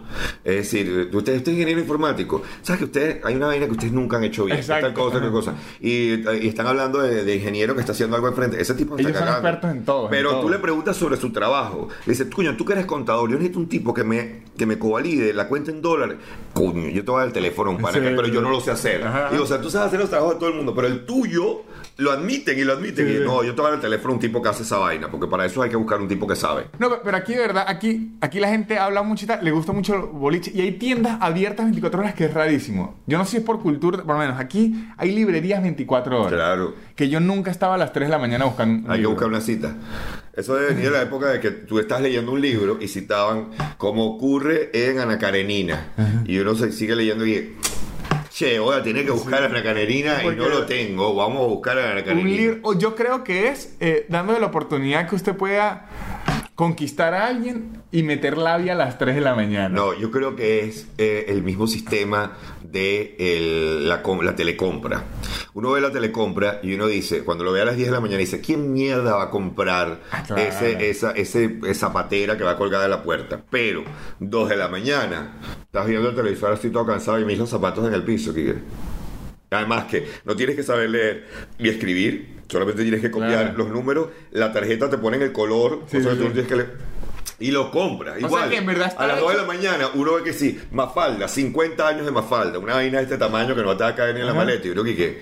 Es 0.43 0.55
decir, 0.55 1.09
usted, 1.11 1.35
usted 1.37 1.51
es 1.51 1.53
ingeniero 1.57 1.81
informático. 1.81 2.43
¿Sabes 2.61 2.79
que 2.79 2.85
usted 2.85 3.21
hay 3.23 3.35
una 3.35 3.47
vaina 3.47 3.65
que 3.65 3.71
ustedes 3.71 3.91
nunca 3.91 4.17
han 4.17 4.23
hecho 4.23 4.45
bien? 4.45 4.57
Exacto. 4.59 4.85
Tal 4.85 4.93
cosa, 4.93 5.19
tal 5.19 5.31
cosa. 5.31 5.55
Y, 5.81 6.13
y 6.43 6.47
están 6.47 6.67
hablando 6.67 6.99
de, 7.01 7.25
de 7.25 7.35
ingeniero 7.35 7.73
que 7.73 7.79
está 7.81 7.91
haciendo 7.93 8.15
algo 8.15 8.27
enfrente. 8.27 8.61
Ese 8.61 8.75
tipo 8.75 8.95
está 8.95 9.09
Ellos 9.09 9.17
son 9.19 9.27
cagando. 9.27 9.47
expertos 9.49 9.71
en 9.77 9.85
todo, 9.85 10.03
en 10.05 10.09
Pero 10.11 10.29
todo. 10.29 10.41
tú 10.41 10.49
le 10.49 10.59
preguntas 10.59 10.95
sobre 10.95 11.17
su 11.17 11.31
trabajo. 11.31 11.89
Le 12.05 12.11
dices, 12.13 12.27
coño, 12.33 12.55
tú 12.55 12.63
que 12.63 12.73
eres 12.73 12.85
contador, 12.85 13.29
yo 13.29 13.35
necesito 13.37 13.57
un 13.59 13.67
tipo 13.67 13.93
que 13.93 14.03
me, 14.03 14.43
que 14.57 14.65
me 14.67 14.77
covalide 14.77 15.33
la 15.33 15.47
cuenta 15.47 15.71
en 15.71 15.81
dólares. 15.81 16.17
Coño, 16.53 16.89
yo 16.89 17.03
te 17.03 17.09
voy 17.11 17.15
a 17.17 17.19
dar 17.21 17.27
el 17.29 17.33
teléfono 17.33 17.71
un 17.71 17.77
pana, 17.77 17.93
Sí, 17.93 17.99
pero 18.01 18.27
yo 18.27 18.39
no 18.41 18.51
lo 18.51 18.61
sé 18.61 18.69
hacer. 18.71 19.03
Ajá. 19.03 19.29
Digo, 19.31 19.43
o 19.43 19.47
sea, 19.47 19.59
tú 19.59 19.69
sabes 19.71 19.87
hacer 19.87 19.99
los 19.99 20.09
trabajos 20.09 20.35
de 20.35 20.39
todo 20.39 20.49
el 20.49 20.55
mundo, 20.55 20.75
pero 20.75 20.87
el 20.87 21.05
tuyo 21.07 21.63
lo 21.97 22.11
admiten 22.11 22.57
y 22.57 22.63
lo 22.63 22.73
admiten. 22.73 23.05
Sí, 23.07 23.13
y 23.13 23.17
sí. 23.17 23.23
no, 23.25 23.43
yo 23.43 23.53
te 23.55 23.61
voy 23.61 23.71
a 23.71 23.73
el 23.75 23.79
teléfono 23.79 24.11
a 24.11 24.15
un 24.15 24.19
tipo 24.19 24.41
que 24.41 24.49
hace 24.49 24.63
esa 24.63 24.77
vaina, 24.77 25.09
porque 25.11 25.27
para 25.27 25.45
eso 25.45 25.61
hay 25.61 25.69
que 25.69 25.75
buscar 25.75 26.01
un 26.01 26.07
tipo 26.07 26.25
que 26.27 26.35
sabe. 26.35 26.65
No, 26.79 26.89
pe- 26.89 26.97
pero 27.03 27.17
aquí 27.17 27.33
de 27.33 27.39
verdad, 27.39 27.65
aquí, 27.67 28.13
aquí 28.21 28.39
la 28.39 28.49
gente 28.49 28.77
habla 28.79 29.03
tal, 29.27 29.43
le 29.43 29.51
gusta 29.51 29.71
mucho 29.73 29.93
el 29.95 30.01
boliche 30.01 30.51
y 30.55 30.61
hay 30.61 30.71
tiendas 30.73 31.17
abiertas 31.21 31.65
24 31.65 31.99
horas 31.99 32.13
que 32.15 32.25
es 32.25 32.33
rarísimo. 32.33 32.99
Yo 33.05 33.17
no 33.17 33.25
sé 33.25 33.31
si 33.31 33.37
es 33.37 33.43
por 33.43 33.61
cultura, 33.61 33.97
por 34.03 34.15
lo 34.15 34.21
menos 34.21 34.39
aquí 34.39 34.85
hay 34.97 35.11
librerías 35.11 35.61
24 35.61 36.19
horas. 36.21 36.33
Claro. 36.33 36.73
Que 36.95 37.09
yo 37.09 37.19
nunca 37.19 37.51
estaba 37.51 37.75
a 37.75 37.77
las 37.77 37.93
3 37.93 38.07
de 38.07 38.11
la 38.11 38.17
mañana 38.19 38.45
buscando. 38.45 38.85
un 38.85 38.91
Hay 38.91 38.97
que 38.97 39.01
libro. 39.01 39.11
buscar 39.11 39.27
una 39.29 39.41
cita. 39.41 39.75
Eso 40.35 40.55
debe 40.55 40.69
venir 40.73 40.85
de 40.85 40.97
la 40.97 41.03
época 41.03 41.27
de 41.27 41.39
que 41.39 41.51
tú 41.51 41.77
estás 41.77 42.01
leyendo 42.01 42.31
un 42.31 42.41
libro 42.41 42.79
y 42.81 42.87
citaban 42.87 43.49
como 43.77 44.05
ocurre 44.15 44.71
en 44.73 44.97
Ana 44.99 45.19
Karenina. 45.19 45.89
Y 46.25 46.39
uno 46.39 46.55
se 46.55 46.71
sigue 46.71 46.95
leyendo 46.95 47.25
y 47.27 47.55
che, 48.33 48.57
ahora 48.57 48.81
tiene 48.81 49.05
que 49.05 49.11
buscar 49.11 49.43
a 49.43 49.45
Ana 49.45 49.61
Karenina 49.61 50.23
y 50.23 50.35
no 50.35 50.49
lo 50.49 50.65
tengo. 50.65 51.13
Vamos 51.13 51.43
a 51.43 51.47
buscar 51.47 51.77
a 51.77 52.13
libro, 52.13 52.59
o 52.63 52.73
yo 52.73 52.95
creo 52.95 53.23
que 53.23 53.49
es 53.49 53.75
eh, 53.79 54.05
dándole 54.09 54.39
la 54.39 54.47
oportunidad 54.47 55.07
que 55.07 55.15
usted 55.15 55.35
pueda 55.35 55.85
conquistar 56.55 57.13
a 57.13 57.27
alguien 57.27 57.81
y 57.91 58.03
meter 58.03 58.37
labia 58.37 58.73
a 58.73 58.75
las 58.75 58.97
3 58.99 59.15
de 59.15 59.21
la 59.21 59.33
mañana. 59.35 59.69
No, 59.69 59.93
yo 59.97 60.11
creo 60.11 60.35
que 60.35 60.65
es 60.65 60.87
eh, 60.97 61.25
el 61.29 61.41
mismo 61.43 61.65
sistema 61.67 62.33
de 62.63 63.15
el- 63.19 63.89
la, 63.89 64.01
com- 64.03 64.21
la 64.21 64.35
telecompra. 64.35 65.03
Uno 65.55 65.71
ve 65.71 65.81
la 65.81 65.91
telecompra 65.91 66.59
y 66.63 66.73
uno 66.73 66.87
dice, 66.87 67.23
cuando 67.23 67.43
lo 67.43 67.51
ve 67.51 67.61
a 67.61 67.65
las 67.65 67.75
10 67.75 67.89
de 67.89 67.93
la 67.93 67.99
mañana, 67.99 68.19
dice, 68.19 68.41
¿quién 68.41 68.73
mierda 68.73 69.15
va 69.15 69.23
a 69.23 69.29
comprar 69.29 69.99
Ah, 70.11 70.23
claro. 70.25 70.41
ese, 70.41 70.89
esa, 70.89 71.11
ese, 71.11 71.59
esa 71.67 71.93
patera 71.93 72.37
que 72.37 72.43
va 72.43 72.57
colgada 72.57 72.85
en 72.85 72.91
la 72.91 73.03
puerta? 73.03 73.41
Pero, 73.51 73.83
2 74.19 74.49
de 74.49 74.57
la 74.57 74.67
mañana, 74.67 75.33
estás 75.65 75.87
viendo 75.87 76.09
el 76.09 76.15
televisor 76.15 76.51
así 76.53 76.69
todo 76.69 76.85
cansado 76.85 77.19
y 77.19 77.35
los 77.35 77.49
zapatos 77.49 77.87
en 77.87 77.93
el 77.93 78.03
piso, 78.03 78.33
Kike. 78.33 78.55
Además 79.53 79.85
que 79.85 80.07
no 80.25 80.35
tienes 80.35 80.55
que 80.55 80.63
saber 80.63 80.89
leer 80.89 81.25
ni 81.59 81.69
escribir, 81.69 82.41
solamente 82.49 82.81
tienes 82.83 83.01
que 83.01 83.11
copiar 83.11 83.31
Claro. 83.53 83.57
los 83.57 83.69
números, 83.69 84.07
la 84.31 84.51
tarjeta 84.53 84.89
te 84.89 84.97
pone 84.97 85.17
en 85.17 85.23
el 85.23 85.31
color, 85.31 85.81
Sí, 85.89 85.97
o 85.97 86.01
sea, 86.03 86.11
sí, 86.11 86.17
tú 86.17 86.23
sí. 86.23 86.27
no 86.29 86.33
tienes 86.33 86.47
que 86.49 86.55
leer. 86.55 86.93
Y 87.39 87.51
lo 87.51 87.71
compras. 87.71 88.17
sea 88.19 88.27
Igual, 88.27 88.49
que 88.49 88.57
en 88.57 88.65
verdad 88.65 88.87
está 88.89 89.03
a 89.03 89.07
las 89.07 89.19
2 89.19 89.31
de 89.31 89.37
la 89.37 89.43
mañana 89.45 89.89
uno 89.95 90.13
ve 90.15 90.23
que 90.23 90.33
sí, 90.33 90.59
Mafalda, 90.71 91.27
50 91.27 91.87
años 91.87 92.05
de 92.05 92.11
Mafalda, 92.11 92.59
una 92.59 92.75
vaina 92.75 92.99
de 92.99 93.03
este 93.05 93.17
tamaño 93.17 93.55
que 93.55 93.63
no 93.63 93.75
te 93.75 93.83
va 93.83 93.89
a 93.89 93.95
caer 93.95 94.13
ni 94.15 94.21
en 94.21 94.27
la 94.27 94.33
maleta. 94.33 94.67
Y 94.67 94.71
uno 94.71 94.83
que, 94.83 94.95
que, 94.95 95.21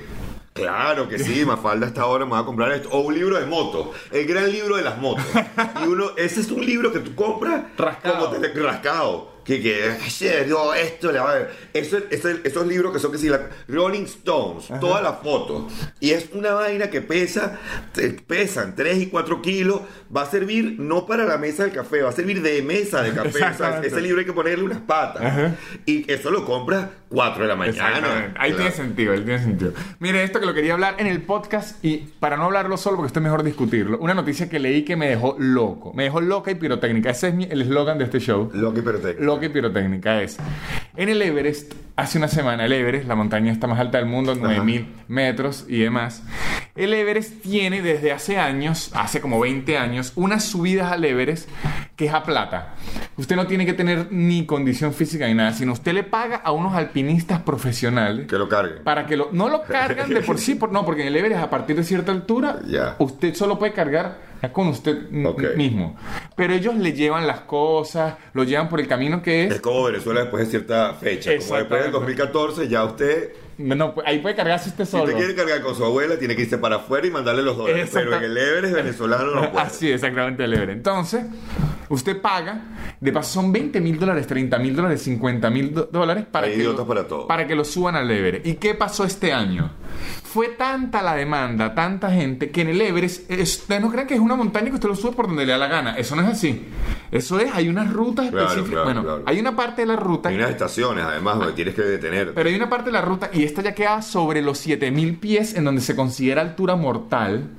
claro 0.53 1.07
que 1.07 1.17
sí, 1.17 1.43
Mafalda 1.45 1.87
hasta 1.87 2.01
ahora 2.01 2.25
me 2.25 2.31
va 2.31 2.39
a 2.39 2.45
comprar 2.45 2.71
esto. 2.73 2.89
O 2.91 2.99
un 2.99 3.15
libro 3.15 3.39
de 3.39 3.45
motos, 3.45 3.87
el 4.11 4.27
gran 4.27 4.51
libro 4.51 4.75
de 4.75 4.83
las 4.83 4.97
motos. 4.99 5.23
Y 5.83 5.87
uno, 5.87 6.11
ese 6.17 6.41
es 6.41 6.51
un 6.51 6.63
libro 6.65 6.91
que 6.91 6.99
tú 6.99 7.15
compras 7.15 7.63
Rascado. 7.77 8.25
como 8.29 8.37
te- 8.39 8.53
rascado. 8.61 9.30
Que, 9.43 9.61
que, 9.61 9.97
"Che, 10.07 10.45
no, 10.45 10.73
esto 10.73 11.11
le 11.11 11.19
va 11.19 11.31
a 11.31 11.35
ver. 11.35 11.51
Eso, 11.73 11.97
eso- 12.09 12.29
esos 12.43 12.67
libros 12.67 12.93
que 12.93 12.99
son 12.99 13.11
que 13.11 13.17
si 13.17 13.27
la 13.29 13.49
Rolling 13.67 14.03
Stones, 14.03 14.67
todas 14.79 15.01
las 15.01 15.19
fotos. 15.21 15.71
Y 15.99 16.11
es 16.11 16.29
una 16.33 16.53
vaina 16.53 16.89
que 16.89 17.01
pesa, 17.01 17.57
pesan 18.27 18.75
3 18.75 18.97
y 18.99 19.07
4 19.07 19.41
kilos. 19.41 19.81
Va 20.15 20.23
a 20.23 20.25
servir 20.25 20.75
no 20.79 21.05
para 21.05 21.25
la 21.25 21.37
mesa 21.37 21.63
del 21.63 21.71
café, 21.73 22.01
va 22.01 22.09
a 22.09 22.13
servir 22.13 22.41
de 22.41 22.61
mesa 22.61 23.01
de 23.01 23.11
café. 23.13 23.43
O 23.45 23.53
sea, 23.57 23.81
ese 23.83 24.01
libro 24.01 24.19
hay 24.19 24.25
que 24.25 24.33
ponerle 24.33 24.63
unas 24.63 24.79
patas. 24.81 25.23
Ajá. 25.23 25.55
Y 25.85 26.09
eso 26.11 26.31
lo 26.31 26.45
compras 26.45 26.87
4 27.09 27.43
de 27.43 27.47
la 27.47 27.55
mañana. 27.55 28.33
Ahí 28.37 28.51
Claro. 28.51 28.55
tiene 28.57 28.71
sentido, 28.71 29.13
ahí 29.13 29.21
tiene 29.21 29.39
sentido. 29.41 29.73
Mire, 29.99 30.23
esto 30.23 30.39
que 30.39 30.45
lo 30.45 30.53
quería 30.53 30.73
hablar 30.73 30.95
en 30.99 31.07
el 31.07 31.21
podcast 31.21 31.83
y 31.83 31.97
para 32.19 32.37
no 32.37 32.45
hablarlo 32.45 32.77
solo, 32.77 32.97
porque 32.97 33.07
esto 33.07 33.19
es 33.19 33.23
mejor 33.23 33.43
discutirlo, 33.43 33.97
una 33.99 34.13
noticia 34.13 34.49
que 34.49 34.59
leí 34.59 34.83
que 34.83 34.95
me 34.95 35.09
dejó 35.09 35.35
loco. 35.39 35.93
Me 35.93 36.03
dejó 36.03 36.21
loca 36.21 36.51
y 36.51 36.55
pirotécnica. 36.55 37.09
Ese 37.11 37.29
es 37.29 37.33
mi- 37.33 37.45
el 37.49 37.61
eslogan 37.61 37.97
de 37.97 38.05
este 38.05 38.19
show. 38.19 38.49
Loca 38.53 38.79
y 38.79 38.81
pirotécnica 38.81 39.25
es. 40.21 40.37
En 40.95 41.09
el 41.09 41.21
Everest, 41.21 41.73
hace 42.01 42.17
una 42.17 42.27
semana, 42.27 42.65
el 42.65 42.73
Everest, 42.73 43.07
la 43.07 43.15
montaña 43.15 43.51
está 43.51 43.67
más 43.67 43.79
alta 43.79 43.97
del 43.97 44.07
mundo, 44.07 44.35
9000 44.35 44.87
metros 45.07 45.65
y 45.67 45.79
demás. 45.79 46.23
El 46.75 46.93
Everest 46.93 47.41
tiene 47.41 47.81
desde 47.81 48.11
hace 48.11 48.37
años, 48.37 48.91
hace 48.93 49.21
como 49.21 49.39
20 49.39 49.77
años, 49.77 50.13
unas 50.15 50.43
subidas 50.45 50.91
al 50.91 51.03
Everest 51.05 51.49
que 51.95 52.05
es 52.05 52.13
a 52.13 52.23
plata. 52.23 52.75
Usted 53.17 53.35
no 53.35 53.45
tiene 53.45 53.65
que 53.65 53.73
tener 53.73 54.07
ni 54.11 54.45
condición 54.45 54.93
física 54.93 55.27
ni 55.27 55.33
nada, 55.33 55.53
sino 55.53 55.73
usted 55.73 55.93
le 55.93 56.03
paga 56.03 56.37
a 56.37 56.51
unos 56.51 56.73
alpinistas 56.73 57.41
profesionales 57.41 58.27
que 58.27 58.37
lo 58.37 58.49
carguen. 58.49 58.83
para 58.83 59.05
que 59.05 59.15
lo, 59.17 59.29
no 59.31 59.49
lo 59.49 59.61
cargan 59.63 60.09
de 60.09 60.21
por 60.21 60.39
sí, 60.39 60.55
por, 60.55 60.71
no, 60.71 60.85
porque 60.85 61.01
en 61.01 61.09
el 61.09 61.15
Everest 61.17 61.41
a 61.43 61.49
partir 61.49 61.75
de 61.75 61.83
cierta 61.83 62.11
altura, 62.11 62.59
Ya. 62.65 62.95
usted 62.99 63.35
solo 63.35 63.59
puede 63.59 63.73
cargar 63.73 64.31
con 64.53 64.67
usted 64.69 65.09
mismo. 65.11 65.95
Pero 66.35 66.53
ellos 66.53 66.75
le 66.75 66.93
llevan 66.93 67.27
las 67.27 67.41
cosas, 67.41 68.15
lo 68.33 68.43
llevan 68.43 68.69
por 68.69 68.79
el 68.79 68.87
camino 68.87 69.21
que 69.21 69.45
es. 69.45 69.53
Es 69.55 69.61
como 69.61 69.83
Venezuela 69.83 70.21
después 70.21 70.45
de 70.45 70.49
cierta 70.49 70.93
fecha. 70.95 71.31
Como 71.37 71.57
después 71.57 71.90
del 71.99 72.11
Exactamente. 72.11 72.23
2014, 72.23 72.67
ya 72.67 72.83
usted 72.85 73.33
No, 73.57 73.93
pues, 73.93 74.07
ahí 74.07 74.19
puede 74.19 74.35
cargarse 74.35 74.69
usted 74.69 74.85
Si 74.85 74.91
solo. 74.91 75.03
usted 75.03 75.17
quiere 75.17 75.35
cargar 75.35 75.61
con 75.61 75.75
su 75.75 75.83
abuela, 75.85 76.17
tiene 76.17 76.35
que 76.35 76.43
irse 76.43 76.57
para 76.57 76.77
afuera 76.77 77.05
y 77.07 77.11
mandarle 77.11 77.41
los 77.43 77.57
dólares. 77.57 77.89
Pero 77.93 78.15
en 78.17 78.23
el 78.23 78.37
Everest 78.37 78.73
venezolano 78.73 79.31
no 79.35 79.51
puede. 79.51 79.65
Así, 79.65 79.91
exactamente, 79.91 80.43
el 80.43 80.53
Everest. 80.53 80.71
Entonces, 80.77 81.25
usted 81.89 82.19
paga, 82.21 82.61
de 82.99 83.11
paso 83.11 83.33
son 83.33 83.51
20 83.51 83.79
mil 83.81 83.99
dólares, 83.99 84.25
30 84.27 84.57
mil 84.59 84.75
dólares, 84.75 85.01
50 85.03 85.49
mil 85.49 85.73
dólares 85.91 86.25
para, 86.31 86.47
Hay 86.47 86.53
que 86.53 86.59
idiotas 86.59 86.79
lo, 86.79 86.87
para 86.87 87.07
todo. 87.07 87.27
para 87.27 87.45
que 87.45 87.55
lo 87.55 87.63
suban 87.65 87.95
al 87.95 88.09
Everest. 88.09 88.45
¿Y 88.47 88.55
qué 88.55 88.73
pasó 88.73 89.03
este 89.03 89.31
año? 89.33 89.71
Fue 90.33 90.47
tanta 90.49 91.01
la 91.01 91.15
demanda, 91.15 91.75
tanta 91.75 92.09
gente, 92.09 92.51
que 92.51 92.61
en 92.61 92.69
el 92.69 92.79
Everest, 92.81 93.29
es- 93.29 93.59
ustedes 93.59 93.81
no 93.81 93.91
crean 93.91 94.07
que 94.07 94.13
es 94.13 94.19
una 94.21 94.35
montaña 94.37 94.69
que 94.69 94.75
usted 94.75 94.87
lo 94.87 94.95
sube 94.95 95.11
por 95.11 95.27
donde 95.27 95.45
le 95.45 95.51
da 95.51 95.57
la 95.57 95.67
gana. 95.67 95.95
Eso 95.97 96.15
no 96.15 96.21
es 96.21 96.29
así. 96.29 96.67
Eso 97.11 97.37
es, 97.39 97.51
hay 97.53 97.67
unas 97.67 97.91
rutas 97.91 98.29
Claro, 98.29 98.47
específicas. 98.47 98.71
claro, 98.71 98.85
bueno, 98.85 99.01
claro. 99.03 99.23
hay 99.25 99.39
una 99.39 99.55
parte 99.57 99.81
de 99.81 99.87
la 99.87 99.97
ruta. 99.97 100.29
Hay 100.29 100.35
unas 100.35 100.51
estaciones, 100.51 101.03
además, 101.03 101.37
donde 101.37 101.51
tienes 101.53 101.75
que 101.75 101.81
detenerte. 101.81 102.31
Pero 102.33 102.47
hay 102.49 102.55
una 102.55 102.69
parte 102.69 102.85
de 102.85 102.91
la 102.93 103.01
ruta, 103.01 103.29
y 103.33 103.43
esta 103.43 103.61
ya 103.61 103.75
queda 103.75 104.01
sobre 104.01 104.41
los 104.41 104.57
7000 104.59 105.17
pies, 105.17 105.53
en 105.55 105.65
donde 105.65 105.81
se 105.81 105.95
considera 105.97 106.41
altura 106.41 106.75
mortal. 106.77 107.49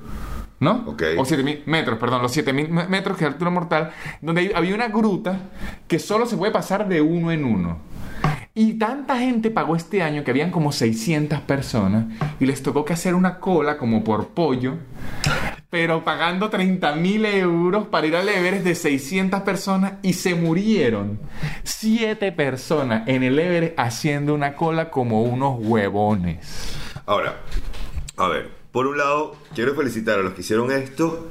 ¿No? 0.59 0.83
Ok. 0.87 1.03
O 1.17 1.25
7000 1.25 1.63
metros, 1.65 1.99
perdón, 1.99 2.21
los 2.21 2.31
7000 2.31 2.69
me- 2.69 2.87
metros 2.87 3.17
que 3.17 3.25
es 3.25 3.31
altura 3.31 3.51
mortal, 3.51 3.91
donde 4.21 4.53
había 4.55 4.73
una 4.73 4.87
gruta 4.87 5.37
que 5.87 5.99
solo 5.99 6.25
se 6.25 6.37
puede 6.37 6.53
pasar 6.53 6.87
de 6.87 7.01
uno 7.01 7.31
en 7.31 7.43
uno. 7.43 7.79
Y 8.55 8.73
tanta 8.73 9.17
gente 9.17 9.49
pagó 9.49 9.75
este 9.75 10.03
año 10.03 10.23
que 10.23 10.29
habían 10.29 10.51
como 10.51 10.71
600 10.71 11.39
personas 11.41 12.05
y 12.39 12.45
les 12.45 12.61
tocó 12.61 12.85
que 12.85 12.93
hacer 12.93 13.15
una 13.15 13.39
cola 13.39 13.79
como 13.79 14.03
por 14.03 14.27
pollo, 14.27 14.75
pero 15.71 16.03
pagando 16.03 16.51
30 16.51 16.95
mil 16.97 17.25
euros 17.25 17.87
para 17.87 18.05
ir 18.05 18.15
al 18.15 18.29
Everest 18.29 18.63
de 18.63 18.75
600 18.75 19.41
personas 19.41 19.93
y 20.03 20.13
se 20.13 20.35
murieron 20.35 21.19
7 21.63 22.31
personas 22.33 23.07
en 23.07 23.23
el 23.23 23.39
Everest 23.39 23.79
haciendo 23.79 24.35
una 24.35 24.53
cola 24.53 24.91
como 24.91 25.23
unos 25.23 25.57
huevones. 25.59 26.77
Ahora, 27.07 27.39
a 28.17 28.27
ver, 28.27 28.51
por 28.71 28.85
un 28.85 28.99
lado, 28.99 29.35
quiero 29.55 29.73
felicitar 29.73 30.19
a 30.19 30.21
los 30.21 30.33
que 30.33 30.41
hicieron 30.41 30.71
esto 30.71 31.27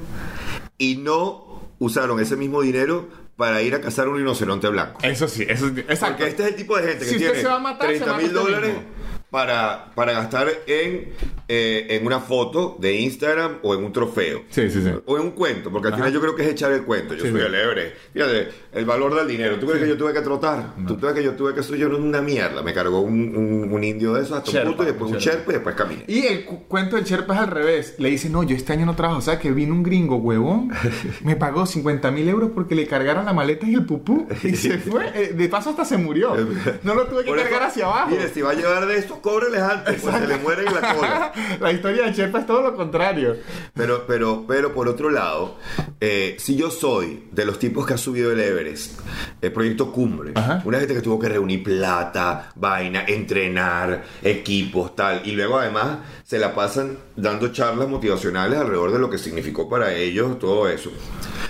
y 0.77 0.97
no 0.97 1.63
usaron 1.79 2.19
ese 2.19 2.35
mismo 2.37 2.63
dinero 2.63 3.22
para 3.37 3.63
ir 3.63 3.75
a 3.75 3.81
cazar 3.81 4.09
un 4.09 4.17
rinoceronte 4.17 4.69
blanco. 4.69 5.01
Eso 5.03 5.27
sí, 5.29 5.45
eso 5.49 5.69
sí, 5.69 5.81
exacto. 5.81 6.19
Porque 6.19 6.29
este 6.29 6.43
es 6.43 6.49
el 6.51 6.57
tipo 6.57 6.77
de 6.77 6.83
gente 6.83 6.99
que 7.01 7.05
Si 7.05 7.17
usted 7.17 7.27
tiene 7.27 7.43
se 7.43 7.49
va 7.49 7.55
a 7.57 7.59
matar, 7.59 7.89
se 7.91 7.99
30 7.99 8.07
mata 8.07 8.19
mil 8.19 8.27
usted 8.27 8.41
dólares 8.43 8.75
mismo. 8.75 8.85
Para, 9.33 9.87
para 9.95 10.13
gastar 10.13 10.47
en, 10.67 11.09
eh, 11.49 11.87
en 11.89 12.07
una 12.07 12.21
foto 12.21 12.77
de 12.79 12.95
Instagram 13.01 13.59
o 13.63 13.75
en 13.75 13.83
un 13.83 13.93
trofeo. 13.93 14.43
Sí, 14.51 14.71
sí, 14.71 14.83
sí. 14.83 14.91
O 15.07 15.17
en 15.17 15.23
un 15.23 15.31
cuento, 15.33 15.71
porque 15.73 15.89
al 15.89 15.95
Ajá. 15.95 16.03
final 16.03 16.13
yo 16.15 16.21
creo 16.21 16.37
que 16.37 16.43
es 16.43 16.49
echar 16.51 16.71
el 16.71 16.83
cuento. 16.85 17.15
Yo 17.15 17.25
Sí, 17.25 17.31
soy 17.31 17.41
sí. 17.41 17.47
el 17.47 17.55
Everest. 17.55 17.97
Fíjate, 18.13 18.49
el 18.75 18.85
valor 18.85 19.15
del 19.15 19.27
dinero. 19.27 19.59
¿Tú 19.59 19.67
crees 19.67 19.83
que 19.83 19.89
yo 19.89 19.97
tuve 19.97 20.13
que 20.13 20.21
trotar? 20.21 20.75
¿Tú 20.87 20.99
crees 21.01 21.15
que 21.15 21.25
yo 21.25 21.33
tuve 21.33 21.55
que 21.55 21.63
subir 21.63 21.87
una 21.87 22.21
mierda? 22.21 22.63
Me 22.63 22.75
cargó 22.75 23.01
un, 23.01 23.35
un- 23.35 23.73
un 23.73 23.85
indio 23.85 24.13
de 24.13 24.23
esos 24.23 24.37
hasta 24.37 24.51
Sherpa, 24.53 24.69
un 24.69 24.77
punto 24.77 24.83
y 24.83 24.87
después 24.93 25.11
un 25.11 25.17
un 25.17 25.21
Sherpa. 25.23 25.51
Y 25.51 25.55
después 25.55 25.75
caminé. 25.75 26.05
Y 26.07 26.27
el 26.27 26.45
cu- 26.45 26.65
cuento 26.69 26.97
del 26.97 27.05
Sherpa 27.07 27.33
es 27.35 27.41
al 27.41 27.49
revés. 27.49 27.95
Le 27.99 28.11
dice, 28.11 28.29
no, 28.29 28.43
yo 28.43 28.55
este 28.55 28.75
año 28.75 28.85
no 28.85 28.95
trabajo. 28.95 29.19
O 29.21 29.23
sea, 29.23 29.39
que 29.39 29.51
vino 29.51 29.73
un 29.73 29.83
gringo 29.83 30.17
huevón, 30.17 30.71
me 31.25 31.37
pagó 31.37 31.65
50 31.65 32.11
mil 32.11 32.29
euros 32.29 32.51
porque 32.55 32.75
le 32.75 32.87
cargaron 32.87 33.25
la 33.25 33.33
maleta 33.33 33.67
y 33.67 33.73
el 33.75 33.87
pupú. 33.87 34.29
Y 34.45 34.57
se 34.57 34.77
fue. 34.79 35.03
Eh, 35.15 35.33
De 35.35 35.49
paso 35.49 35.71
hasta 35.71 35.85
se 35.87 35.97
murió. 35.97 36.35
No 36.83 36.95
lo 36.95 37.07
tuve 37.07 37.23
que 37.25 37.31
Por 37.31 37.39
eso, 37.39 37.49
cargar 37.49 37.69
hacia 37.69 37.87
abajo. 37.87 38.11
Mire, 38.11 38.29
si 38.29 38.43
va 38.43 38.51
a 38.51 38.55
llevar 38.55 38.87
de 38.87 38.97
esto, 38.99 39.21
cóbreles 39.23 39.63
antes, 39.63 40.03
pues 40.03 40.15
se 40.15 40.27
le 40.27 40.37
mueren 40.37 40.69
en 40.69 40.75
la 40.75 40.95
cola. 40.95 41.33
la 41.61 41.73
historia 41.73 42.05
del 42.05 42.15
Sherpa 42.15 42.41
es 42.41 42.47
todo 42.47 42.63
lo 42.63 42.77
contrario. 42.77 43.37
Pero, 43.75 44.07
pero, 44.07 44.45
pero 44.47 44.75
por 44.75 44.89
otro 44.89 45.11
lado, 45.11 45.57
eh, 46.01 46.37
si 46.39 46.57
yo 46.57 46.71
soy 46.71 47.29
de 47.33 47.47
los 47.47 47.59
tipos 47.59 47.87
que 47.87 47.95
ha 47.95 47.99
subido 47.99 48.33
el 48.33 48.41
Everest, 48.41 49.01
el 49.41 49.53
proyecto 49.53 49.93
Cumbre, 49.93 50.33
Ajá. 50.35 50.61
una 50.65 50.79
gente 50.79 50.95
que 50.95 51.01
tuvo 51.01 51.19
que 51.19 51.29
reunir 51.29 51.63
plata, 51.63 52.51
vaina, 52.57 53.05
entrenar, 53.07 54.05
equipos, 54.23 54.95
tal, 54.95 55.23
y 55.25 55.33
luego 55.33 55.59
además 55.59 55.99
se 56.25 56.39
la 56.39 56.55
pasan 56.55 56.99
dando 57.17 57.53
charlas 57.53 57.89
motivacionales 57.89 58.59
alrededor 58.59 58.93
de 58.93 58.99
lo 58.99 59.09
que 59.09 59.19
significó 59.19 59.69
para 59.69 59.93
ellos 59.95 60.39
todo 60.39 60.69
eso. 60.69 60.91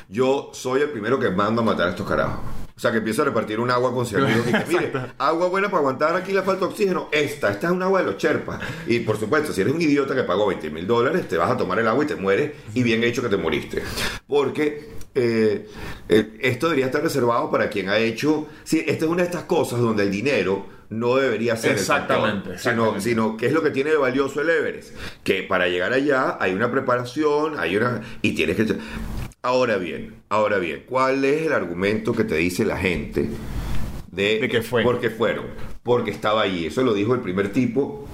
Yo 0.09 0.51
soy 0.53 0.83
el 0.83 0.91
primero 0.91 1.19
que 1.19 1.31
mando 1.31 1.63
a 1.63 1.65
matar 1.65 1.89
a 1.89 1.91
estos 1.91 2.07
carajos. 2.07 2.62
O 2.77 2.81
sea, 2.81 2.91
que 2.91 2.99
empieza 2.99 3.23
a 3.23 3.27
repartir 3.27 3.61
un 3.61 3.71
agua 3.71 3.93
con 3.93 4.07
cianuro. 4.07 4.33
Y 4.49 4.53
que, 4.53 4.65
mire, 4.69 4.93
agua 5.19 5.49
buena 5.49 5.69
para 5.69 5.79
aguantar 5.79 6.17
aquí 6.17 6.33
le 6.33 6.43
falta 6.43 6.65
oxígeno. 6.67 7.09
Esta, 7.13 7.51
esta 7.51 7.67
es 7.69 7.73
un 7.73 7.83
agua 7.83 8.01
de 8.01 8.07
los 8.13 8.17
Sherpas. 8.17 8.61
Y 8.87 9.01
por 9.01 9.19
supuesto, 9.19 9.53
si 9.53 9.61
eres 9.61 9.75
un 9.75 9.81
idiota 9.81 10.15
que 10.15 10.23
pagó 10.23 10.47
20 10.47 10.71
mil 10.71 10.87
dólares, 10.87 11.29
te 11.29 11.37
vas 11.37 11.51
a 11.51 11.57
tomar 11.57 11.79
el 11.79 11.89
agua 11.89 12.05
y 12.05 12.07
te 12.07 12.17
mueres. 12.17 12.53
Y 12.75 12.83
bien 12.83 13.05
hecho 13.05 13.23
que 13.23 13.29
te 13.29 13.37
moriste. 13.37 13.83
Porque 14.27 14.91
eh, 15.15 15.69
eh, 16.09 16.39
esto 16.41 16.67
debería 16.67 16.87
estar 16.87 17.03
reservado 17.03 17.51
para 17.51 17.69
quien 17.69 17.89
ha 17.89 17.99
hecho. 17.99 18.47
Sí, 18.65 18.85
esta 18.87 19.05
es 19.05 19.11
una 19.11 19.23
de 19.23 19.29
estas 19.29 19.45
cosas 19.45 19.81
donde 19.81 20.05
el 20.05 20.11
dinero 20.11 20.67
no 20.93 21.17
debería 21.17 21.57
ser 21.57 21.73
exactamente, 21.73 22.51
el 22.51 22.59
factor, 22.59 23.01
Sino, 23.01 23.01
sino 23.01 23.37
que 23.37 23.47
es 23.47 23.53
lo 23.53 23.63
que 23.63 23.71
tiene 23.71 23.91
de 23.91 23.97
valioso 23.97 24.41
el 24.41 24.51
Everest. 24.51 24.95
Que 25.25 25.43
para 25.43 25.69
llegar 25.69 25.93
allá 25.93 26.37
hay 26.39 26.53
una 26.53 26.71
preparación, 26.71 27.59
hay 27.59 27.77
una. 27.77 28.03
y 28.21 28.33
tienes 28.35 28.57
que. 28.57 28.77
Ahora 29.45 29.77
bien, 29.77 30.23
ahora 30.29 30.59
bien, 30.59 30.85
¿cuál 30.89 31.25
es 31.25 31.47
el 31.47 31.53
argumento 31.53 32.13
que 32.13 32.23
te 32.23 32.37
dice 32.37 32.65
la 32.65 32.77
gente 32.77 33.29
de, 34.13 34.39
de 34.39 34.49
que 34.49 34.63
fue? 34.63 34.85
Porque 34.85 35.11
fueron, 35.11 35.47
porque 35.83 36.13
estaba 36.13 36.43
allí. 36.43 36.67
Eso 36.67 36.85
lo 36.85 36.95
dijo 36.95 37.13
el 37.13 37.21
primer 37.21 37.53
tipo 37.53 38.07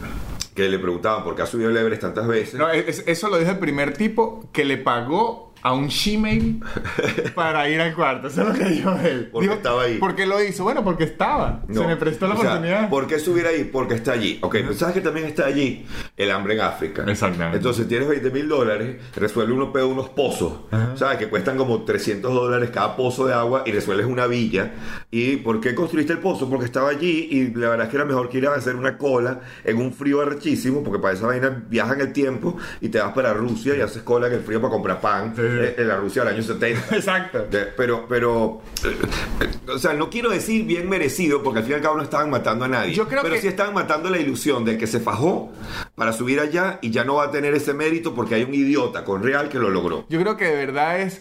que 0.55 0.70
le 0.70 0.79
preguntaban 0.79 1.24
por 1.24 1.37
qué 1.37 1.43
ha 1.43 1.47
subido 1.47 1.68
el 1.68 1.76
Everest 1.76 2.01
tantas 2.01 2.26
veces. 2.26 2.55
No, 2.55 2.70
es, 2.70 3.05
eso 3.07 3.29
lo 3.29 3.39
dijo 3.39 3.51
el 3.51 3.59
primer 3.59 3.93
tipo 3.93 4.49
que 4.55 4.64
le 4.64 4.79
pagó 4.79 5.47
a 5.62 5.72
un 5.72 5.88
Gmail 5.88 6.61
para 7.34 7.68
ir 7.68 7.80
al 7.80 7.94
cuarto. 7.94 8.28
Eso 8.28 8.42
es 8.42 8.48
lo 8.48 8.54
que 8.54 8.64
dijo 8.70 8.92
él. 9.04 9.28
Porque 9.32 9.52
estaba 9.52 9.82
ahí. 9.82 9.98
¿Por 9.98 10.14
qué 10.14 10.26
lo 10.26 10.42
hizo? 10.42 10.64
Bueno, 10.64 10.84
porque 10.84 11.04
estaba. 11.04 11.62
No. 11.68 11.82
Se 11.82 11.86
me 11.86 11.96
prestó 11.96 12.26
la 12.26 12.34
O 12.34 12.40
sea, 12.40 12.50
oportunidad. 12.50 12.88
¿Por 12.88 13.06
qué 13.06 13.18
subir 13.18 13.46
ahí? 13.46 13.64
Porque 13.64 13.94
está 13.94 14.12
allí. 14.12 14.38
Ok, 14.42 14.52
pero 14.61 14.74
¿sabes 14.74 14.94
que 14.94 15.00
también 15.00 15.26
está 15.26 15.46
allí? 15.46 15.84
El 16.16 16.30
hambre 16.30 16.54
en 16.54 16.61
África. 16.61 17.04
Exactamente. 17.06 17.56
Entonces 17.59 17.88
tienes 17.88 18.09
20 18.09 18.30
mil 18.30 18.48
dólares, 18.48 18.96
resuelve 19.16 19.52
uno 19.52 19.72
pedo 19.72 19.88
unos 19.88 20.09
pozos, 20.11 20.52
¿sabes? 20.94 21.18
Que 21.18 21.28
cuestan 21.28 21.56
como 21.56 21.82
300 21.84 22.32
dólares 22.32 22.70
cada 22.70 22.96
pozo 22.96 23.26
de 23.26 23.34
agua 23.34 23.62
y 23.66 23.72
resuelves 23.72 24.06
una 24.06 24.26
villa. 24.26 24.72
¿Y 25.11 25.36
por 25.36 25.61
qué 25.61 25.74
construiste 25.74 26.12
el 26.12 26.18
pozo? 26.18 26.48
Porque 26.48 26.64
estaba 26.64 26.90
allí 26.90 27.28
y 27.30 27.54
la 27.54 27.70
verdad 27.70 27.86
es 27.86 27.90
que 27.90 27.96
era 27.96 28.04
mejor 28.04 28.28
que 28.28 28.38
ir 28.38 28.46
a 28.46 28.54
hacer 28.54 28.76
una 28.76 28.96
cola 28.98 29.40
en 29.64 29.78
un 29.78 29.92
frío 29.92 30.20
arrechísimo, 30.20 30.82
porque 30.82 31.00
para 31.00 31.14
esa 31.14 31.26
vaina 31.26 31.64
viaja 31.68 31.94
en 31.94 32.00
el 32.00 32.12
tiempo 32.12 32.56
y 32.80 32.88
te 32.88 32.98
vas 32.98 33.12
para 33.12 33.32
Rusia 33.32 33.76
y 33.76 33.80
haces 33.80 34.02
cola 34.02 34.28
en 34.28 34.34
el 34.34 34.40
frío 34.40 34.61
para 34.61 34.72
comprar 34.72 35.00
pan 35.00 35.34
Sí. 35.36 35.42
En 35.76 35.88
la 35.88 35.96
Rusia 35.96 36.24
del 36.24 36.34
año 36.34 36.42
70. 36.42 36.86
Exacto. 36.96 37.46
De- 37.51 37.66
pero, 37.76 38.07
pero, 38.09 38.61
eh, 38.84 39.49
o 39.72 39.78
sea, 39.78 39.92
no 39.94 40.11
quiero 40.11 40.30
decir 40.30 40.64
bien 40.64 40.88
merecido, 40.88 41.42
porque 41.42 41.59
al 41.61 41.64
fin 41.64 41.72
y 41.72 41.76
al 41.76 41.82
cabo 41.82 41.96
no 41.96 42.03
estaban 42.03 42.30
matando 42.30 42.64
a 42.64 42.68
nadie. 42.68 42.92
Yo 42.94 43.09
creo 43.09 43.22
pero 43.22 43.34
que- 43.34 43.40
sí 43.40 43.49
estaban 43.49 43.74
matando 43.74 44.11
la 44.11 44.18
ilusión 44.18 44.64
de 44.64 44.78
que 44.78 44.86
se 44.86 45.01
fajó 45.01 45.51
para 45.94 46.12
subir 46.12 46.40
allá 46.40 46.78
y 46.82 46.90
ya 46.90 47.05
no 47.05 47.16
va 47.16 47.24
a 47.24 47.30
tener 47.30 47.55
ese 47.55 47.74
mérito 47.74 48.14
porque 48.14 48.34
hay 48.36 48.44
un 48.44 48.55
idiota 48.55 49.05
con 49.05 49.22
real 49.22 49.49
que 49.49 49.59
lo 49.59 49.70
logró. 49.70 50.05
Yo 50.09 50.20
creo 50.20 50.36
que 50.36 50.44
de 50.46 50.55
verdad 50.57 51.01
es. 51.01 51.20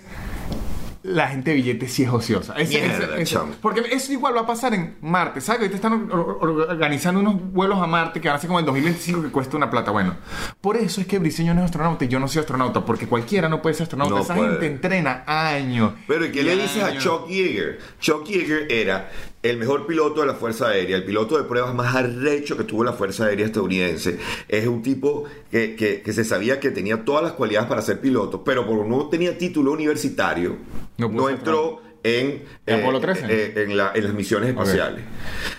La 1.07 1.29
gente 1.29 1.51
de 1.51 1.55
billetes 1.55 1.93
sí 1.93 2.03
es 2.03 2.09
ociosa. 2.09 2.53
Es- 2.57 2.69
Mierda, 2.69 3.15
es- 3.15 3.21
es- 3.21 3.29
chamo. 3.29 3.53
porque 3.61 3.81
eso 3.91 4.11
igual 4.11 4.35
va 4.35 4.41
a 4.41 4.45
pasar 4.45 4.73
en 4.73 4.97
Marte. 5.01 5.39
¿Sabes? 5.41 5.61
Ahorita 5.61 5.75
están 5.77 5.93
or- 6.11 6.37
or- 6.41 6.67
organizando 6.69 7.19
unos 7.21 7.41
vuelos 7.53 7.79
a 7.81 7.87
Marte 7.87 8.19
que 8.19 8.27
van 8.27 8.35
a 8.37 8.39
ser 8.39 8.47
como 8.47 8.59
el 8.59 8.65
2025 8.65 9.21
que 9.23 9.29
cuesta 9.29 9.55
una 9.55 9.69
plata. 9.69 9.91
Bueno, 9.91 10.15
por 10.59 10.75
eso 10.75 10.99
es 10.99 11.07
que 11.07 11.17
Briceño 11.19 11.53
no 11.53 11.61
es 11.61 11.65
astronauta 11.65 12.03
y 12.05 12.07
yo 12.09 12.19
no 12.19 12.27
soy 12.27 12.41
astronauta. 12.41 12.83
Porque 12.85 13.07
cualquiera 13.07 13.47
no 13.47 13.61
puede 13.61 13.75
ser 13.75 13.83
astronauta. 13.83 14.15
No 14.15 14.21
Esa 14.21 14.35
puede. 14.35 14.49
gente 14.51 14.65
entrena 14.67 15.23
años. 15.25 15.93
Pero 16.07 16.25
¿y 16.25 16.31
qué 16.31 16.43
le 16.43 16.55
dices 16.57 16.83
a. 16.83 16.97
Chuck 16.97 17.27
Yeager? 17.29 17.79
Chuck 18.01 18.25
Yeager 18.25 18.67
era 18.71 19.09
el 19.49 19.57
mejor 19.57 19.85
piloto 19.87 20.21
de 20.21 20.27
la 20.27 20.33
Fuerza 20.35 20.69
Aérea, 20.69 20.95
el 20.97 21.03
piloto 21.03 21.37
de 21.37 21.43
pruebas 21.43 21.73
más 21.73 21.95
arrecho 21.95 22.57
que 22.57 22.63
tuvo 22.63 22.83
la 22.83 22.93
Fuerza 22.93 23.25
Aérea 23.25 23.45
estadounidense. 23.45 24.17
Es 24.47 24.67
un 24.67 24.81
tipo 24.81 25.25
que, 25.51 25.75
que- 25.75 26.01
que 26.01 26.13
se 26.13 26.23
sabía 26.23 26.59
que 26.59 26.71
tenía 26.71 27.03
todas 27.05 27.23
las 27.23 27.33
cualidades 27.33 27.67
para 27.69 27.81
ser 27.81 27.99
piloto, 27.99 28.43
pero 28.43 28.65
por 28.65 28.85
no 28.85 29.07
tenía 29.09 29.37
título 29.37 29.71
universitario, 29.73 30.57
No 30.97 31.29
entró 31.29 31.81
en, 32.03 32.43
¿En 32.65 32.79
Apolo 32.81 32.99
13? 33.01 33.25
eh, 33.29 33.53
en, 33.57 33.75
la- 33.77 33.91
en 33.93 34.03
las 34.03 34.13
misiones 34.13 34.49
espaciales. 34.49 35.03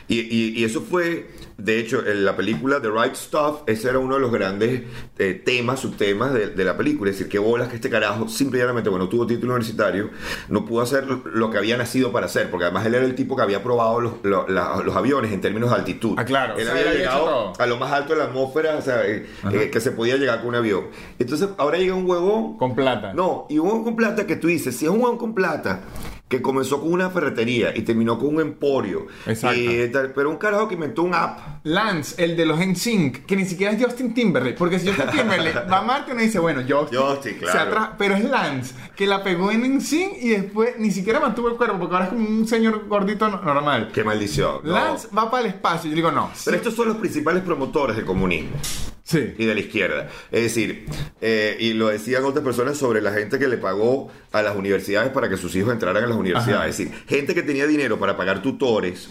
Y, 0.09 0.21
y- 0.21 0.55
y 0.57 0.65
eso 0.65 0.81
fue, 0.83 1.27
de 1.59 1.81
hecho, 1.81 2.07
en 2.07 2.25
la 2.25 2.37
película 2.37 2.81
The 2.81 2.89
Right 2.89 3.17
Stuff, 3.17 3.63
ese 3.67 3.89
era 3.89 3.99
uno 3.99 4.15
de 4.15 4.21
los 4.21 4.31
grandes 4.31 4.83
eh, 5.19 5.43
temas, 5.45 5.81
subtemas 5.81 6.33
de, 6.33 6.51
de 6.51 6.65
la 6.65 6.77
película. 6.77 7.11
Es 7.11 7.19
decir, 7.19 7.29
qué 7.29 7.41
bolas 7.41 7.67
que 7.67 7.75
este 7.75 7.91
carajo, 7.91 8.29
simplemente, 8.29 8.89
bueno, 8.89 9.09
tuvo 9.09 9.27
título 9.27 9.55
universitario, 9.55 10.11
no 10.49 10.65
pudo 10.65 10.83
hacer 10.83 11.05
lo, 11.09 11.51
que 11.51 11.59
había 11.59 11.77
nacido 11.77 12.13
para 12.13 12.27
hacer, 12.27 12.49
porque 12.49 12.67
además 12.67 12.87
él 12.87 12.95
era 12.95 13.05
el 13.05 13.17
tipo 13.17 13.35
que 13.35 13.43
había 13.43 13.61
probado 13.61 14.01
los, 14.01 14.97
aviones 14.97 15.33
en 15.33 15.41
términos 15.41 15.71
de 15.71 15.77
altitud. 15.77 16.15
Ah, 16.17 16.25
claro, 16.25 16.55
Él 16.57 16.69
o 16.69 16.71
sea, 16.71 16.81
había 16.81 16.95
llegado 16.95 17.53
a 17.59 17.67
lo 17.67 17.77
más 17.77 17.91
alto 17.91 18.13
de 18.13 18.21
la 18.21 18.27
atmósfera, 18.27 18.77
o 18.77 18.83
sea, 18.83 19.05
eh, 19.05 19.27
eh, 19.53 19.69
que 19.73 19.81
se 19.81 19.91
podía 19.91 20.17
llegar 20.17 20.39
con 20.39 20.51
un 20.51 20.55
avión. 20.55 20.85
Entonces, 21.19 21.49
ahora 21.59 21.79
llega 21.79 21.95
un 21.95 22.09
huevón 22.09 22.57
Con 22.57 22.77
plata. 22.77 23.13
no, 23.15 23.47
y 23.49 23.59
un 23.59 23.67
huevón 23.67 23.83
con 23.83 23.97
plata 23.97 24.27
que 24.29 24.37
tú 24.37 24.47
dices, 24.47 24.77
si 24.77 24.85
es 24.85 24.93
un 24.93 25.01
huevón 25.01 25.19
con 25.19 25.35
plata 25.35 25.83
que 26.29 26.43
comenzó 26.43 26.81
con 26.81 26.93
una 26.93 27.11
ferretería 27.11 27.75
y 27.77 27.83
terminó 27.83 28.19
con 28.19 28.35
un 28.35 28.41
emporio, 28.41 29.07
Exacto. 29.27 29.59
y 29.61 29.89
tal, 29.91 30.13
pero 30.13 30.29
un 30.31 30.37
carajo 30.37 30.69
que 30.69 30.75
inventó 30.75 31.03
un 31.03 31.15
app. 31.15 31.65
Lance, 31.65 32.23
el 32.23 32.37
de 32.37 32.45
los 32.47 32.59
NSYNC, 32.61 33.25
que 33.27 33.35
ni 33.37 33.45
siquiera 33.47 33.73
es 33.73 33.83
Justin 33.83 34.13
Timberlake, 34.15 34.57
porque 34.59 34.79
si 34.79 34.89
Justin 34.89 35.07
Timberlake 35.11 35.67
va 35.73 35.79
a 35.79 35.83
Marte 35.83 36.13
uno 36.13 36.21
dice, 36.21 36.39
bueno, 36.39 36.61
Justin, 36.69 36.99
Justin, 36.99 37.35
claro. 37.39 37.95
pero 37.99 38.15
es 38.15 38.25
Lance, 38.25 38.75
que 38.95 39.07
la 39.07 39.23
pegó 39.23 39.51
en 39.51 39.77
NSYNC 39.77 40.13
y 40.23 40.29
después 40.31 40.75
ni 40.79 40.91
siquiera 40.91 41.19
mantuvo 41.21 41.49
el 41.49 41.57
cuerpo, 41.57 41.79
porque 41.79 41.95
ahora 41.95 42.07
es 42.07 42.13
como 42.13 42.29
un 42.29 42.47
señor 42.47 42.87
gordito 42.89 43.29
no- 43.29 43.41
normal. 43.43 43.91
Qué 43.95 44.05
maldición. 44.05 44.61
no. 44.65 44.73
Lance 44.73 45.09
va 45.17 45.31
para 45.31 45.45
el 45.45 45.51
espacio, 45.55 45.89
yo 45.89 45.97
digo, 45.97 46.11
no. 46.13 46.31
Pero 46.45 46.57
estos 46.57 46.75
son 46.75 46.89
los 46.89 46.97
principales 46.99 47.43
promotores 47.43 47.97
del 47.97 48.05
comunismo 48.05 48.57
Sí. 49.05 49.33
y 49.39 49.47
de 49.47 49.55
la 49.55 49.61
izquierda. 49.61 50.09
Es 50.31 50.43
decir, 50.43 50.85
eh, 51.23 51.57
y 51.59 51.73
lo 51.73 51.89
decían 51.89 52.25
otras 52.27 52.45
personas 52.45 52.77
sobre 52.77 53.01
la 53.01 53.11
gente 53.11 53.39
que 53.39 53.49
le 53.49 53.57
pagó 53.57 54.11
a 54.33 54.43
las 54.43 54.55
universidades 54.55 55.11
para 55.13 55.31
que 55.31 55.39
sus 55.39 55.57
hijos 55.57 55.73
entraran 55.73 56.05
a 56.05 56.07
las 56.07 56.17
universidades. 56.19 56.59
Ajá. 56.61 56.69
Es 56.69 56.79
decir, 56.79 56.93
gente 57.09 57.35
que 57.35 57.43
tenía 57.43 57.67
dinero 57.67 57.99
para 57.99 58.17
pagar 58.17 58.43
tutores, 58.43 59.09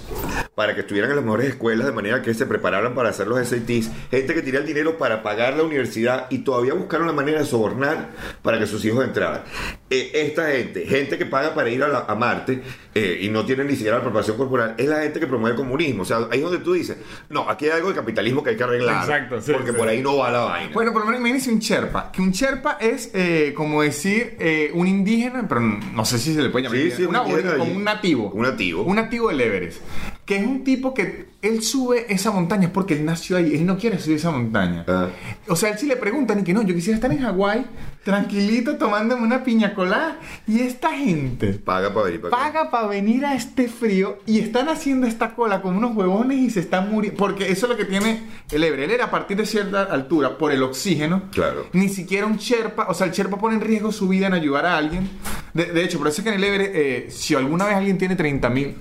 para 0.55 0.73
que 0.75 0.81
estuvieran 0.81 1.09
en 1.11 1.15
las 1.17 1.25
mejores 1.25 1.47
escuelas 1.49 1.87
de 1.87 1.93
manera 1.93 2.21
que 2.21 2.33
se 2.33 2.45
prepararan 2.45 2.93
para 2.95 3.09
hacer 3.09 3.27
los 3.27 3.39
SATs. 3.47 3.89
Gente 4.11 4.33
que 4.33 4.41
tenía 4.41 4.59
el 4.59 4.65
dinero 4.65 4.97
para 4.97 5.23
pagar 5.23 5.55
la 5.55 5.63
universidad 5.63 6.27
y 6.29 6.39
todavía 6.39 6.73
buscaron 6.73 7.07
la 7.07 7.13
manera 7.13 7.39
de 7.39 7.45
sobornar 7.45 8.09
para 8.41 8.59
que 8.59 8.67
sus 8.67 8.83
hijos 8.85 9.03
entraran. 9.05 9.41
Eh, 9.89 10.11
esta 10.13 10.47
gente, 10.51 10.85
gente 10.85 11.17
que 11.17 11.25
paga 11.25 11.53
para 11.53 11.69
ir 11.69 11.83
a, 11.83 11.87
la- 11.87 12.05
a 12.07 12.15
Marte 12.15 12.61
eh, 12.93 13.19
y 13.21 13.29
no 13.29 13.45
tiene 13.45 13.63
ni 13.63 13.75
siquiera 13.75 13.97
la 13.97 14.03
preparación 14.03 14.37
corporal, 14.37 14.75
es 14.77 14.87
la 14.87 15.01
gente 15.01 15.19
que 15.19 15.27
promueve 15.27 15.55
el 15.55 15.61
comunismo. 15.61 16.01
O 16.03 16.05
sea, 16.05 16.17
ahí 16.31 16.39
es 16.39 16.43
donde 16.43 16.59
tú 16.59 16.73
dices, 16.73 16.97
no, 17.29 17.49
aquí 17.49 17.65
hay 17.65 17.71
algo 17.71 17.89
de 17.89 17.95
capitalismo 17.95 18.43
que 18.43 18.51
hay 18.51 18.57
que 18.57 18.63
arreglar. 18.63 19.03
Exacto, 19.03 19.41
sí, 19.41 19.51
porque 19.53 19.71
sí. 19.71 19.77
por 19.77 19.87
ahí 19.87 20.01
no 20.01 20.17
va 20.17 20.31
la 20.31 20.39
vaina. 20.41 20.71
Bueno, 20.73 20.91
por 20.91 21.01
lo 21.01 21.05
menos 21.05 21.19
imagínense 21.21 21.51
un 21.51 21.59
Sherpa. 21.59 22.11
Que 22.11 22.21
un 22.21 22.31
Sherpa 22.31 22.77
es 22.81 23.11
eh, 23.13 23.53
como 23.55 23.81
decir 23.81 24.35
eh, 24.39 24.71
un 24.73 24.87
indígena, 24.87 25.45
pero 25.47 25.61
no 25.61 26.05
sé 26.05 26.17
si 26.19 26.33
se 26.33 26.41
le 26.41 26.49
puede 26.49 26.63
llamar 26.63 26.77
Sí, 26.77 26.83
indígena. 26.83 26.96
Sí, 26.97 27.03
un 27.03 27.09
Una- 27.09 27.23
como 27.23 27.35
allí. 27.63 27.71
un 27.75 27.83
nativo. 27.83 28.29
Un 28.33 28.41
nativo. 28.41 28.83
Un 28.83 28.95
nativo 28.95 29.29
del 29.29 29.41
Everest. 29.41 29.81
Que 30.27 30.35
es 30.37 30.45
un 30.45 30.63
tipo 30.65 30.93
que 30.93 31.29
él 31.41 31.63
sube 31.63 32.05
esa 32.13 32.31
montaña 32.31 32.69
porque 32.73 32.93
él 32.95 33.05
nació 33.05 33.37
ahí. 33.37 33.55
Él 33.55 33.65
no 33.65 33.77
quiere 33.77 33.97
subir 33.97 34.17
esa 34.17 34.29
montaña. 34.29 34.83
Ah. 34.87 35.07
O 35.47 35.55
sea, 35.55 35.69
él 35.71 35.79
sí 35.79 35.87
le 35.87 35.95
preguntan 35.95 36.39
y 36.39 36.43
que 36.43 36.53
no, 36.53 36.61
yo 36.63 36.75
quisiera 36.75 36.95
estar 36.97 37.09
en 37.11 37.19
Hawái, 37.19 37.65
tranquilito, 38.03 38.75
tomándome 38.77 39.23
una 39.23 39.43
piña 39.45 39.73
colada. 39.73 40.19
Y 40.45 40.59
esta 40.59 40.91
gente 40.91 41.53
Paga 41.53 41.93
para 41.93 42.05
venir 42.07 42.21
para 42.21 42.35
paga 42.37 42.69
para 42.69 42.87
venir 42.87 43.25
a 43.25 43.35
este 43.35 43.69
frío 43.69 44.17
y 44.25 44.39
están 44.39 44.67
haciendo 44.67 45.07
esta 45.07 45.33
cola 45.33 45.61
como 45.61 45.77
unos 45.77 45.95
huevones 45.95 46.37
y 46.39 46.49
se 46.49 46.59
están 46.59 46.91
muriendo. 46.91 47.17
Porque 47.17 47.49
eso 47.49 47.65
es 47.65 47.71
lo 47.71 47.77
que 47.77 47.85
tiene 47.85 48.23
el. 48.51 48.57
El 48.57 48.63
Everest, 48.65 49.01
a 49.03 49.09
partir 49.11 49.37
de 49.37 49.45
cierta 49.45 49.83
altura, 49.83 50.37
por 50.37 50.51
el 50.51 50.61
oxígeno, 50.61 51.23
Claro. 51.31 51.67
ni 51.71 51.87
siquiera 51.87 52.25
un 52.27 52.35
Sherpa, 52.37 52.87
o 52.89 52.93
sea, 52.93 53.07
el 53.07 53.13
Sherpa 53.13 53.37
pone 53.37 53.55
en 53.55 53.61
riesgo 53.61 53.93
su 53.93 54.09
vida 54.09 54.27
en 54.27 54.33
ayudar 54.33 54.65
a 54.65 54.75
alguien. 54.77 55.07
De, 55.53 55.67
de 55.67 55.83
hecho, 55.85 55.97
por 55.99 56.07
eso 56.09 56.19
es 56.19 56.23
que 56.23 56.29
en 56.31 56.35
el 56.35 56.43
Everest, 56.43 56.71
eh, 56.75 57.07
si 57.09 57.33
alguna 57.35 57.65
vez 57.65 57.75
alguien 57.75 57.97
tiene 57.97 58.15
30 58.17 58.49
mil 58.49 58.75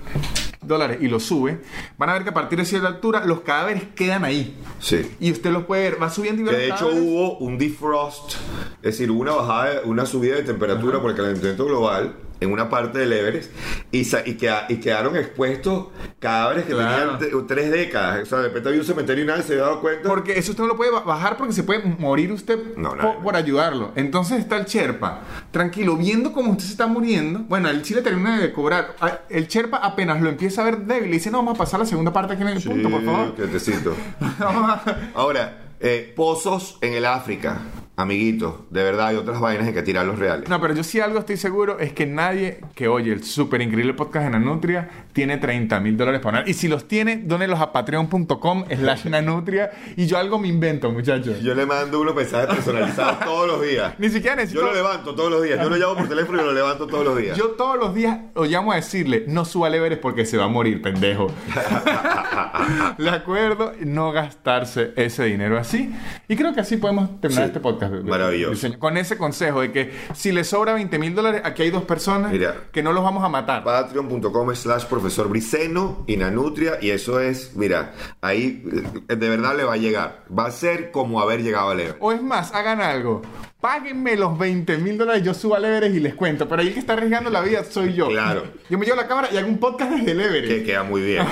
dólares 0.67 0.97
y 1.01 1.07
lo 1.07 1.19
sube, 1.19 1.61
van 1.97 2.09
a 2.09 2.13
ver 2.13 2.23
que 2.23 2.29
a 2.29 2.33
partir 2.33 2.59
de 2.59 2.65
cierta 2.65 2.87
altura 2.87 3.25
los 3.25 3.41
cadáveres 3.41 3.83
quedan 3.95 4.23
ahí. 4.25 4.55
Sí. 4.79 5.15
Y 5.19 5.31
usted 5.31 5.51
los 5.51 5.65
puede 5.65 5.83
ver, 5.89 6.01
va 6.01 6.09
subiendo 6.09 6.41
y 6.41 6.45
los 6.45 6.53
de 6.53 6.65
hecho 6.65 6.75
cadáveres. 6.75 7.03
hubo 7.03 7.37
un 7.37 7.57
defrost, 7.57 8.33
es 8.77 8.81
decir, 8.81 9.11
hubo 9.11 9.21
una 9.21 9.33
bajada, 9.33 9.81
una 9.85 10.05
subida 10.05 10.35
de 10.35 10.43
temperatura 10.43 11.01
por 11.01 11.11
el 11.11 11.17
calentamiento 11.17 11.65
global 11.65 12.15
en 12.39 12.51
una 12.51 12.69
parte 12.69 12.99
del 12.99 13.13
Everest 13.13 13.51
y, 13.91 13.99
y, 14.01 14.33
queda- 14.35 14.65
y 14.69 14.77
quedaron 14.77 15.15
expuestos 15.15 15.87
cadáveres 16.19 16.65
que 16.65 16.73
Claro. 16.73 17.17
tenían 17.17 17.39
te- 17.47 17.47
tres 17.47 17.71
décadas. 17.71 18.21
O 18.23 18.25
sea, 18.25 18.37
de 18.39 18.47
repente 18.49 18.69
había 18.69 18.81
un 18.81 18.87
cementerio 18.87 19.23
y 19.23 19.27
nadie 19.27 19.43
se 19.43 19.53
había 19.53 19.63
dado 19.65 19.81
cuenta. 19.81 20.07
Porque 20.07 20.37
eso 20.37 20.51
usted 20.51 20.63
no 20.63 20.67
lo 20.67 20.77
puede 20.77 20.91
ba- 20.91 21.01
bajar 21.01 21.37
porque 21.37 21.53
se 21.53 21.63
puede 21.63 21.81
morir 21.83 22.31
usted 22.31 22.57
No, 22.75 22.89
po- 22.91 22.95
no, 22.95 23.03
no. 23.15 23.19
por, 23.23 23.35
ayudarlo. 23.35 23.91
Entonces 23.95 24.39
está 24.39 24.57
el 24.57 24.65
Sherpa, 24.65 25.21
tranquilo, 25.51 25.95
viendo 25.97 26.31
cómo 26.33 26.51
usted 26.51 26.65
se 26.65 26.71
está 26.71 26.87
muriendo. 26.87 27.39
Bueno, 27.47 27.69
el 27.69 27.81
Chile 27.81 28.01
termina 28.01 28.39
de 28.39 28.51
cobrar. 28.51 28.95
Ah, 29.01 29.19
El 29.29 29.47
Sherpa 29.47 29.77
apenas 29.77 30.21
lo 30.21 30.29
empieza 30.29 30.61
a 30.61 30.65
ver 30.65 30.77
débil 30.79 31.09
y 31.09 31.13
dice, 31.13 31.31
no, 31.31 31.37
vamos 31.39 31.55
a 31.55 31.57
pasar 31.57 31.79
la 31.79 31.85
segunda 31.85 32.11
parte 32.13 32.33
aquí 32.33 32.41
en 32.43 32.49
el 32.49 32.61
Sí, 32.61 32.69
punto, 32.69 32.89
por 32.89 33.03
favor. 33.03 33.33
Ahora, 35.15 35.57
eh, 35.79 36.13
pozos 36.15 36.77
en 36.81 36.93
el 36.93 37.05
África. 37.05 37.59
Amiguitos, 37.97 38.53
de 38.69 38.83
verdad 38.83 39.07
hay 39.07 39.15
otras 39.15 39.39
vainas 39.41 39.67
en 39.67 39.73
que 39.73 39.81
tirar 39.81 40.05
los 40.05 40.19
reales. 40.19 40.47
No, 40.47 40.61
pero 40.61 40.75
yo 40.75 40.83
sí 40.83 40.99
algo 40.99 41.17
estoy 41.17 41.35
seguro 41.35 41.79
es 41.79 41.93
que 41.93 42.05
nadie 42.05 42.59
que 42.75 42.87
oye 42.87 43.11
el 43.11 43.23
súper 43.23 43.59
increíble 43.63 43.95
podcast 43.95 44.25
de 44.25 44.31
Nanutria 44.31 44.87
tiene 45.13 45.37
30 45.37 45.79
mil 45.79 45.97
dólares 45.97 46.21
para 46.21 46.37
donar. 46.37 46.49
Y 46.49 46.53
si 46.53 46.67
los 46.67 46.87
tiene, 46.87 47.17
dónelos 47.17 47.59
a 47.59 47.71
patreon.com 47.73 48.65
slash 48.69 49.05
Nanutria 49.09 49.71
y 49.95 50.05
yo 50.05 50.19
algo 50.19 50.37
me 50.37 50.47
invento, 50.47 50.91
muchachos. 50.91 51.41
Yo 51.41 51.55
le 51.55 51.65
mando 51.65 51.99
unos 51.99 52.13
mensajes 52.15 52.53
personalizados 52.55 53.19
todos 53.25 53.47
los 53.47 53.61
días. 53.63 53.95
Ni 53.97 54.09
siquiera 54.09 54.35
necesito... 54.35 54.61
Yo 54.61 54.67
lo 54.67 54.73
levanto 54.75 55.15
todos 55.15 55.31
los 55.31 55.41
días. 55.41 55.59
Yo 55.59 55.67
lo 55.69 55.75
llamo 55.75 55.95
por 55.95 56.07
teléfono 56.07 56.39
y 56.39 56.45
lo 56.45 56.53
levanto 56.53 56.85
todos 56.85 57.03
los 57.03 57.17
días. 57.17 57.35
Yo 57.35 57.47
todos 57.51 57.77
los 57.79 57.95
días 57.95 58.19
lo 58.35 58.45
llamo 58.45 58.73
a 58.73 58.75
decirle, 58.75 59.25
no 59.27 59.43
suba 59.43 59.69
Everest 59.69 60.01
porque 60.03 60.23
se 60.27 60.37
va 60.37 60.45
a 60.45 60.49
morir, 60.49 60.83
pendejo. 60.83 61.31
¿De 62.99 63.09
acuerdo? 63.09 63.73
No 63.81 64.11
gastarse 64.11 64.93
ese 64.95 65.23
dinero 65.25 65.57
así. 65.57 65.91
Y 66.27 66.35
creo 66.35 66.53
que 66.53 66.59
así 66.61 66.77
podemos 66.77 67.19
terminar 67.19 67.45
Sí. 67.45 67.47
este 67.47 67.59
podcast. 67.59 67.86
Maravilloso. 67.89 68.51
diseño. 68.53 68.79
Con 68.79 68.97
ese 68.97 69.17
consejo 69.17 69.61
de 69.61 69.71
que 69.71 69.91
si 70.13 70.31
le 70.31 70.43
sobra 70.43 70.73
20 70.73 70.99
mil 70.99 71.15
dólares, 71.15 71.41
aquí 71.43 71.63
hay 71.63 71.69
dos 71.69 71.83
personas 71.83 72.31
Mira. 72.31 72.55
que 72.71 72.83
no 72.83 72.93
los 72.93 73.03
vamos 73.03 73.23
a 73.23 73.29
matar. 73.29 73.63
Patreon.com 73.63 74.55
slash 74.55 74.85
profesor 74.85 75.27
Briceno 75.29 76.03
y 76.07 76.17
Nanutria 76.17 76.77
y 76.81 76.89
eso 76.91 77.19
es, 77.19 77.55
mira, 77.55 77.93
ahí 78.21 78.63
eh, 79.09 79.15
de 79.15 79.29
verdad 79.29 79.55
le 79.55 79.63
va 79.63 79.73
a 79.73 79.77
llegar. 79.77 80.23
Va 80.37 80.45
a 80.47 80.51
ser 80.51 80.91
como 80.91 81.21
haber 81.21 81.41
llegado 81.43 81.69
a 81.69 81.75
leer. 81.75 81.97
O 81.99 82.11
es 82.11 82.21
más, 82.21 82.53
hagan 82.53 82.81
algo. 82.81 83.21
Páguenme 83.59 84.15
los 84.15 84.37
20 84.37 84.77
mil 84.77 84.99
dólares, 84.99 85.23
yo 85.23 85.33
subo 85.33 85.55
al 85.55 85.65
Everest 85.65 85.95
y 85.95 85.99
les 85.99 86.13
cuento. 86.13 86.47
Pero 86.47 86.61
ahí 86.61 86.67
el 86.67 86.73
que 86.75 86.79
está 86.79 86.93
arriesgando 86.93 87.31
la 87.31 87.41
vida 87.41 87.63
soy 87.63 87.93
yo. 87.95 88.07
Claro. 88.07 88.43
Yo 88.69 88.77
me 88.77 88.85
llevo 88.85 88.97
la 88.97 89.07
cámara 89.07 89.29
y 89.33 89.37
hago 89.37 89.47
un 89.47 89.57
podcast 89.57 89.93
desde 89.93 90.11
el 90.11 90.21
Everest. 90.21 90.47
Que 90.47 90.63
queda 90.63 90.83
muy 90.83 91.01
bien. 91.01 91.25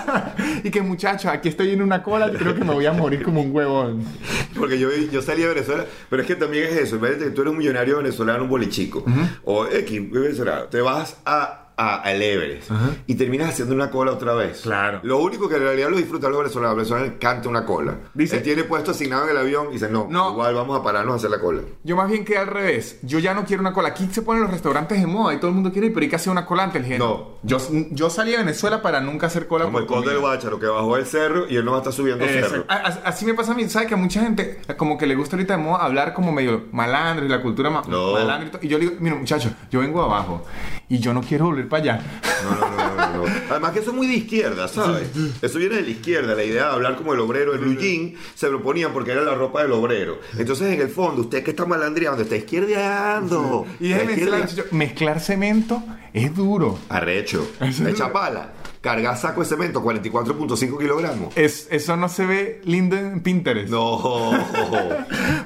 y 0.64 0.70
que 0.70 0.80
muchachos, 0.80 1.26
aquí 1.26 1.50
estoy 1.50 1.72
en 1.72 1.82
una 1.82 2.02
cola 2.02 2.30
y 2.32 2.36
creo 2.36 2.54
que 2.54 2.64
me 2.64 2.72
voy 2.72 2.86
a 2.86 2.92
morir 2.92 3.22
como 3.22 3.42
un 3.42 3.54
huevón. 3.54 4.02
Porque 4.58 4.78
yo, 4.78 4.88
yo 5.12 5.20
salí 5.20 5.42
de 5.42 5.48
Venezuela, 5.48 5.84
pero 6.08 6.22
es 6.22 6.26
que 6.26 6.36
también 6.36 6.64
es 6.64 6.76
eso. 6.76 6.96
Imagínate 6.96 7.26
que 7.26 7.30
tú 7.32 7.42
eres 7.42 7.52
un 7.52 7.58
millonario 7.58 7.98
venezolano, 7.98 8.44
un 8.44 8.48
bolichico, 8.48 9.04
o 9.44 9.66
X 9.66 10.10
venezolano. 10.10 10.64
Te 10.64 10.80
vas 10.80 11.18
a, 11.26 11.67
a, 11.78 12.02
al 12.02 12.20
Everest 12.20 12.70
y 13.06 13.14
terminas 13.14 13.50
haciendo 13.50 13.74
una 13.74 13.90
cola 13.90 14.12
otra 14.12 14.34
vez. 14.34 14.60
Claro. 14.62 15.00
Lo 15.04 15.18
único 15.18 15.48
que 15.48 15.54
en 15.56 15.62
realidad 15.62 15.88
lo 15.90 15.96
disfrutan 15.96 16.30
los 16.32 16.40
venezolanos, 16.40 16.76
los 16.76 16.84
venezolanos 16.88 17.08
les 17.08 17.16
encanta 17.16 17.48
una 17.48 17.64
cola. 17.64 17.94
Dice- 18.14 18.36
Él 18.38 18.42
tiene 18.42 18.64
puesto 18.64 18.90
asignado 18.90 19.24
en 19.24 19.30
el 19.30 19.36
avión 19.38 19.68
y 19.70 19.74
dice, 19.74 19.88
no, 19.88 20.06
No. 20.10 20.32
igual 20.32 20.54
vamos 20.54 20.78
a 20.78 20.82
pararnos 20.82 21.14
a 21.14 21.16
hacer 21.16 21.30
la 21.30 21.40
cola. 21.40 21.62
Yo 21.84 21.96
más 21.96 22.08
bien 22.10 22.24
que 22.24 22.36
al 22.36 22.48
revés. 22.48 22.98
Yo 23.02 23.18
ya 23.18 23.32
no 23.34 23.44
quiero 23.44 23.60
una 23.62 23.72
cola. 23.72 23.88
Aquí 23.88 24.08
se 24.10 24.22
ponen 24.22 24.42
los 24.42 24.50
restaurantes 24.50 25.00
de 25.00 25.06
moda 25.06 25.32
y 25.34 25.38
todo 25.38 25.48
el 25.48 25.54
mundo 25.54 25.70
quiere 25.72 25.86
ir, 25.86 25.94
pero 25.94 26.04
hay 26.04 26.10
que 26.10 26.16
hacer 26.16 26.30
una 26.32 26.44
cola 26.44 26.64
antes. 26.64 26.82
Gente. 26.82 26.98
No. 26.98 27.38
Yo, 27.42 27.58
yo 27.92 28.10
salí 28.10 28.32
de 28.32 28.38
Venezuela 28.38 28.82
para 28.82 29.00
nunca 29.00 29.28
hacer 29.28 29.46
cola 29.46 29.64
Como 29.64 29.74
por 29.74 29.82
el 29.82 29.86
conde 29.88 30.10
del. 30.12 30.20
Bácharo 30.22 30.58
que 30.58 30.66
bajó 30.66 30.96
el 30.96 31.06
cerro 31.06 31.48
y 31.48 31.56
él 31.56 31.64
no 31.64 31.70
va 31.72 31.78
a 31.78 31.80
estar 31.80 31.92
subiendo 31.92 32.24
Exacto. 32.24 32.48
cerro. 32.50 32.64
A- 32.68 32.74
a- 32.74 33.08
Así 33.08 33.24
me 33.24 33.34
pasa 33.34 33.52
a 33.52 33.54
mí, 33.54 33.68
¿sabes? 33.68 33.86
Que 33.88 33.94
a 33.94 33.96
mucha 33.96 34.20
gente 34.20 34.60
como 34.76 34.98
que 34.98 35.06
le 35.06 35.14
gusta 35.14 35.36
ahorita 35.36 35.56
de 35.56 35.62
moda 35.62 35.84
hablar 35.84 36.12
como 36.14 36.32
medio 36.32 36.64
malandro 36.72 37.24
y 37.24 37.28
la 37.28 37.40
cultura 37.40 37.70
ma- 37.70 37.82
No. 37.88 38.12
malandro 38.14 38.58
y. 38.62 38.66
Y 38.66 38.68
yo 38.68 38.78
le 38.78 38.84
digo, 38.86 38.96
mira 39.00 39.14
muchachos, 39.16 39.52
yo 39.70 39.80
vengo 39.80 40.02
abajo 40.02 40.44
y 40.88 40.98
yo 40.98 41.12
no 41.12 41.22
quiero 41.22 41.46
volver 41.46 41.68
para 41.68 41.82
allá. 41.82 42.02
No, 42.42 42.50
no, 42.50 42.70
no, 42.70 42.96
no, 42.96 43.26
no. 43.26 43.32
Además 43.50 43.72
que 43.72 43.80
eso 43.80 43.90
es 43.90 43.96
muy 43.96 44.06
de 44.06 44.14
izquierda, 44.14 44.68
¿sabes? 44.68 45.08
Eso 45.42 45.58
viene 45.58 45.76
de 45.76 45.82
la 45.82 45.90
izquierda, 45.90 46.34
la 46.34 46.44
idea 46.44 46.68
de 46.68 46.72
hablar 46.72 46.96
como 46.96 47.12
el 47.12 47.20
obrero. 47.20 47.52
El 47.52 47.60
blue 47.60 47.76
jean 47.76 48.14
se 48.34 48.48
lo 48.50 48.62
ponían 48.62 48.92
porque 48.92 49.12
era 49.12 49.22
la 49.22 49.34
ropa 49.34 49.62
del 49.62 49.72
obrero. 49.72 50.20
Entonces, 50.38 50.72
en 50.72 50.80
el 50.80 50.88
fondo, 50.88 51.22
usted 51.22 51.42
que 51.42 51.50
está 51.50 51.66
malandreando, 51.66 52.22
está 52.22 52.36
izquierdeando. 52.36 53.66
Y 53.80 53.92
muchachos, 53.92 54.66
mezclar 54.72 55.20
cemento 55.20 55.82
es 56.12 56.34
duro. 56.34 56.78
Arrecho. 56.88 57.50
Echa 57.60 58.12
pala. 58.12 58.52
Carga 58.80 59.16
saco 59.16 59.40
de 59.40 59.46
cemento, 59.46 59.82
44.5 59.82 60.78
kilogramos. 60.78 61.36
Es, 61.36 61.68
eso 61.70 61.96
no 61.96 62.08
se 62.08 62.26
ve 62.26 62.60
lindo 62.64 62.96
en 62.96 63.20
Pinterest. 63.20 63.70
No. 63.70 64.32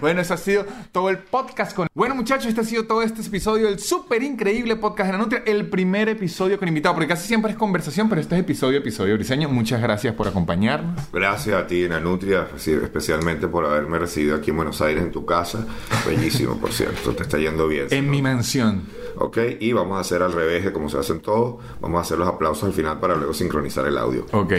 Bueno, 0.00 0.20
eso 0.20 0.34
ha 0.34 0.36
sido 0.36 0.66
todo 0.90 1.10
el 1.10 1.18
podcast 1.18 1.76
con... 1.76 1.86
Bueno, 1.94 2.16
muchachos, 2.16 2.46
este 2.46 2.60
ha 2.60 2.64
sido 2.64 2.86
todo 2.86 3.02
este 3.02 3.20
episodio 3.22 3.66
del 3.66 3.78
súper 3.78 4.22
increíble 4.24 4.74
podcast 4.74 5.08
de 5.08 5.12
la 5.12 5.18
Nutria. 5.22 5.42
El 5.46 5.68
primer 5.68 6.08
episodio 6.08 6.58
con 6.58 6.66
invitado, 6.66 6.94
porque 6.94 7.06
casi 7.06 7.28
siempre 7.28 7.52
es 7.52 7.56
conversación, 7.56 8.08
pero 8.08 8.20
este 8.20 8.34
es 8.34 8.40
episodio, 8.40 8.78
episodio 8.78 9.14
briseño. 9.14 9.48
Muchas 9.48 9.80
gracias 9.80 10.14
por 10.14 10.26
acompañarnos. 10.26 11.00
Gracias 11.12 11.56
a 11.56 11.66
ti, 11.68 11.88
Nanutria, 11.88 12.48
especialmente 12.56 13.46
por 13.46 13.64
haberme 13.64 13.98
recibido 13.98 14.34
aquí 14.34 14.50
en 14.50 14.56
Buenos 14.56 14.80
Aires, 14.80 15.04
en 15.04 15.12
tu 15.12 15.24
casa. 15.24 15.66
Bellísimo, 16.04 16.56
por 16.56 16.72
cierto. 16.72 17.14
Te 17.14 17.22
está 17.22 17.38
yendo 17.38 17.68
bien. 17.68 17.86
En 17.90 18.10
mi 18.10 18.22
mansión. 18.22 18.82
Ok, 19.16 19.38
y 19.60 19.72
vamos 19.72 19.98
a 19.98 20.00
hacer 20.00 20.22
al 20.22 20.32
revés 20.32 20.64
de 20.64 20.72
como 20.72 20.88
se 20.88 20.98
hacen 20.98 21.20
todos. 21.20 21.62
Vamos 21.80 21.98
a 21.98 22.02
hacer 22.02 22.18
los 22.18 22.28
aplausos 22.28 22.64
al 22.64 22.72
final 22.72 23.00
para 23.00 23.14
luego 23.14 23.34
sincronizar 23.34 23.86
el 23.86 23.98
audio. 23.98 24.26
Ok. 24.32 24.52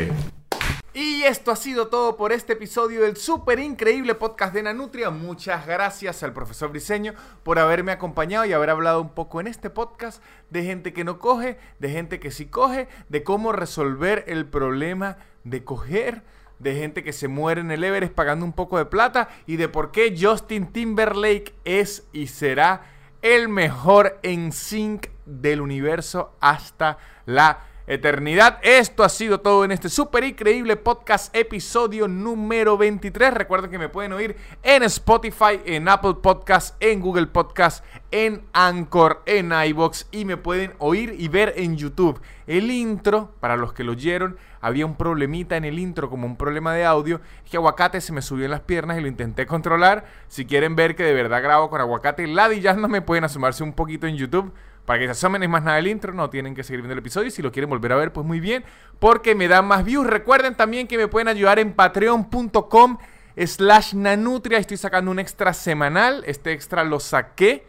Y 0.96 1.24
esto 1.24 1.50
ha 1.50 1.56
sido 1.56 1.88
todo 1.88 2.18
por 2.18 2.32
este 2.32 2.54
episodio 2.54 3.02
del 3.02 3.18
súper 3.18 3.58
increíble 3.58 4.14
podcast 4.14 4.54
de 4.54 4.62
Nanutria. 4.62 5.10
Muchas 5.10 5.66
gracias 5.66 6.22
al 6.22 6.34
profesor 6.34 6.70
Briseño 6.70 7.16
por 7.42 7.58
haberme 7.58 7.92
acompañado 7.92 8.46
y 8.46 8.54
haber 8.54 8.70
hablado 8.70 9.02
un 9.02 9.10
poco 9.10 9.42
en 9.42 9.48
este 9.48 9.72
podcast 9.72 10.22
de 10.52 10.64
gente 10.64 10.94
que 10.94 11.04
no 11.04 11.18
coge, 11.18 11.58
de 11.80 11.90
gente 11.90 12.20
que 12.20 12.30
sí 12.30 12.46
coge, 12.46 12.88
de 13.10 13.24
cómo 13.24 13.54
resolver 13.54 14.24
el 14.28 14.46
problema 14.46 15.18
de 15.44 15.64
coger, 15.64 16.22
de 16.60 16.76
gente 16.76 17.04
que 17.04 17.12
se 17.12 17.28
muere 17.28 17.62
en 17.62 17.72
el 17.72 17.84
Everest 17.84 18.14
pagando 18.14 18.46
un 18.46 18.54
poco 18.54 18.78
de 18.78 18.86
plata 18.86 19.30
y 19.48 19.56
de 19.56 19.70
por 19.70 19.92
qué 19.92 20.16
Justin 20.16 20.68
Timberlake 20.68 21.56
es 21.66 22.08
y 22.14 22.28
será 22.28 22.93
el 23.24 23.48
mejor 23.48 24.20
en 24.22 24.52
sync 24.52 25.08
del 25.26 25.62
universo 25.62 26.36
hasta 26.42 26.98
la 27.26 27.62
eternidad. 27.88 28.60
Esto 28.62 29.04
ha 29.04 29.10
sido 29.10 29.42
todo 29.42 29.66
en 29.66 29.72
este 29.72 29.90
súper 29.90 30.24
increíble 30.24 30.78
podcast 30.78 31.36
episodio 31.36 32.08
número 32.08 32.78
23. 32.78 33.34
Recuerden 33.34 33.72
que 33.72 33.78
me 33.78 33.90
pueden 33.90 34.14
oír 34.14 34.36
en 34.64 34.84
Spotify, 34.84 35.60
en 35.66 35.88
Apple 35.90 36.16
Podcast, 36.22 36.76
en 36.82 37.02
Google 37.02 37.28
Podcast, 37.28 37.84
en 38.12 38.44
Anchor, 38.54 39.22
en 39.26 39.52
iBox 39.52 40.08
y 40.12 40.26
me 40.26 40.38
pueden 40.38 40.74
oír 40.80 41.16
y 41.18 41.28
ver 41.28 41.54
en 41.58 41.76
YouTube. 41.76 42.22
El 42.48 42.72
intro, 42.72 43.32
para 43.40 43.58
los 43.58 43.74
que 43.74 43.84
lo 43.84 43.94
oyeron, 43.94 44.38
había 44.62 44.86
un 44.86 44.96
problemita 44.96 45.58
en 45.58 45.66
el 45.66 45.78
intro, 45.78 46.10
como 46.10 46.26
un 46.26 46.38
problema 46.38 46.74
de 46.74 46.86
audio. 46.86 47.20
Es 47.44 47.52
que 47.52 47.58
aguacate 47.58 48.00
se 48.00 48.14
me 48.14 48.22
subió 48.22 48.46
en 48.46 48.52
las 48.52 48.62
piernas 48.62 48.98
y 48.98 49.02
lo 49.02 49.08
intenté 49.08 49.46
controlar. 49.46 50.06
Si 50.28 50.46
quieren 50.46 50.76
ver 50.76 50.96
que 50.96 51.04
de 51.04 51.14
verdad 51.14 51.44
grabo 51.44 51.70
con 51.70 51.82
aguacate 51.82 52.28
ladillándome, 52.28 53.02
pueden 53.02 53.26
asomarse 53.26 53.64
un 53.64 53.74
poquito 53.74 54.08
en 54.08 54.16
YouTube. 54.16 54.54
Para 54.86 55.00
que 55.00 55.06
se 55.06 55.12
asomen 55.12 55.44
es 55.44 55.50
más 55.50 55.64
nada 55.64 55.80
el 55.80 55.88
intro, 55.88 56.14
no 56.14 56.30
tienen 56.30 56.56
que 56.56 56.64
seguir 56.64 56.82
viendo 56.82 56.94
el 56.94 57.00
episodio. 57.00 57.28
Y 57.28 57.32
si 57.32 57.42
lo 57.42 57.52
quieren 57.52 57.70
volver 57.70 57.94
a 57.94 57.96
ver, 57.96 58.12
pues 58.12 58.26
muy 58.26 58.40
bien, 58.40 58.66
porque 59.00 59.34
me 59.34 59.48
dan 59.48 59.66
más 59.66 59.86
views. 59.86 60.06
Recuerden 60.06 60.56
también 60.56 60.88
que 60.88 60.98
me 60.98 61.08
pueden 61.08 61.30
ayudar 61.30 61.60
en 61.60 61.74
patreon.com 61.74 62.98
slash 63.38 63.94
nanutria. 63.94 64.58
Estoy 64.58 64.78
sacando 64.78 65.12
un 65.12 65.20
extra 65.20 65.54
semanal. 65.54 66.24
Este 66.28 66.52
extra 66.52 66.84
lo 66.84 67.00
saqué. 67.00 67.66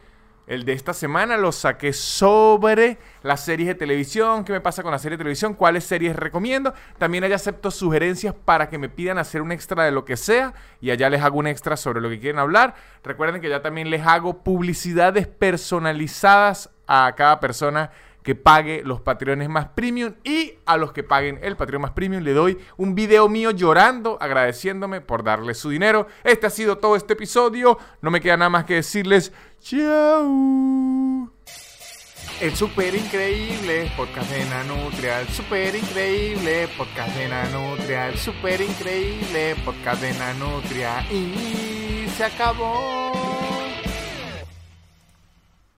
El 0.46 0.66
de 0.66 0.74
esta 0.74 0.92
semana 0.92 1.38
lo 1.38 1.52
saqué 1.52 1.94
sobre 1.94 2.98
las 3.22 3.42
series 3.42 3.66
de 3.66 3.74
televisión, 3.74 4.44
qué 4.44 4.52
me 4.52 4.60
pasa 4.60 4.82
con 4.82 4.92
la 4.92 4.98
serie 4.98 5.16
de 5.16 5.22
televisión, 5.22 5.54
cuáles 5.54 5.84
series 5.84 6.14
recomiendo. 6.14 6.74
También 6.98 7.24
allá 7.24 7.36
acepto 7.36 7.70
sugerencias 7.70 8.34
para 8.44 8.68
que 8.68 8.76
me 8.76 8.90
pidan 8.90 9.16
hacer 9.16 9.40
un 9.40 9.52
extra 9.52 9.84
de 9.84 9.90
lo 9.90 10.04
que 10.04 10.18
sea 10.18 10.52
y 10.82 10.90
allá 10.90 11.08
les 11.08 11.22
hago 11.22 11.38
un 11.38 11.46
extra 11.46 11.78
sobre 11.78 12.02
lo 12.02 12.10
que 12.10 12.20
quieren 12.20 12.38
hablar. 12.38 12.74
Recuerden 13.02 13.40
que 13.40 13.48
ya 13.48 13.62
también 13.62 13.88
les 13.88 14.06
hago 14.06 14.44
publicidades 14.44 15.26
personalizadas 15.26 16.73
a 16.86 17.12
cada 17.16 17.40
persona 17.40 17.90
que 18.24 18.34
pague 18.34 18.82
los 18.82 19.02
Patreones 19.02 19.48
más 19.48 19.68
premium 19.68 20.14
y 20.24 20.54
a 20.64 20.78
los 20.78 20.92
que 20.92 21.04
paguen 21.04 21.38
el 21.42 21.56
Patreon 21.56 21.82
más 21.82 21.90
premium 21.92 22.22
le 22.24 22.32
doy 22.32 22.58
un 22.78 22.94
video 22.94 23.28
mío 23.28 23.50
llorando, 23.50 24.16
agradeciéndome 24.20 25.02
por 25.02 25.22
darle 25.22 25.54
su 25.54 25.68
dinero. 25.68 26.08
Este 26.24 26.46
ha 26.46 26.50
sido 26.50 26.78
todo 26.78 26.96
este 26.96 27.12
episodio. 27.12 27.78
No 28.00 28.10
me 28.10 28.22
queda 28.22 28.38
nada 28.38 28.48
más 28.48 28.64
que 28.64 28.76
decirles 28.76 29.30
chao. 29.60 31.30
El 32.40 32.56
super 32.56 32.94
increíble 32.94 33.92
podcast 33.96 34.30
de 34.30 34.44
Nanutria, 34.46 35.24
super 35.28 35.74
increíble 35.76 36.68
podcast 36.76 37.14
de 37.16 37.28
Nanutria, 37.28 38.16
super 38.16 38.60
increíble 38.60 39.54
podcast 39.64 40.02
de 40.02 40.14
Nanutria 40.14 41.06
y 41.12 42.08
se 42.08 42.24
acabó. 42.24 43.12